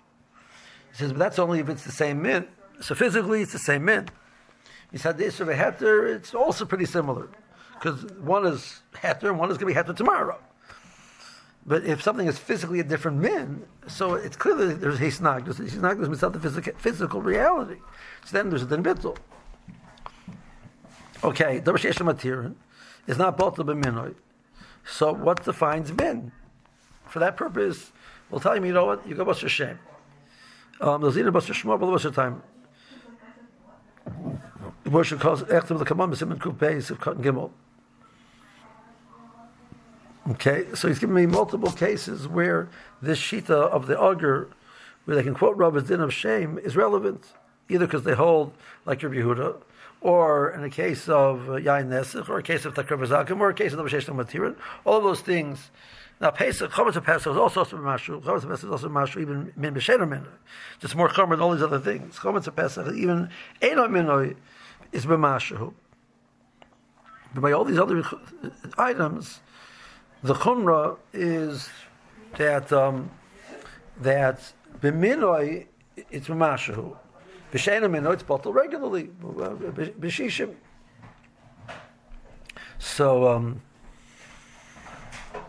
He 0.92 0.98
says, 0.98 1.12
but 1.12 1.18
that's 1.18 1.38
only 1.38 1.60
if 1.60 1.68
it's 1.68 1.84
the 1.84 1.92
same 1.92 2.22
mint. 2.22 2.48
So 2.80 2.94
physically, 2.94 3.42
it's 3.42 3.52
the 3.52 3.58
same 3.58 3.84
mint. 3.84 4.10
He 4.90 4.98
said 4.98 5.18
this 5.18 5.40
of 5.40 5.48
a 5.48 5.54
heter, 5.54 6.08
it's 6.14 6.34
also 6.34 6.64
pretty 6.64 6.86
similar. 6.86 7.28
Because 7.74 8.04
one 8.20 8.46
is 8.46 8.82
heter 8.94 9.24
and 9.24 9.38
one 9.38 9.50
is 9.50 9.58
going 9.58 9.74
to 9.74 9.80
be 9.82 9.92
heter 9.92 9.96
tomorrow. 9.96 10.38
But 11.68 11.84
if 11.84 12.02
something 12.02 12.26
is 12.26 12.38
physically 12.38 12.80
a 12.80 12.82
different 12.82 13.18
min, 13.18 13.66
so 13.86 14.14
it's 14.14 14.38
there's 14.80 14.98
hisnag. 14.98 15.44
There's 15.44 15.58
hisnag 15.58 16.00
is 16.00 16.08
without 16.08 16.32
the 16.32 16.40
physical, 16.40 16.72
physical 16.78 17.20
reality. 17.20 17.76
So 18.24 18.38
then 18.38 18.48
there's 18.48 18.62
a 18.62 18.66
din 18.66 18.82
bittul. 18.82 19.18
Okay, 21.22 21.58
the 21.58 21.72
Rosh 21.72 21.84
Matirin 21.84 22.54
is 23.06 23.18
not 23.18 23.36
both 23.36 23.58
of 23.58 23.66
minoi. 23.66 24.14
So 24.86 25.12
what 25.12 25.44
defines 25.44 25.92
min? 25.92 26.32
For 27.06 27.18
that 27.18 27.36
purpose, 27.36 27.92
we'll 28.30 28.40
tell 28.40 28.56
you, 28.56 28.64
you 28.64 28.72
know 28.72 28.86
what, 28.86 29.06
you 29.06 29.14
go 29.14 29.24
your 29.42 29.50
shame. 29.50 29.78
Um, 30.80 31.02
there's 31.02 31.18
either 31.18 31.30
your 31.48 31.56
shmor, 31.56 31.78
but 31.78 31.98
the 32.02 32.10
time. 32.10 32.42
The 34.84 34.90
Moshe 34.90 35.20
calls 35.20 35.42
Echtem 35.42 35.78
the 35.78 35.84
Kamam, 35.84 36.16
Simon 36.16 36.38
Kupei, 36.38 36.88
of 36.90 36.98
Cotton 36.98 37.22
Gimel. 37.22 37.50
Okay, 40.30 40.66
so 40.74 40.88
he's 40.88 40.98
given 40.98 41.14
me 41.14 41.24
multiple 41.24 41.72
cases 41.72 42.28
where 42.28 42.68
this 43.00 43.18
shita 43.18 43.50
of 43.50 43.86
the 43.86 43.98
auger, 43.98 44.50
where 45.06 45.16
they 45.16 45.22
can 45.22 45.34
quote 45.34 45.56
Rabbi's 45.56 45.84
din 45.84 46.02
of 46.02 46.12
shame, 46.12 46.58
is 46.58 46.76
relevant, 46.76 47.32
either 47.70 47.86
because 47.86 48.02
they 48.02 48.14
hold 48.14 48.52
like 48.84 49.02
Rabbi 49.02 49.16
Yehuda, 49.16 49.56
or 50.02 50.50
in 50.50 50.62
a 50.64 50.68
case 50.68 51.08
of 51.08 51.48
uh, 51.48 51.52
Yain 51.52 51.88
Nesach, 51.88 52.28
or 52.28 52.38
a 52.38 52.42
case 52.42 52.66
of 52.66 52.74
Takar 52.74 52.98
Bazakim, 52.98 53.40
or 53.40 53.48
a 53.48 53.54
case 53.54 53.72
of 53.72 53.78
the 53.78 53.84
Vashesh 53.84 54.04
Matirin, 54.14 54.54
all 54.84 54.98
of 54.98 55.04
those 55.04 55.22
things. 55.22 55.70
Now, 56.20 56.30
Pesach, 56.30 56.72
Chomer 56.72 56.92
to 56.92 57.00
Pesach 57.00 57.32
is 57.32 57.38
also 57.38 57.64
Mashu. 57.64 58.20
Chomer 58.20 58.40
to 58.42 58.48
Pesach 58.48 58.64
is 58.64 58.70
also 58.70 58.88
Mashu, 58.90 59.22
even 59.22 59.52
Min 59.56 59.74
B'Sheder 59.74 60.06
Min. 60.06 60.26
Just 60.78 60.94
more 60.94 61.08
Chomer 61.08 61.30
than 61.30 61.40
all 61.40 61.52
these 61.52 61.62
other 61.62 61.80
things. 61.80 62.16
Chomer 62.16 62.44
to 62.44 62.52
Pesach, 62.52 62.92
even 62.94 63.30
Eino 63.62 63.88
Minoi, 63.88 64.36
is 64.92 65.06
B'Mashu. 65.06 65.72
But 67.32 67.40
by 67.40 67.52
all 67.52 67.64
these 67.64 67.78
other 67.78 68.02
items, 68.76 69.40
the 70.22 70.34
chumra 70.34 70.96
is 71.12 71.68
that 72.36 72.72
um, 72.72 73.10
that 74.00 74.52
b'minoi 74.80 75.66
it's 76.10 76.28
b'mashahu, 76.28 76.96
b'sheina 77.52 77.84
minoi 77.84 78.14
it's 78.14 78.22
bottled 78.22 78.54
regularly 78.54 79.10
b'shishim. 79.20 80.54
So 82.78 83.28
um, 83.28 83.60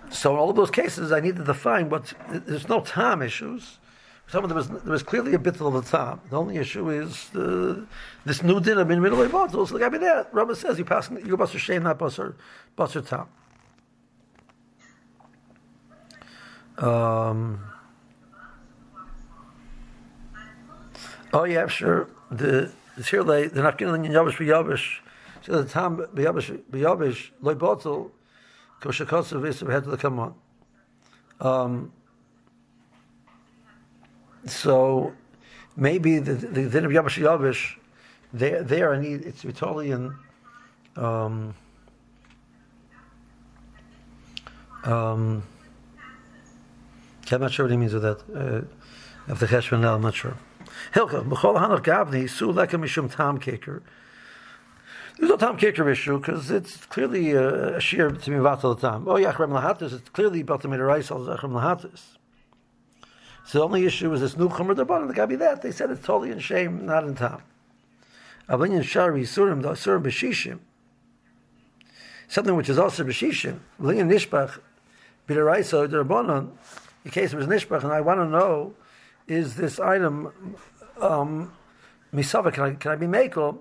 so 0.10 0.34
in 0.34 0.40
all 0.40 0.50
of 0.50 0.56
those 0.56 0.72
cases, 0.72 1.12
I 1.12 1.20
need 1.20 1.36
to 1.36 1.44
define 1.44 1.90
what 1.90 2.14
there's 2.30 2.68
no 2.68 2.82
time 2.82 3.22
issues. 3.22 3.80
Some 4.28 4.44
of 4.44 4.50
them 4.50 4.58
was 4.58 4.70
there 4.70 4.92
was 4.92 5.02
clearly 5.04 5.34
a 5.34 5.40
bit 5.40 5.60
of 5.60 5.74
the 5.74 5.82
time. 5.82 6.22
The 6.30 6.38
only 6.38 6.58
issue 6.58 6.90
is 6.90 7.30
the, 7.30 7.88
this 8.26 8.44
new 8.44 8.60
dinner 8.60 8.82
in 8.92 9.02
middle 9.02 9.22
of 9.22 9.32
bottles. 9.32 9.72
Like 9.72 9.84
I 9.84 9.90
mean, 9.90 10.02
that 10.02 10.32
Rabbi 10.32 10.54
says 10.54 10.78
you 10.78 10.86
pass 10.86 11.10
you 11.10 11.20
go 11.22 11.38
bust 11.38 11.56
a 11.56 11.60
shame, 11.60 11.84
not 11.84 11.98
bust 11.98 12.18
her 12.18 12.36
time. 13.02 13.28
Um, 16.80 17.60
oh 21.34 21.44
yeah, 21.44 21.68
sure. 21.68 22.10
The 22.32 22.72
the 22.96 23.04
sirle 23.04 23.54
the 23.54 23.62
nafkin 23.62 23.94
in 24.06 24.12
yavish 24.12 24.38
yavish. 24.38 25.00
So 25.42 25.62
the 25.62 25.70
time 25.70 25.98
yavish 25.98 26.58
yavish 26.72 27.32
loy 27.42 27.56
bottle 27.56 28.12
koshakotsu 28.82 29.42
vis 29.42 29.60
had 29.60 29.84
to 29.84 29.98
come 29.98 30.20
on. 30.20 30.36
Um, 31.42 31.92
so 34.46 35.14
maybe 35.76 36.20
the 36.20 36.34
the 36.34 36.70
din 36.70 36.86
of 36.86 36.92
yavish 36.92 37.22
yavish 37.22 37.76
there 38.32 38.64
there 38.64 38.94
I 38.94 39.02
need 39.02 39.26
it's 39.26 39.44
in. 39.44 40.16
Um, 40.96 41.56
um, 44.84 45.44
I'm 47.32 47.42
not 47.42 47.52
sure 47.52 47.66
what 47.66 47.72
he 47.72 47.78
means 47.78 47.94
with 47.94 48.04
that. 48.04 48.22
Uh, 48.34 49.32
of 49.32 49.40
the 49.40 49.46
Cheshvan 49.46 49.86
I'm 49.86 50.02
not 50.02 50.16
sure. 50.16 50.38
Hilka, 50.94 51.28
B'chol 51.28 51.60
Hanach 51.60 51.84
Gavni, 51.84 52.30
Su 52.30 52.52
Leka 52.52 52.78
Mishum 52.78 53.14
Tam 53.14 53.40
Kicker. 53.40 53.84
There's 55.18 55.30
no 55.30 55.38
Tam 55.38 55.58
Kicker 55.58 55.90
issue 55.90 56.18
because 56.18 56.50
it's 56.50 56.86
clearly 56.86 57.32
a, 57.32 57.78
a 57.78 57.80
shear 57.80 58.10
to 58.10 58.30
be 58.30 58.38
about 58.38 58.62
the 58.62 58.76
time. 58.76 59.08
Oh, 59.08 59.16
Yachrem 59.16 59.50
Lahatis, 59.50 59.94
it's 59.94 60.10
clearly 60.10 60.42
about 60.42 60.62
the 60.62 60.68
Midaraisal 60.68 61.28
Zachrem 61.28 61.52
Lahatis. 61.52 62.18
So 63.46 63.60
the 63.60 63.66
only 63.66 63.86
issue 63.86 64.12
is 64.14 64.22
this 64.22 64.38
new 64.38 64.48
Chumr 64.50 64.76
Dabban, 64.76 65.08
the 65.08 65.14
Gabi 65.14 65.38
that. 65.40 65.62
They 65.62 65.72
said 65.72 65.92
it's 65.92 66.06
totally 66.06 66.32
in 66.32 66.40
shame, 66.40 66.86
not 66.86 67.04
in 67.04 67.16
time. 67.16 67.42
Avlinyan 68.48 68.84
Shari 68.84 69.24
Surim, 69.24 69.62
the 69.62 69.70
Surim 69.72 70.04
Beshishim. 70.04 70.60
Something 72.28 72.56
which 72.56 72.70
is 72.70 72.80
also 72.80 73.04
Beshishim. 73.04 73.60
Avlinyan 73.82 74.12
Nishbach, 74.12 74.60
Bidaraisa, 75.28 75.88
Darabanan. 75.88 76.52
In 77.06 77.12
case 77.12 77.34
it 77.34 77.38
was 77.38 77.48
Nishbach, 77.48 77.84
and 77.84 77.94
I 77.94 78.02
want 78.02 78.20
to 78.20 78.28
know, 78.28 78.74
is 79.28 79.56
this 79.56 79.80
item, 79.80 80.58
um, 81.00 81.54
Misava, 82.14 82.54
can 82.54 82.64
I, 82.64 82.72
can 82.74 82.92
I 82.92 82.96
be 82.96 83.06
Mekel? 83.06 83.58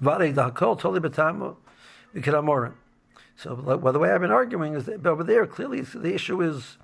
Vare 0.00 0.32
Dahakol, 0.32 0.78
totally 0.78 1.00
Betamu, 1.00 1.56
we 2.12 2.22
can 2.22 2.34
Amorim. 2.34 2.74
So, 3.36 3.54
well, 3.54 3.92
the 3.92 3.98
way 3.98 4.10
I've 4.10 4.20
been 4.20 4.32
arguing 4.32 4.74
is 4.74 4.86
that 4.86 5.06
over 5.06 5.22
there, 5.22 5.46
clearly 5.46 5.82
the 5.82 6.12
issue 6.12 6.42
is 6.42 6.76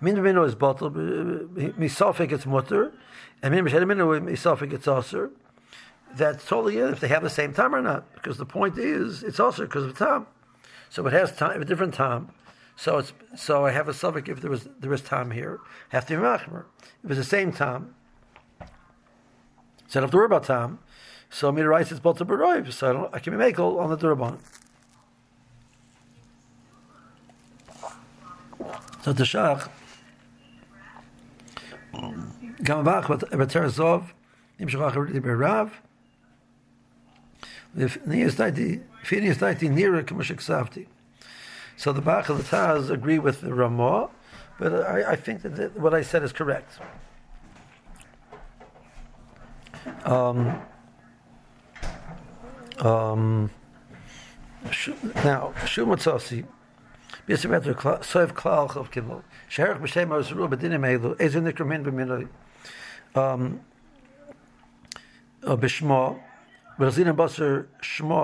Min 0.00 0.22
Mino 0.22 0.44
is 0.44 0.54
bottle, 0.54 0.90
Misafik 0.90 2.32
it's 2.32 2.46
mutter, 2.46 2.92
and 3.42 3.52
Min 3.52 3.64
Mino 3.64 4.20
Misafik 4.20 4.72
it's 4.72 4.86
aser. 4.86 5.30
That's 6.14 6.46
totally 6.46 6.78
it, 6.78 6.90
if 6.90 7.00
they 7.00 7.08
have 7.08 7.22
the 7.22 7.30
same 7.30 7.52
time 7.52 7.74
or 7.74 7.82
not. 7.82 8.12
Because 8.14 8.36
the 8.36 8.46
point 8.46 8.78
is, 8.78 9.22
it's 9.22 9.40
also 9.40 9.64
because 9.64 9.84
of 9.84 9.96
time. 9.96 10.26
So 10.90 11.06
it 11.06 11.12
has 11.12 11.36
time, 11.36 11.60
a 11.62 11.64
different 11.64 11.94
time. 11.94 12.30
So 12.80 12.96
it's 12.96 13.12
so 13.36 13.66
I 13.66 13.72
have 13.72 13.88
a 13.88 13.92
suffix 13.92 14.30
if 14.30 14.40
there 14.40 14.50
was 14.50 14.66
there 14.78 14.88
was 14.88 15.02
time 15.02 15.32
here. 15.32 15.60
I 15.92 15.96
Have 15.96 16.06
to 16.06 16.16
be 16.16 16.22
machmer. 16.22 16.64
If 17.04 17.10
it's 17.10 17.18
the 17.18 17.24
same 17.24 17.52
time, 17.52 17.94
so 18.58 18.64
I 18.64 20.00
don't 20.00 20.04
have 20.04 20.10
to 20.12 20.16
worry 20.16 20.24
about 20.24 20.44
time. 20.44 20.78
So 21.28 21.52
me 21.52 21.60
writes 21.60 21.90
it's 21.90 22.00
both 22.00 22.16
to 22.16 22.24
so 22.72 22.88
I 22.88 22.92
don't 22.94 23.14
I 23.14 23.18
can 23.18 23.36
be 23.36 23.44
makel 23.44 23.78
on 23.78 23.90
the 23.90 23.98
durban. 23.98 24.38
So 29.02 29.12
the 29.12 29.24
shach 29.24 29.68
Berav. 35.20 35.72
If 37.76 37.98
Savti. 40.38 40.86
So 41.76 41.92
the 41.92 42.00
Bach 42.00 42.26
the 42.26 42.34
Taz 42.34 42.90
agree 42.90 43.18
with 43.18 43.40
the 43.40 43.54
Ramah, 43.54 44.10
but 44.58 44.72
I, 44.86 45.12
I 45.12 45.16
think 45.16 45.42
that 45.42 45.56
the, 45.56 45.68
what 45.80 45.94
I 45.94 46.02
said 46.02 46.22
is 46.22 46.32
correct. 46.32 46.78
Um, 50.04 50.60
um, 52.78 53.50
now, 55.24 55.54
Shumatzasi, 55.64 56.44
um, 63.14 63.60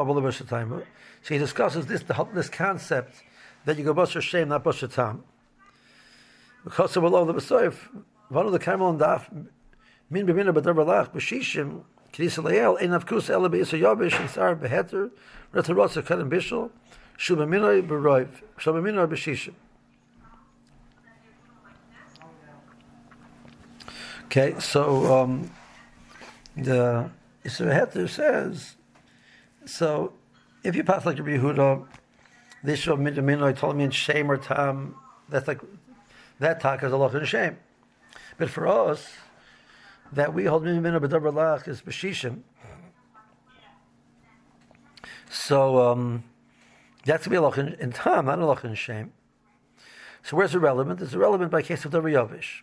Avol 0.05 0.23
B'Shatayim. 0.23 0.83
So 1.23 1.35
he 1.35 1.39
discusses 1.39 1.87
this, 1.87 2.03
this 2.35 2.49
concept 2.49 3.23
that 3.67 3.77
you 3.77 3.85
go 3.85 3.93
Basar 3.93 4.23
Shem, 4.23 4.49
not 4.49 4.65
Basar 4.65 4.91
Tam. 4.93 5.25
Because 6.65 6.97
of 6.97 7.05
Allah 7.05 7.27
the 7.27 7.35
B'Soif, 7.35 7.75
one 8.29 8.47
of 8.47 8.53
the 8.53 8.59
Kamel 8.59 8.91
and 8.91 9.01
Daf, 9.01 9.29
Min 10.09 10.27
B'Mina 10.27 10.55
B'Dar 10.55 10.75
B'Lach, 10.75 11.11
B'Shishim, 11.13 11.83
K'nis 12.13 12.43
Layel, 12.43 12.79
Ein 12.81 12.91
Avkus 12.91 13.29
Ela 13.29 13.51
B'Yisra 13.51 13.81
Yabish, 13.81 14.19
and 14.19 14.31
Sar 14.31 14.57
B'Heter, 14.57 15.11
Retarotza 15.53 16.03
Kadam 16.03 16.31
Bishel, 16.31 16.71
Shu 17.17 17.37
B'Minoi 17.37 17.87
B'Roiv, 17.87 18.29
Shu 18.57 18.73
B'Minoi 18.73 19.09
B'Shishim. 19.09 19.55
Okay, 24.27 24.55
so 24.61 25.23
um, 25.23 25.51
the 26.57 27.11
Yisra 27.45 27.73
Heter 27.73 28.09
says, 28.09 28.77
so 29.65 30.13
if 30.63 30.77
you 30.77 30.85
pass 30.85 31.05
like 31.05 31.19
Rabbi 31.19 31.37
Yehuda, 31.37 31.87
this 32.67 32.81
show 32.81 32.97
Minoi 32.97 33.57
told 33.57 33.77
me 33.77 33.85
in 33.85 33.91
shame 33.91 34.31
or 34.31 34.37
tam, 34.37 34.97
that's 35.29 35.49
like, 35.49 35.61
that 36.41 36.61
talk 36.61 36.83
is 36.83 36.93
a 36.93 36.97
lot 36.97 37.15
in 37.15 37.25
shame. 37.25 37.57
But 38.37 38.51
for 38.51 38.67
us, 38.69 39.09
that 40.13 40.35
we 40.35 40.45
hold 40.45 40.65
Minoi 40.65 41.01
B'Davar 41.01 41.33
Lach 41.33 41.69
is 41.69 41.81
B'Shishim. 41.81 42.41
So 45.31 45.81
um, 45.91 46.25
that's 47.05 47.25
to 47.25 47.31
be 47.31 47.37
a 47.37 47.43
loch 47.43 47.59
in, 47.59 47.75
in 47.75 47.93
tam, 47.93 48.27
not 48.27 48.39
a 48.39 48.47
loch 48.47 48.65
in 48.65 48.75
shame. 48.75 49.13
So 50.23 50.37
where's 50.37 50.55
it 50.55 50.59
relevant? 50.59 51.01
It's 51.01 51.15
relevant 51.15 51.51
by 51.51 51.63
case 51.63 51.85
of 51.85 51.93
the 51.93 52.01
Yavish. 52.01 52.63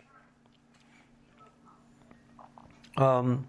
Um, 2.96 3.48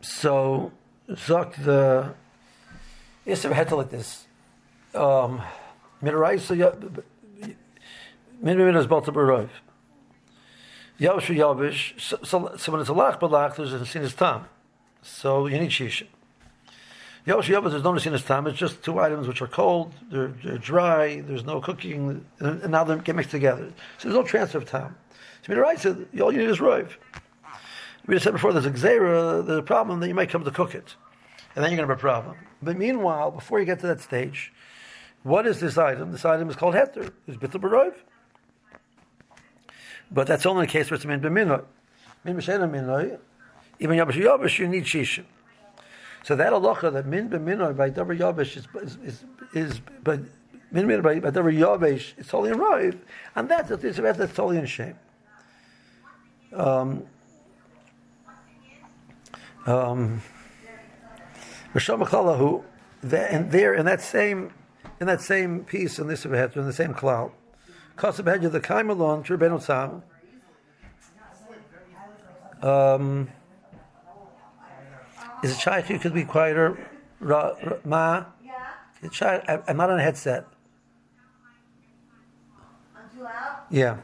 so, 0.00 0.70
Zok 1.08 1.64
the 1.64 2.14
Yisrael 3.26 3.52
had 3.52 3.68
to 3.68 3.76
like 3.76 3.90
this. 3.90 4.26
Um, 4.96 5.42
Midaraisa 6.02 7.02
Minmin 8.42 8.76
is 8.76 8.86
Balta 8.86 9.12
Barov. 9.12 9.48
Yavish 11.00 11.36
Yavish. 11.36 12.00
So, 12.00 12.56
so 12.56 12.72
when 12.72 12.80
it's 12.80 12.90
a 12.90 12.94
lach 12.94 13.20
balach, 13.20 13.56
there's 13.56 13.72
a 13.72 13.84
sinus 13.84 14.14
tam. 14.14 14.46
So 15.02 15.46
you 15.46 15.58
need 15.58 15.70
shisha. 15.70 16.06
Yavish 17.26 17.44
Yavish, 17.44 17.70
there's 17.70 17.82
no 17.82 17.96
sinus 17.98 18.24
tam. 18.24 18.46
It's 18.46 18.58
just 18.58 18.82
two 18.82 18.98
items 18.98 19.28
which 19.28 19.42
are 19.42 19.46
cold, 19.46 19.92
they're, 20.10 20.28
they're 20.42 20.58
dry, 20.58 21.20
there's 21.20 21.44
no 21.44 21.60
cooking, 21.60 22.24
and 22.38 22.70
now 22.70 22.84
they 22.84 22.96
get 22.98 23.16
mixed 23.16 23.30
together. 23.30 23.72
So 23.98 24.08
there's 24.08 24.14
no 24.14 24.22
transfer 24.22 24.58
of 24.58 24.68
tam. 24.68 24.96
So 25.42 25.52
Midaraisa, 25.52 26.20
all 26.20 26.32
you 26.32 26.38
need 26.38 26.50
is 26.50 26.58
rov 26.58 26.90
we 28.06 28.14
just 28.14 28.24
said 28.24 28.32
before, 28.32 28.52
there's 28.52 28.66
a 28.66 28.70
xera, 28.70 29.44
there's 29.44 29.58
a 29.58 29.62
problem 29.62 30.00
that 30.00 30.08
you 30.08 30.14
might 30.14 30.30
come 30.30 30.44
to 30.44 30.50
cook 30.50 30.74
it. 30.74 30.94
And 31.54 31.64
then 31.64 31.72
you're 31.72 31.78
going 31.78 31.88
to 31.88 31.92
have 31.92 31.98
a 31.98 32.00
problem. 32.00 32.36
But 32.62 32.76
meanwhile, 32.76 33.30
before 33.30 33.58
you 33.58 33.66
get 33.66 33.80
to 33.80 33.86
that 33.88 34.00
stage, 34.00 34.52
what 35.26 35.44
is 35.44 35.58
this 35.58 35.76
item? 35.76 36.12
This 36.12 36.24
item 36.24 36.48
is 36.48 36.54
called 36.54 36.74
heter. 36.76 37.10
It's 37.26 37.36
bittul 37.36 37.60
barov. 37.60 37.94
But 40.08 40.28
that's 40.28 40.46
only 40.46 40.66
the 40.66 40.72
case 40.72 40.88
where 40.88 40.94
it's 40.96 41.04
min 41.04 41.20
b'minoi. 41.20 41.64
Min 42.22 42.36
b'shena 42.36 42.70
minoi. 42.70 43.18
Even 43.80 43.98
yabish 43.98 44.12
yabish, 44.12 44.60
you 44.60 44.68
need 44.68 44.84
shishim. 44.84 45.24
So 46.22 46.36
that 46.36 46.52
halacha 46.52 46.92
that 46.92 47.06
min 47.06 47.28
b'minoi 47.28 47.76
by 47.76 47.90
davar 47.90 48.16
yabish 48.16 48.56
is, 48.56 48.68
is, 48.80 48.98
is, 49.02 49.24
is 49.52 49.80
but 50.04 50.20
min 50.70 50.86
b'minoi 50.86 51.02
by, 51.02 51.18
by 51.18 51.30
davar 51.30 52.14
it's 52.16 52.28
totally 52.28 52.50
in 52.50 52.58
rov. 52.58 52.96
And 53.34 53.48
that's, 53.48 53.70
that's, 53.70 53.96
that's 53.98 54.32
totally 54.32 54.58
in 54.58 54.66
shame. 54.66 54.96
Um, 56.52 57.02
um, 59.66 60.22
who 61.72 62.64
and 63.02 63.50
there 63.50 63.74
in 63.74 63.86
that 63.86 64.00
same 64.00 64.52
in 65.00 65.06
that 65.06 65.20
same 65.20 65.64
piece 65.64 65.98
in 65.98 66.06
this 66.06 66.24
in 66.24 66.32
the 66.32 66.72
same 66.72 66.94
cloud, 66.94 67.32
Kasabhedya 67.96 68.50
the 68.50 68.60
Kaimalon 68.60 69.24
Tribenu 69.24 69.60
Sam. 69.60 70.02
Um, 72.62 73.28
is 75.42 75.52
it 75.52 75.60
shy? 75.60 75.84
You 75.88 75.98
could 75.98 76.14
be 76.14 76.24
quieter. 76.24 76.78
Ra, 77.20 77.52
ra, 77.62 77.76
ma, 77.84 78.24
it's. 79.02 79.20
I, 79.22 79.62
I'm 79.68 79.76
not 79.76 79.90
on 79.90 79.98
a 79.98 80.02
headset. 80.02 80.46
Yeah. 83.70 83.98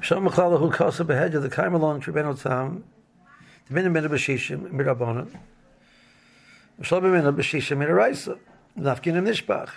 Shalom 0.00 0.28
Mechala 0.28 0.58
Hu 0.58 0.70
Kasa 0.70 1.04
Behedja, 1.04 1.40
the 1.40 1.48
Kaim 1.48 1.74
along 1.74 2.00
Tribeno 2.00 2.40
Tam, 2.40 2.82
the 3.68 3.74
Minim 3.74 3.92
Mina 3.92 4.08
Bashishim, 4.08 4.68
Mirabonim, 4.72 5.28
Nafkin. 8.78 9.68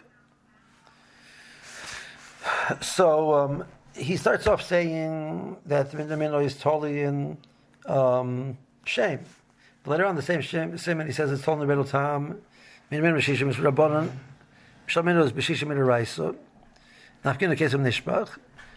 So 2.82 3.34
um, 3.34 3.66
he 3.96 4.18
starts 4.18 4.48
off 4.48 4.62
saying 4.62 5.58
that 5.66 5.92
the 5.92 5.98
Minamino 5.98 6.44
is 6.44 6.56
totally 6.58 7.02
in 7.02 7.38
um, 7.86 8.58
shame. 8.86 9.20
Later 9.86 10.06
on, 10.06 10.16
the 10.16 10.22
same 10.22 10.42
shame, 10.42 10.78
same, 10.78 11.00
he 11.06 11.12
says 11.12 11.32
it's 11.32 11.44
totally 11.44 11.68
Tam, 11.86 12.42
Minamino 12.92 13.18
Bashishim 13.18 13.50
is 13.50 13.60
Shalom 14.88 15.08
is 15.10 15.32
Nafkin 17.24 17.42
in 17.42 17.50
the 17.50 17.56
case 17.56 17.74
of 17.74 17.82
Nishbach. 17.82 18.30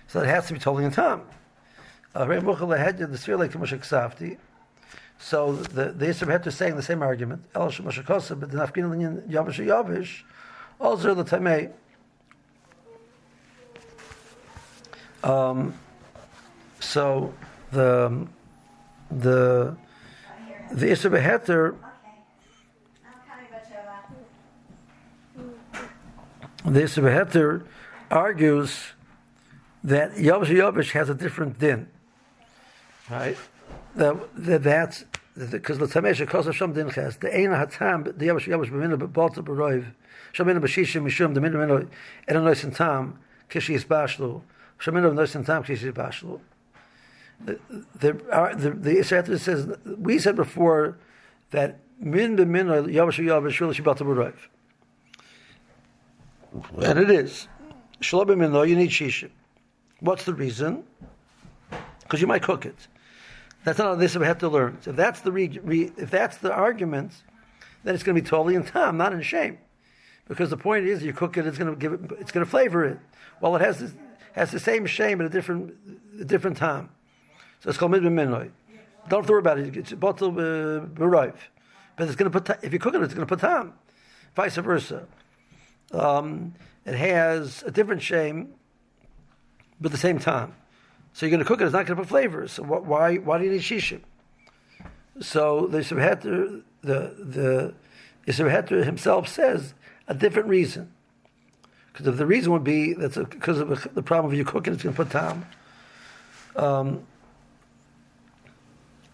So 0.07 0.21
it 0.21 0.27
has 0.27 0.47
to 0.47 0.55
be 0.55 0.59
totally 0.59 0.85
in 0.85 0.91
time. 0.91 1.23
Uh, 2.15 2.25
the 2.25 3.19
sphere 3.19 3.37
like 3.37 3.53
Moshe 3.53 3.79
Ksafti. 3.79 4.39
So 5.19 5.53
the 5.53 5.87
the 5.87 6.07
Yisrael 6.07 6.31
had 6.31 6.45
to 6.45 6.53
say 6.53 6.69
in 6.69 6.77
the 6.77 6.83
same 6.83 7.03
argument, 7.03 7.45
El 7.55 7.69
Shemoshe 7.69 8.05
Kosa, 8.05 8.39
but 8.39 8.51
the 8.51 8.59
Nafkin 8.59 8.91
Linyan 8.91 9.29
Yavish 9.29 9.65
Yavish, 9.65 10.23
also 10.81 11.15
the 11.15 11.25
Tamei. 11.25 11.73
Um, 15.25 15.75
so 16.81 17.35
the 17.73 18.27
the 19.11 19.77
the 20.73 20.87
Yisrael 20.87 21.23
Heter 21.23 21.77
the 26.65 26.81
Isser 26.81 27.03
Beheter 27.03 27.65
argues 28.11 28.93
that 29.85 30.13
Yavish 30.13 30.49
Yavish 30.49 30.91
has 30.93 31.09
a 31.09 31.15
different 31.15 31.59
din, 31.59 31.89
right? 33.11 33.37
That, 33.99 34.17
that 34.37 34.63
that's 34.63 35.05
because 35.37 35.79
the 35.79 35.87
tamesh 35.87 36.25
kos 36.29 36.55
sham 36.55 36.73
din 36.73 36.89
chas 36.89 37.17
the 37.17 37.37
ein 37.37 37.51
hatam 37.51 38.05
the 38.05 38.27
yavish 38.27 38.47
yavish 38.47 38.71
b'minu 38.71 38.97
b'balta 38.97 39.43
b'roiv. 39.43 39.87
Shaminu 40.33 40.61
b'shishim 40.61 41.03
mishum 41.03 41.35
the 41.35 41.41
minu 41.41 41.89
en 42.29 42.37
a 42.37 42.41
nois 42.41 42.77
tam 42.77 43.19
kishi 43.51 43.75
is 43.75 43.85
bashlu. 43.85 44.43
Shaminu 44.79 45.13
nois 45.13 45.33
tam 45.33 45.65
kishi 45.65 45.89
is 45.89 45.95
bashlu. 45.95 46.39
The 47.45 47.59
the 47.97 48.13
the, 48.57 48.71
the 48.71 49.03
says 49.03 49.77
we 49.85 50.21
said 50.21 50.37
before 50.37 50.97
that 51.51 51.81
min 51.99 52.37
b'minu 52.37 52.87
yavish 52.87 53.19
yavish 53.19 53.59
really 53.59 53.75
b'balta 53.75 54.07
b'roiv. 54.07 54.37
And 56.87 57.01
it 57.01 57.11
is. 57.11 57.49
Shalom 58.01 58.29
b'minu 58.29 58.69
you 58.69 58.77
need 58.77 58.91
shishim. 58.91 59.31
What's 59.99 60.23
the 60.23 60.35
reason? 60.35 60.85
Because 62.03 62.21
you 62.21 62.29
might 62.29 62.43
cook 62.43 62.65
it 62.65 62.87
that's 63.65 63.79
not 63.79 63.97
this 63.97 64.17
we 64.17 64.27
have 64.27 64.39
to 64.39 64.49
learn. 64.49 64.79
So 64.83 64.91
if 64.91 64.97
that's 64.97 65.21
the 65.21 65.33
re, 65.33 65.59
re, 65.63 65.93
if 65.97 66.11
that's 66.11 66.39
the 66.39 66.53
argument, 66.53 67.13
then 67.85 67.95
it's 67.95 68.05
going 68.05 68.17
to 68.17 68.23
be 68.23 68.29
totally 68.29 68.55
in 68.55 68.65
time, 68.79 68.97
not 68.97 69.13
in 69.13 69.23
shame, 69.23 69.59
because 70.27 70.51
the 70.51 70.57
point 70.57 70.87
is 70.87 71.03
you 71.03 71.13
cook 71.13 71.37
it, 71.37 71.47
it's 71.47 71.59
going 71.59 71.71
to 71.71 71.77
give 71.77 71.93
it, 71.93 72.01
it's 72.19 72.33
going 72.33 72.45
to 72.45 72.51
flavor 72.51 72.85
it. 72.85 72.99
Well, 73.41 73.57
it 73.57 73.63
has 73.63 73.79
this, 73.79 73.93
has 74.33 74.51
the 74.51 74.61
same 74.61 74.87
shame 74.87 75.21
at 75.21 75.27
a 75.27 75.31
different 75.31 75.75
a 76.21 76.25
different 76.25 76.57
time. 76.57 76.91
So 77.61 77.71
it's 77.71 77.79
called 77.79 77.93
minoi. 77.93 78.51
Don't 79.09 79.21
have 79.21 79.27
to 79.27 79.33
worry 79.33 79.41
about 79.41 79.59
it. 79.59 79.77
It's 79.77 79.93
bottle 79.93 80.33
b'roiv, 80.33 81.35
but 81.97 82.07
it's 82.07 82.17
going 82.17 82.31
to 82.31 82.41
put 82.41 82.63
if 82.63 82.73
you 82.73 82.79
cook 82.79 82.95
it, 82.95 83.03
it's 83.03 83.15
going 83.15 83.27
to 83.27 83.37
put 83.37 83.41
time. 83.41 83.75
Vice 84.35 84.57
versa. 84.57 85.07
Um, 85.93 86.55
it 86.85 86.95
has 86.95 87.63
a 87.65 87.71
different 87.71 88.03
shame, 88.03 88.55
but 89.81 89.91
the 89.91 89.99
same 89.99 90.19
time. 90.19 90.55
So 91.19 91.27
you're 91.27 91.33
going 91.33 91.41
to 91.41 91.45
cook 91.45 91.61
it. 91.61 91.65
It's 91.65 91.73
not 91.73 91.85
going 91.85 91.97
to 91.97 92.03
put 92.05 92.09
flavors. 92.09 92.53
So 92.53 92.63
why 92.63 93.17
why 93.17 93.39
do 93.39 93.45
you 93.45 93.51
need 93.51 93.63
shishim? 93.63 94.03
So 95.19 95.67
the 95.67 95.79
Yisrael 95.79 96.63
the 96.83 97.13
the 97.19 97.75
Yisrael 98.25 98.85
himself 98.85 99.27
says 99.27 99.75
a 100.07 100.15
different 100.15 100.49
reason. 100.49 100.93
Because 101.93 102.07
if 102.07 102.19
the 102.19 102.25
reason 102.25 102.53
would 102.53 102.63
be 102.63 102.93
that's 102.93 103.17
because 103.17 103.59
of 103.59 103.93
the 103.95 104.03
problem 104.03 104.33
of 104.33 104.39
you 104.39 104.45
cooking, 104.45 104.73
it's 104.75 104.85
going 104.85 104.95
to 104.95 105.05
put 105.05 105.11
time. 105.11 105.45
Um, 106.55 107.03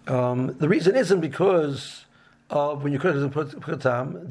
um, 0.07 0.59
the 0.59 0.69
reason 0.69 0.97
isn't 0.97 1.23
because 1.23 2.05
of 2.51 2.83
when 2.83 2.93
you 2.93 2.99
cook 2.99 3.17
it, 3.17 3.21
to 3.21 3.31
put 3.31 3.59
put 3.63 3.81
time. 3.81 4.29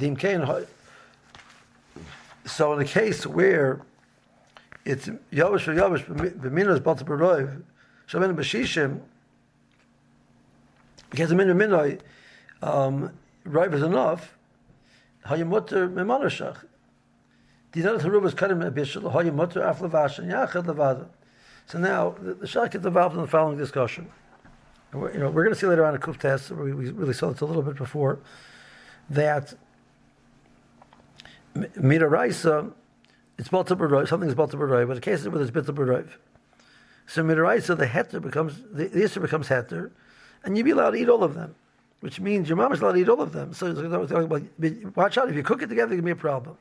So 2.45 2.74
in 2.74 2.82
a 2.82 2.86
case 2.86 3.26
where 3.26 3.82
it's 4.86 5.07
Yavish 5.31 5.61
for 5.61 5.73
Yavish, 5.73 6.05
B'minas 6.05 6.84
Balta 6.84 7.05
B'roiv, 7.05 7.63
Shamen 8.07 8.36
B'shishim, 8.36 9.01
because 11.09 11.29
the 11.29 11.36
Minna 11.36 11.53
Minnoi, 11.53 11.99
um, 12.61 13.11
Roiv 13.45 13.73
is 13.73 13.84
enough, 13.84 14.36
Hayamutter 15.27 15.91
Memanashach. 15.91 16.65
Dinah 17.71 17.97
Tarubas 17.97 18.34
Kadim 18.34 18.69
Bishal, 18.71 19.11
Hayamutter 19.11 19.61
Aflavash, 19.61 20.19
and 20.19 20.31
Yachad 20.31 20.65
Levada. 20.65 21.07
So 21.65 21.79
now, 21.79 22.15
the, 22.19 22.34
the 22.34 22.45
Shach 22.45 22.71
gets 22.71 22.86
involved 22.86 23.15
in 23.15 23.21
the 23.21 23.27
following 23.27 23.57
discussion. 23.57 24.09
We're, 24.91 25.13
you 25.13 25.19
know, 25.19 25.29
we're 25.29 25.43
going 25.43 25.55
to 25.55 25.59
see 25.59 25.65
later 25.65 25.86
on 25.86 25.95
a 25.95 25.97
Kuf 25.97 26.17
test, 26.17 26.51
we, 26.51 26.73
we 26.73 26.91
really 26.91 27.13
saw 27.13 27.29
it 27.29 27.41
a 27.41 27.45
little 27.45 27.63
bit 27.63 27.75
before, 27.75 28.19
that 29.09 29.53
Mira 31.75 32.07
Raisa, 32.07 32.71
it's 33.38 33.49
Balta 33.49 33.75
B'Roiv, 33.75 34.07
something 34.07 34.29
is 34.29 34.36
Balta 34.36 34.57
B'Roiv, 34.57 34.88
but 34.88 34.95
the 34.95 35.01
case 35.01 35.21
is 35.21 35.29
where 35.29 35.38
there's 35.38 35.51
Balta 35.51 35.73
B'Roiv. 35.73 36.09
So 37.07 37.23
Midaraisa, 37.23 37.77
the 37.77 37.88
heter 37.88 38.21
becomes, 38.21 38.61
the, 38.71 38.88
the 38.88 39.19
becomes 39.19 39.49
heter, 39.49 39.91
and 40.43 40.57
you'd 40.57 40.63
be 40.63 40.71
allowed 40.71 40.91
to 40.91 40.97
eat 40.97 41.09
all 41.09 41.23
of 41.23 41.34
them, 41.34 41.55
which 41.99 42.19
means 42.19 42.47
your 42.47 42.57
mom 42.57 42.71
is 42.73 42.81
allowed 42.81 42.93
to 42.93 42.99
eat 42.99 43.09
all 43.09 43.21
of 43.21 43.34
them. 43.34 43.53
So 43.53 43.73
watch 44.95 45.17
out, 45.17 45.29
if 45.29 45.36
you 45.36 45.43
cook 45.43 45.61
it 45.61 45.67
together, 45.67 45.93
it 45.93 45.97
can 45.97 46.05
be 46.05 46.11
a 46.11 46.15
problem. 46.15 46.57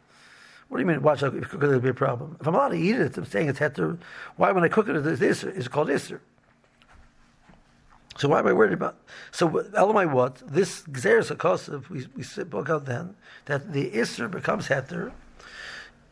What 0.68 0.79
do 0.79 0.83
you 0.83 0.87
mean, 0.87 1.03
watch 1.03 1.23
out, 1.23 1.35
if 1.35 1.43
you 1.43 1.49
cook 1.49 1.62
it, 1.62 1.68
it'll 1.68 1.81
be 1.81 1.91
a 1.91 1.95
problem? 1.95 2.37
If 2.41 2.47
I'm 2.47 2.55
allowed 2.55 2.70
to 2.70 2.79
eat 2.79 2.97
it, 2.97 3.16
I'm 3.18 3.27
saying 3.27 3.49
it's 3.49 3.59
heter, 3.59 3.99
why 4.37 4.53
when 4.53 4.64
I 4.64 4.68
cook 4.68 4.89
it, 4.89 4.97
it's 4.97 5.20
Isser, 5.20 5.57
it's 5.57 5.68
called 5.68 5.89
Isser. 5.89 6.20
So 8.18 8.29
why 8.29 8.41
am 8.41 8.47
I 8.47 8.53
worried 8.53 8.73
about? 8.73 8.97
So 9.31 9.49
Elamai 9.49 10.11
what? 10.11 10.37
This 10.47 10.83
Xeris 10.83 11.35
Akosov, 11.35 11.89
we, 11.89 12.07
we 12.16 12.23
spoke 12.23 12.68
out 12.68 12.87
then, 12.87 13.16
that 13.47 13.73
the 13.73 13.91
Isser 13.91 14.31
becomes 14.31 14.68
heter, 14.68 15.12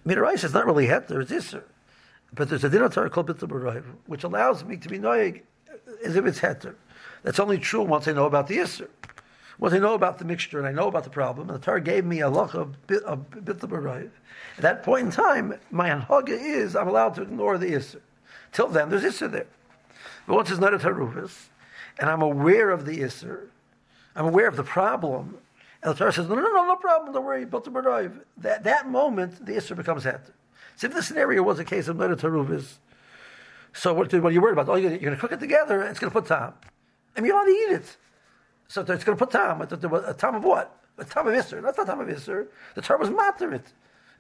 Midarais 0.07 0.45
is 0.45 0.55
not 0.55 0.67
really 0.67 0.87
heter, 0.87 1.23
it's 1.23 1.33
iser. 1.33 1.65
But 2.33 2.49
there's 2.49 2.65
a 2.65 2.69
dinner 2.69 2.89
Torah 2.89 3.11
called 3.11 3.27
Bitzah 3.27 3.83
which 4.07 4.25
allows 4.25 4.65
me 4.65 4.77
to 4.77 4.89
be 4.89 4.99
noyeg 4.99 5.43
as 6.05 6.17
if 6.17 6.25
it's 6.25 6.41
heter. 6.41 6.75
That's 7.23 7.41
only 7.41 7.59
true 7.59 7.83
once 7.83 8.09
I 8.09 8.13
know 8.13 8.25
about 8.25 8.47
the 8.47 8.61
iser. 8.61 8.89
Once 9.59 9.75
I 9.75 9.79
know 9.79 9.93
about 9.93 10.19
the 10.19 10.25
mixture 10.25 10.59
and 10.59 10.67
I 10.67 10.73
know 10.73 10.89
about 10.89 11.05
the 11.05 11.11
problem, 11.11 11.51
and 11.51 11.61
the 11.61 11.65
Torah 11.65 11.83
gave 11.83 12.07
me 12.07 12.21
a 12.21 12.31
loch 12.31 12.55
of, 12.55 12.77
of 13.05 13.31
Bitzah 13.31 14.11
At 14.57 14.63
that 14.63 14.83
point 14.83 15.07
in 15.07 15.13
time, 15.13 15.55
my 15.71 15.91
anhaga 15.91 16.31
is 16.31 16.75
I'm 16.75 16.89
allowed 16.89 17.15
to 17.17 17.23
ignore 17.23 17.59
the 17.59 17.77
iser. 17.77 18.01
Till 18.53 18.69
then, 18.69 18.89
there's 18.89 19.05
iser 19.05 19.29
there. 19.29 19.47
But 20.27 20.37
once 20.37 20.51
it's 20.51 20.61
not 20.61 20.73
a 20.73 20.79
tarufis, 20.79 21.49
and 21.99 22.09
I'm 22.09 22.23
aware 22.23 22.71
of 22.71 22.87
the 22.87 23.05
iser, 23.05 23.51
I'm 24.17 24.27
aware 24.27 24.49
of 24.49 24.57
the 24.57 24.65
problem, 24.65 25.39
and 25.83 25.93
the 25.93 25.95
Torah 25.95 26.13
says, 26.13 26.29
no, 26.29 26.35
no, 26.35 26.43
no, 26.43 26.65
no 26.67 26.77
problem, 26.77 27.13
don't 27.13 27.25
worry, 27.25 27.45
but 27.45 27.65
the 27.65 28.13
That, 28.39 28.65
that 28.65 28.89
moment, 28.89 29.45
the 29.45 29.53
Isser 29.53 29.77
becomes 29.77 30.05
heter. 30.05 30.33
So 30.77 30.87
if 30.87 30.95
the 30.95 31.03
scenario 31.03 31.43
was 31.43 31.59
a 31.59 31.65
case 31.65 31.89
of 31.89 31.99
Leda 31.99 32.17
Taruvis, 32.17 32.75
so 33.73 33.95
what, 33.95 34.13
what 34.13 34.25
are 34.25 34.31
you 34.31 34.41
worried 34.41 34.53
about? 34.53 34.69
Oh, 34.69 34.75
you're, 34.75 34.91
going 34.99 35.15
to 35.15 35.17
cook 35.17 35.33
it 35.33 35.41
together, 35.41 35.81
and 35.81 35.91
it's 35.91 35.99
going 35.99 36.11
to 36.11 36.19
put 36.19 36.27
time. 36.27 36.55
I 37.17 37.21
mean, 37.21 37.29
you 37.29 37.35
want 37.35 37.49
to 37.49 37.53
eat 37.53 37.81
it. 37.81 37.97
So 38.69 38.83
it's 38.83 39.05
going 39.05 39.17
to 39.17 39.25
put 39.25 39.31
time. 39.31 39.61
A 39.61 40.15
time 40.15 40.35
of 40.35 40.45
what? 40.45 40.77
A 40.99 41.05
time 41.05 41.27
of 41.27 41.35
Isser. 41.35 41.63
That's 41.63 41.79
not 41.79 41.87
time 41.87 42.01
of 42.01 42.09
Isser. 42.09 42.47
The 42.75 42.83
Torah 42.83 42.99
was 42.99 43.11
matter 43.11 43.53
it. 43.53 43.65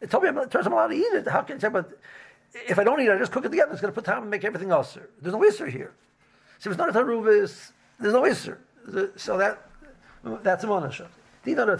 It 0.00 0.10
told 0.10 0.22
me 0.22 0.30
I'm, 0.30 0.38
I'm 0.38 0.72
allowed 0.72 0.88
to 0.88 0.96
eat 0.96 1.12
it. 1.12 1.28
How 1.28 1.42
can 1.42 1.56
you 1.56 1.60
say, 1.60 1.68
but 1.68 1.98
if 2.52 2.78
I 2.78 2.84
don't 2.84 3.00
eat 3.00 3.06
it, 3.06 3.12
I 3.12 3.18
just 3.18 3.32
cook 3.32 3.44
it 3.44 3.50
together. 3.50 3.72
It's 3.72 3.80
going 3.80 3.92
to 3.92 3.94
put 3.94 4.04
time 4.04 4.22
and 4.22 4.30
make 4.30 4.44
everything 4.44 4.70
else. 4.70 4.96
There's 5.20 5.34
no 5.34 5.40
Isser 5.40 5.70
here. 5.70 5.92
So 6.58 6.70
if 6.70 6.74
it's 6.74 6.78
not 6.78 6.88
a 6.88 6.92
Taruvis, 6.92 7.72
there's 7.98 8.14
no 8.14 8.22
Isser. 8.22 8.58
So 9.16 9.36
that, 9.36 9.68
that's 10.42 10.64
a 10.64 10.66
monashah. 10.66 11.06
You're 11.44 11.58
allowed 11.58 11.76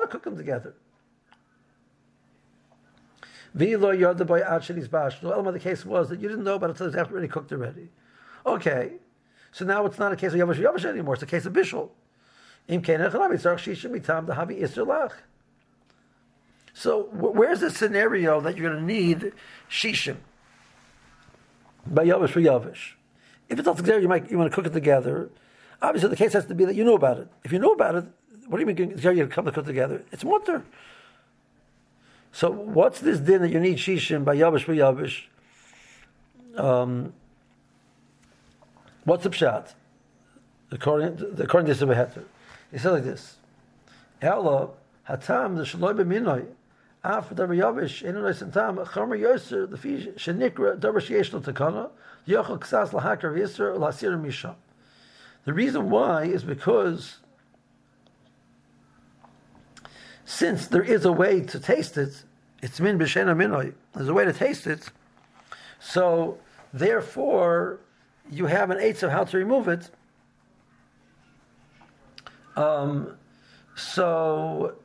to 0.00 0.06
cook 0.08 0.24
them 0.24 0.36
together. 0.36 0.74
By 3.54 3.66
Acheli's 3.66 4.88
Bash. 4.88 5.20
The 5.20 5.60
case 5.60 5.86
was 5.86 6.08
that 6.08 6.20
you 6.20 6.28
didn't 6.28 6.42
know 6.44 6.54
about 6.54 6.70
it 6.70 6.80
until 6.80 6.86
it 6.88 6.96
was 6.96 7.08
already 7.08 7.28
cooked 7.28 7.52
already. 7.52 7.88
Okay, 8.44 8.94
so 9.52 9.64
now 9.64 9.86
it's 9.86 9.98
not 9.98 10.12
a 10.12 10.16
case 10.16 10.32
of 10.32 10.40
Yavash 10.40 10.56
Yavash 10.56 10.84
anymore, 10.84 11.14
it's 11.14 11.22
a 11.22 11.26
case 11.26 11.46
of 11.46 11.52
Bishul. 11.52 11.90
So 16.74 17.02
where's 17.12 17.60
the 17.60 17.70
scenario 17.70 18.40
that 18.40 18.56
you're 18.56 18.70
going 18.70 18.80
to 18.80 18.92
need 18.92 19.32
Shishim? 19.70 20.16
By 21.86 22.06
Yavish 22.06 22.30
for 22.30 22.40
Yavish. 22.40 22.94
If 23.48 23.58
it's 23.58 23.66
not 23.66 23.76
together, 23.76 24.00
you 24.00 24.08
might 24.08 24.30
you 24.30 24.38
want 24.38 24.50
to 24.50 24.54
cook 24.54 24.66
it 24.66 24.72
together. 24.72 25.30
Obviously, 25.82 26.10
the 26.10 26.16
case 26.16 26.32
has 26.32 26.46
to 26.46 26.54
be 26.54 26.64
that 26.64 26.74
you 26.74 26.84
know 26.84 26.94
about 26.94 27.18
it. 27.18 27.28
If 27.44 27.52
you 27.52 27.58
know 27.58 27.72
about 27.72 27.94
it, 27.96 28.04
what 28.46 28.58
do 28.58 28.60
you 28.60 28.66
mean 28.66 29.16
you 29.16 29.26
come 29.26 29.44
to 29.46 29.52
cook 29.52 29.66
together? 29.66 30.02
It's 30.12 30.24
mutter. 30.24 30.64
So 32.32 32.50
what's 32.50 33.00
this 33.00 33.20
din 33.20 33.42
that 33.42 33.50
you 33.50 33.60
need 33.60 33.78
shishim 33.78 34.24
by 34.24 34.36
yavish 34.36 34.66
by 34.66 34.74
yavish? 34.74 35.24
Um, 36.56 37.12
what's 39.04 39.22
the 39.22 39.30
pshat? 39.30 39.74
According 40.70 41.18
to, 41.18 41.42
according 41.42 41.72
to 41.72 41.86
Sebeheter, 41.86 42.24
he 42.72 42.78
said 42.78 42.90
like 42.90 43.04
this: 43.04 43.36
Ella 44.20 44.70
hatam 45.08 45.56
the 45.56 45.62
shaloi 45.62 45.94
b'minoi 45.94 46.46
after 47.04 47.34
the 47.34 47.46
yavish 47.46 48.02
enu 48.02 48.20
noisim 48.20 48.52
tam 48.52 48.78
chomer 48.78 49.16
yoser 49.16 49.70
the 49.70 49.76
fish 49.76 50.06
shenikra 50.16 50.76
davar 50.76 51.00
sheyesh 51.00 51.32
lo 51.32 51.40
takana 51.40 51.90
yochel 52.26 52.58
ksas 52.58 52.90
lahakar 52.90 53.36
yisr 53.38 53.78
lasir 53.78 54.20
misham. 54.20 54.56
The 55.44 55.52
reason 55.52 55.90
why 55.90 56.24
is 56.24 56.42
because 56.42 57.18
since 60.24 60.66
there 60.68 60.82
is 60.82 61.04
a 61.04 61.12
way 61.12 61.40
to 61.40 61.60
taste 61.60 61.98
it, 61.98 62.24
it's 62.62 62.80
min 62.80 62.98
b'shena 62.98 63.36
minoi. 63.36 63.74
There's 63.94 64.08
a 64.08 64.14
way 64.14 64.24
to 64.24 64.32
taste 64.32 64.66
it. 64.66 64.88
So 65.80 66.38
therefore, 66.72 67.80
you 68.30 68.46
have 68.46 68.70
an 68.70 68.80
eighth 68.80 69.02
of 69.02 69.10
how 69.10 69.24
to 69.24 69.36
remove 69.36 69.68
it. 69.68 69.90
Um, 72.56 73.16
so 73.74 74.76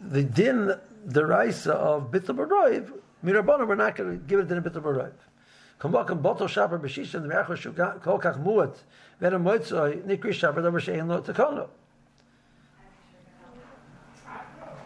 the 0.00 0.22
din, 0.22 0.72
the 1.04 1.26
raisa 1.26 1.74
of 1.74 2.10
bitul 2.10 2.36
baroiv, 2.36 2.92
mirabana, 3.24 3.66
we're 3.66 3.74
not 3.74 3.96
going 3.96 4.18
to 4.18 4.24
give 4.24 4.40
it 4.40 4.50
in 4.50 4.56
a 4.56 4.62
bitul 4.62 5.12
a. 11.38 11.66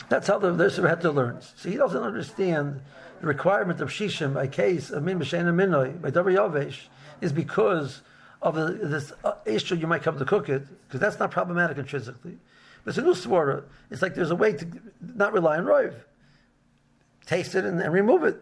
That's 0.08 0.28
how 0.28 0.38
the 0.38 0.52
this 0.52 0.78
Heter 0.78 1.12
learns. 1.12 1.52
So 1.56 1.68
he 1.68 1.76
doesn't 1.76 2.02
understand 2.02 2.80
the 3.20 3.26
requirement 3.26 3.80
of 3.80 3.90
Shishim, 3.90 4.40
a 4.40 4.48
case 4.48 4.90
of 4.90 5.02
Min 5.02 5.18
B'Shein 5.18 5.44
Minoi, 5.54 6.00
by 6.00 6.10
Davar 6.10 6.34
Yavesh, 6.34 6.84
is 7.20 7.32
because 7.32 8.02
of 8.40 8.54
the, 8.54 8.72
this 8.72 9.12
uh, 9.24 9.34
issue 9.44 9.74
you 9.74 9.86
might 9.86 10.02
come 10.02 10.18
to 10.18 10.24
cook 10.24 10.48
it, 10.48 10.66
because 10.86 11.00
that's 11.00 11.18
not 11.18 11.30
problematic 11.30 11.76
intrinsically. 11.76 12.38
But 12.84 12.90
it's 12.90 12.98
a 12.98 13.02
new 13.02 13.14
swara. 13.14 13.64
It's 13.90 14.00
like 14.00 14.14
there's 14.14 14.30
a 14.30 14.36
way 14.36 14.52
to 14.52 14.66
not 15.00 15.32
rely 15.32 15.58
on 15.58 15.66
Rive. 15.66 16.04
Taste 17.26 17.54
it 17.54 17.64
and, 17.64 17.80
and 17.80 17.92
remove 17.92 18.22
it. 18.24 18.40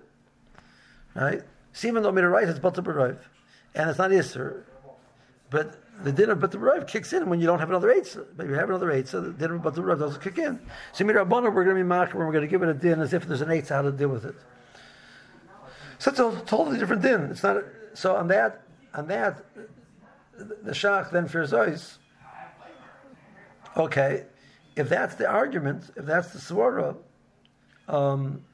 Right? 1.14 1.42
See, 1.74 1.88
even 1.88 2.04
though 2.04 2.12
right, 2.12 2.48
it's 2.48 2.60
but 2.60 2.86
Rive. 2.86 3.28
And 3.74 3.90
it's 3.90 3.98
not 3.98 4.10
Isser. 4.10 4.62
But 5.50 5.76
the 6.02 6.12
dinner 6.12 6.36
but 6.36 6.52
the 6.52 6.58
Rav 6.58 6.86
kicks 6.86 7.12
in 7.12 7.28
when 7.28 7.40
you 7.40 7.46
don't 7.46 7.58
have 7.58 7.68
another 7.68 7.90
eight. 7.90 8.16
But 8.36 8.46
you 8.46 8.54
have 8.54 8.70
another 8.70 9.04
so 9.04 9.20
the 9.20 9.32
dinner 9.32 9.58
but 9.58 9.74
the 9.74 9.82
Rav 9.82 9.98
doesn't 9.98 10.22
kick 10.22 10.38
in. 10.38 10.60
So 10.92 11.04
Mirabana, 11.04 11.52
we're 11.52 11.64
going 11.64 11.76
to 11.76 11.82
be 11.82 11.82
marking, 11.82 12.18
we're 12.18 12.30
going 12.30 12.42
to 12.42 12.48
give 12.48 12.62
it 12.62 12.68
a 12.68 12.74
din 12.74 13.00
as 13.00 13.12
if 13.12 13.26
there's 13.26 13.40
an 13.40 13.50
eight, 13.50 13.68
how 13.68 13.82
to 13.82 13.90
deal 13.90 14.08
with 14.08 14.24
it. 14.24 14.36
So 15.98 16.10
it's 16.10 16.20
a 16.20 16.42
totally 16.46 16.78
different 16.78 17.02
din. 17.02 17.22
It's 17.24 17.42
not 17.42 17.62
so 17.92 18.16
on 18.16 18.28
that 18.28 18.62
on 18.94 19.08
that 19.08 19.44
the 20.36 20.72
shach 20.72 21.10
then 21.10 21.26
fears 21.26 21.52
eyes. 21.52 21.98
Okay, 23.76 24.26
if 24.76 24.88
that's 24.88 25.16
the 25.16 25.28
argument, 25.28 25.90
if 25.96 26.06
that's 26.06 26.32
the 26.32 26.38
swara, 26.38 26.96
um, 27.88 28.44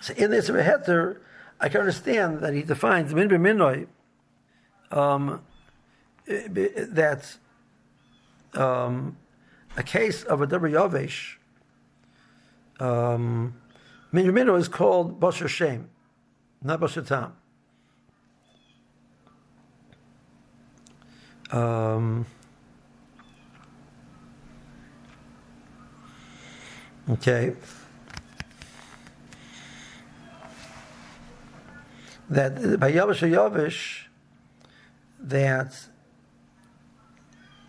so 0.00 0.14
in 0.14 0.30
this 0.30 0.48
heter, 0.48 1.18
I 1.60 1.68
can 1.68 1.80
understand 1.80 2.40
that 2.40 2.54
he 2.54 2.62
defines 2.62 3.14
min 3.14 3.28
b'minoi 3.28 3.86
um, 4.90 5.42
that 6.26 7.36
um, 8.54 9.16
a 9.76 9.82
case 9.82 10.22
of 10.24 10.40
a 10.42 10.46
Deber 10.46 10.70
Yavesh, 10.70 11.36
um, 12.80 13.54
Minyamino 14.12 14.58
is 14.58 14.68
called 14.68 15.20
Basher 15.20 15.48
Shem, 15.48 15.90
not 16.62 16.80
Basher 16.80 17.02
Tam. 17.02 17.36
Um, 21.52 22.26
okay. 27.10 27.54
That 32.30 32.78
by 32.78 32.92
Yavish 32.92 33.28
Yavish, 33.28 34.04
that 35.18 35.74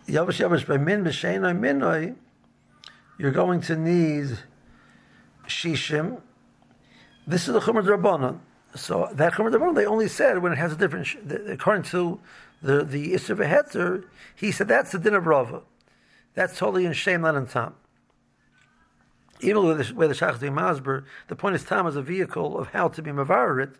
Yavish 0.06 0.38
Yavish 0.38 0.66
by 0.68 0.76
Min 0.76 1.04
B'Sheinoi 1.04 1.58
Minoi, 1.58 2.14
you're 3.18 3.32
going 3.32 3.60
to 3.62 3.76
need 3.76 4.38
Shishim. 5.48 6.20
This 7.26 7.48
is 7.48 7.54
the 7.54 7.60
Chumar 7.60 7.84
Drabanan. 7.84 8.38
So 8.76 9.08
that 9.12 9.32
Chumar 9.32 9.52
Drabanan, 9.52 9.74
they 9.74 9.84
only 9.84 10.06
said 10.06 10.38
when 10.38 10.52
it 10.52 10.58
has 10.58 10.72
a 10.72 10.76
different, 10.76 11.08
according 11.48 11.82
to 11.84 12.20
the 12.62 12.84
the 12.84 13.14
Isser 13.14 13.36
Heter, 13.36 14.04
he 14.36 14.52
said 14.52 14.68
that's 14.68 14.92
the 14.92 14.98
din 15.00 15.14
of 15.14 15.26
Rava. 15.26 15.62
That's 16.34 16.56
totally 16.56 16.86
in 16.86 16.92
Shem, 16.92 17.22
not 17.22 17.34
in 17.34 17.46
Tam. 17.46 17.74
Even 19.40 19.66
with 19.66 19.88
the, 19.88 19.94
where 19.94 20.06
the 20.06 20.14
Shach 20.14 20.38
the 21.26 21.36
point 21.36 21.56
is 21.56 21.64
Tam 21.64 21.88
is 21.88 21.96
a 21.96 22.02
vehicle 22.02 22.56
of 22.56 22.68
how 22.68 22.86
to 22.86 23.02
be 23.02 23.10
Mavarit. 23.10 23.74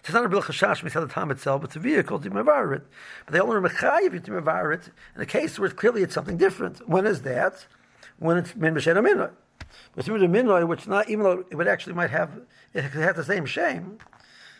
It's 0.00 0.12
not 0.12 0.24
a 0.24 0.28
bil 0.28 0.42
chashash 0.42 0.82
the 0.82 1.06
Tam 1.12 1.30
itself, 1.30 1.64
it's 1.64 1.76
a 1.76 1.78
vehicle 1.78 2.18
to 2.20 2.30
Mavarit. 2.30 2.82
But 3.24 3.32
they 3.32 3.40
only 3.40 3.68
mechayiv 3.68 4.14
you 4.14 4.20
to 4.20 4.30
Mavarit 4.32 4.90
in 5.14 5.22
a 5.22 5.26
case 5.26 5.58
where 5.58 5.70
clearly 5.70 6.02
it's 6.02 6.14
something 6.14 6.36
different. 6.36 6.88
When 6.88 7.06
is 7.06 7.22
that? 7.22 7.66
When 8.18 8.38
it's 8.38 8.54
Min 8.56 8.74
B'Shem 8.74 8.96
Aminoi. 8.96 9.30
But 9.94 10.06
Min 10.06 10.20
Minoi, 10.32 10.66
which 10.66 10.86
not, 10.86 11.08
even 11.08 11.24
though 11.24 11.44
it 11.50 11.54
would 11.54 11.68
actually 11.68 11.94
might 11.94 12.10
have, 12.10 12.30
it 12.74 12.82
has 12.82 13.16
the 13.16 13.24
same 13.24 13.46
shame, 13.46 13.98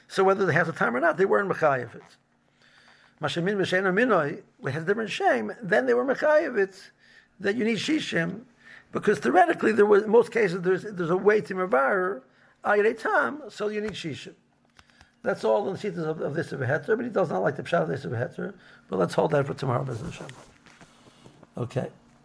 so 0.08 0.24
whether 0.24 0.46
they 0.46 0.52
have 0.52 0.66
the 0.66 0.72
time 0.72 0.96
or 0.96 1.00
not, 1.00 1.16
they 1.16 1.24
weren't 1.24 1.50
mechayiv 1.50 1.94
it. 1.94 2.02
Mashamin 3.20 3.56
Meshena 3.56 3.92
Minoi, 3.92 4.42
which 4.58 4.74
has 4.74 4.82
a 4.82 4.86
different 4.86 5.10
shame, 5.10 5.52
then 5.62 5.86
they 5.86 5.94
were 5.94 6.04
Mechayevit, 6.04 6.90
that 7.40 7.56
you 7.56 7.64
need 7.64 7.78
Shishim, 7.78 8.42
because 8.92 9.18
theoretically, 9.18 9.72
there 9.72 9.86
was, 9.86 10.04
in 10.04 10.10
most 10.10 10.32
cases, 10.32 10.62
there's, 10.62 10.82
there's 10.82 11.10
a 11.10 11.16
way 11.16 11.40
to 11.40 11.54
Mavar, 11.54 12.22
Ayre 12.64 12.94
Tam, 12.94 13.42
so 13.48 13.68
you 13.68 13.80
need 13.80 13.92
Shishim. 13.92 14.34
That's 15.26 15.42
all 15.42 15.66
in 15.66 15.72
the 15.72 15.78
citas 15.78 16.06
of, 16.06 16.20
of 16.20 16.34
this 16.34 16.52
of 16.52 16.60
heter, 16.60 16.96
but 16.96 17.00
he 17.00 17.10
does 17.10 17.30
not 17.30 17.42
like 17.42 17.56
the 17.56 17.64
pshat 17.64 17.82
of 17.82 17.88
this 17.88 18.04
of 18.04 18.12
heter. 18.12 18.54
But 18.88 19.00
let's 19.00 19.12
hold 19.12 19.32
that 19.32 19.44
for 19.44 19.54
tomorrow, 19.54 19.84
Bezin 19.84 20.30
Okay. 21.58 21.88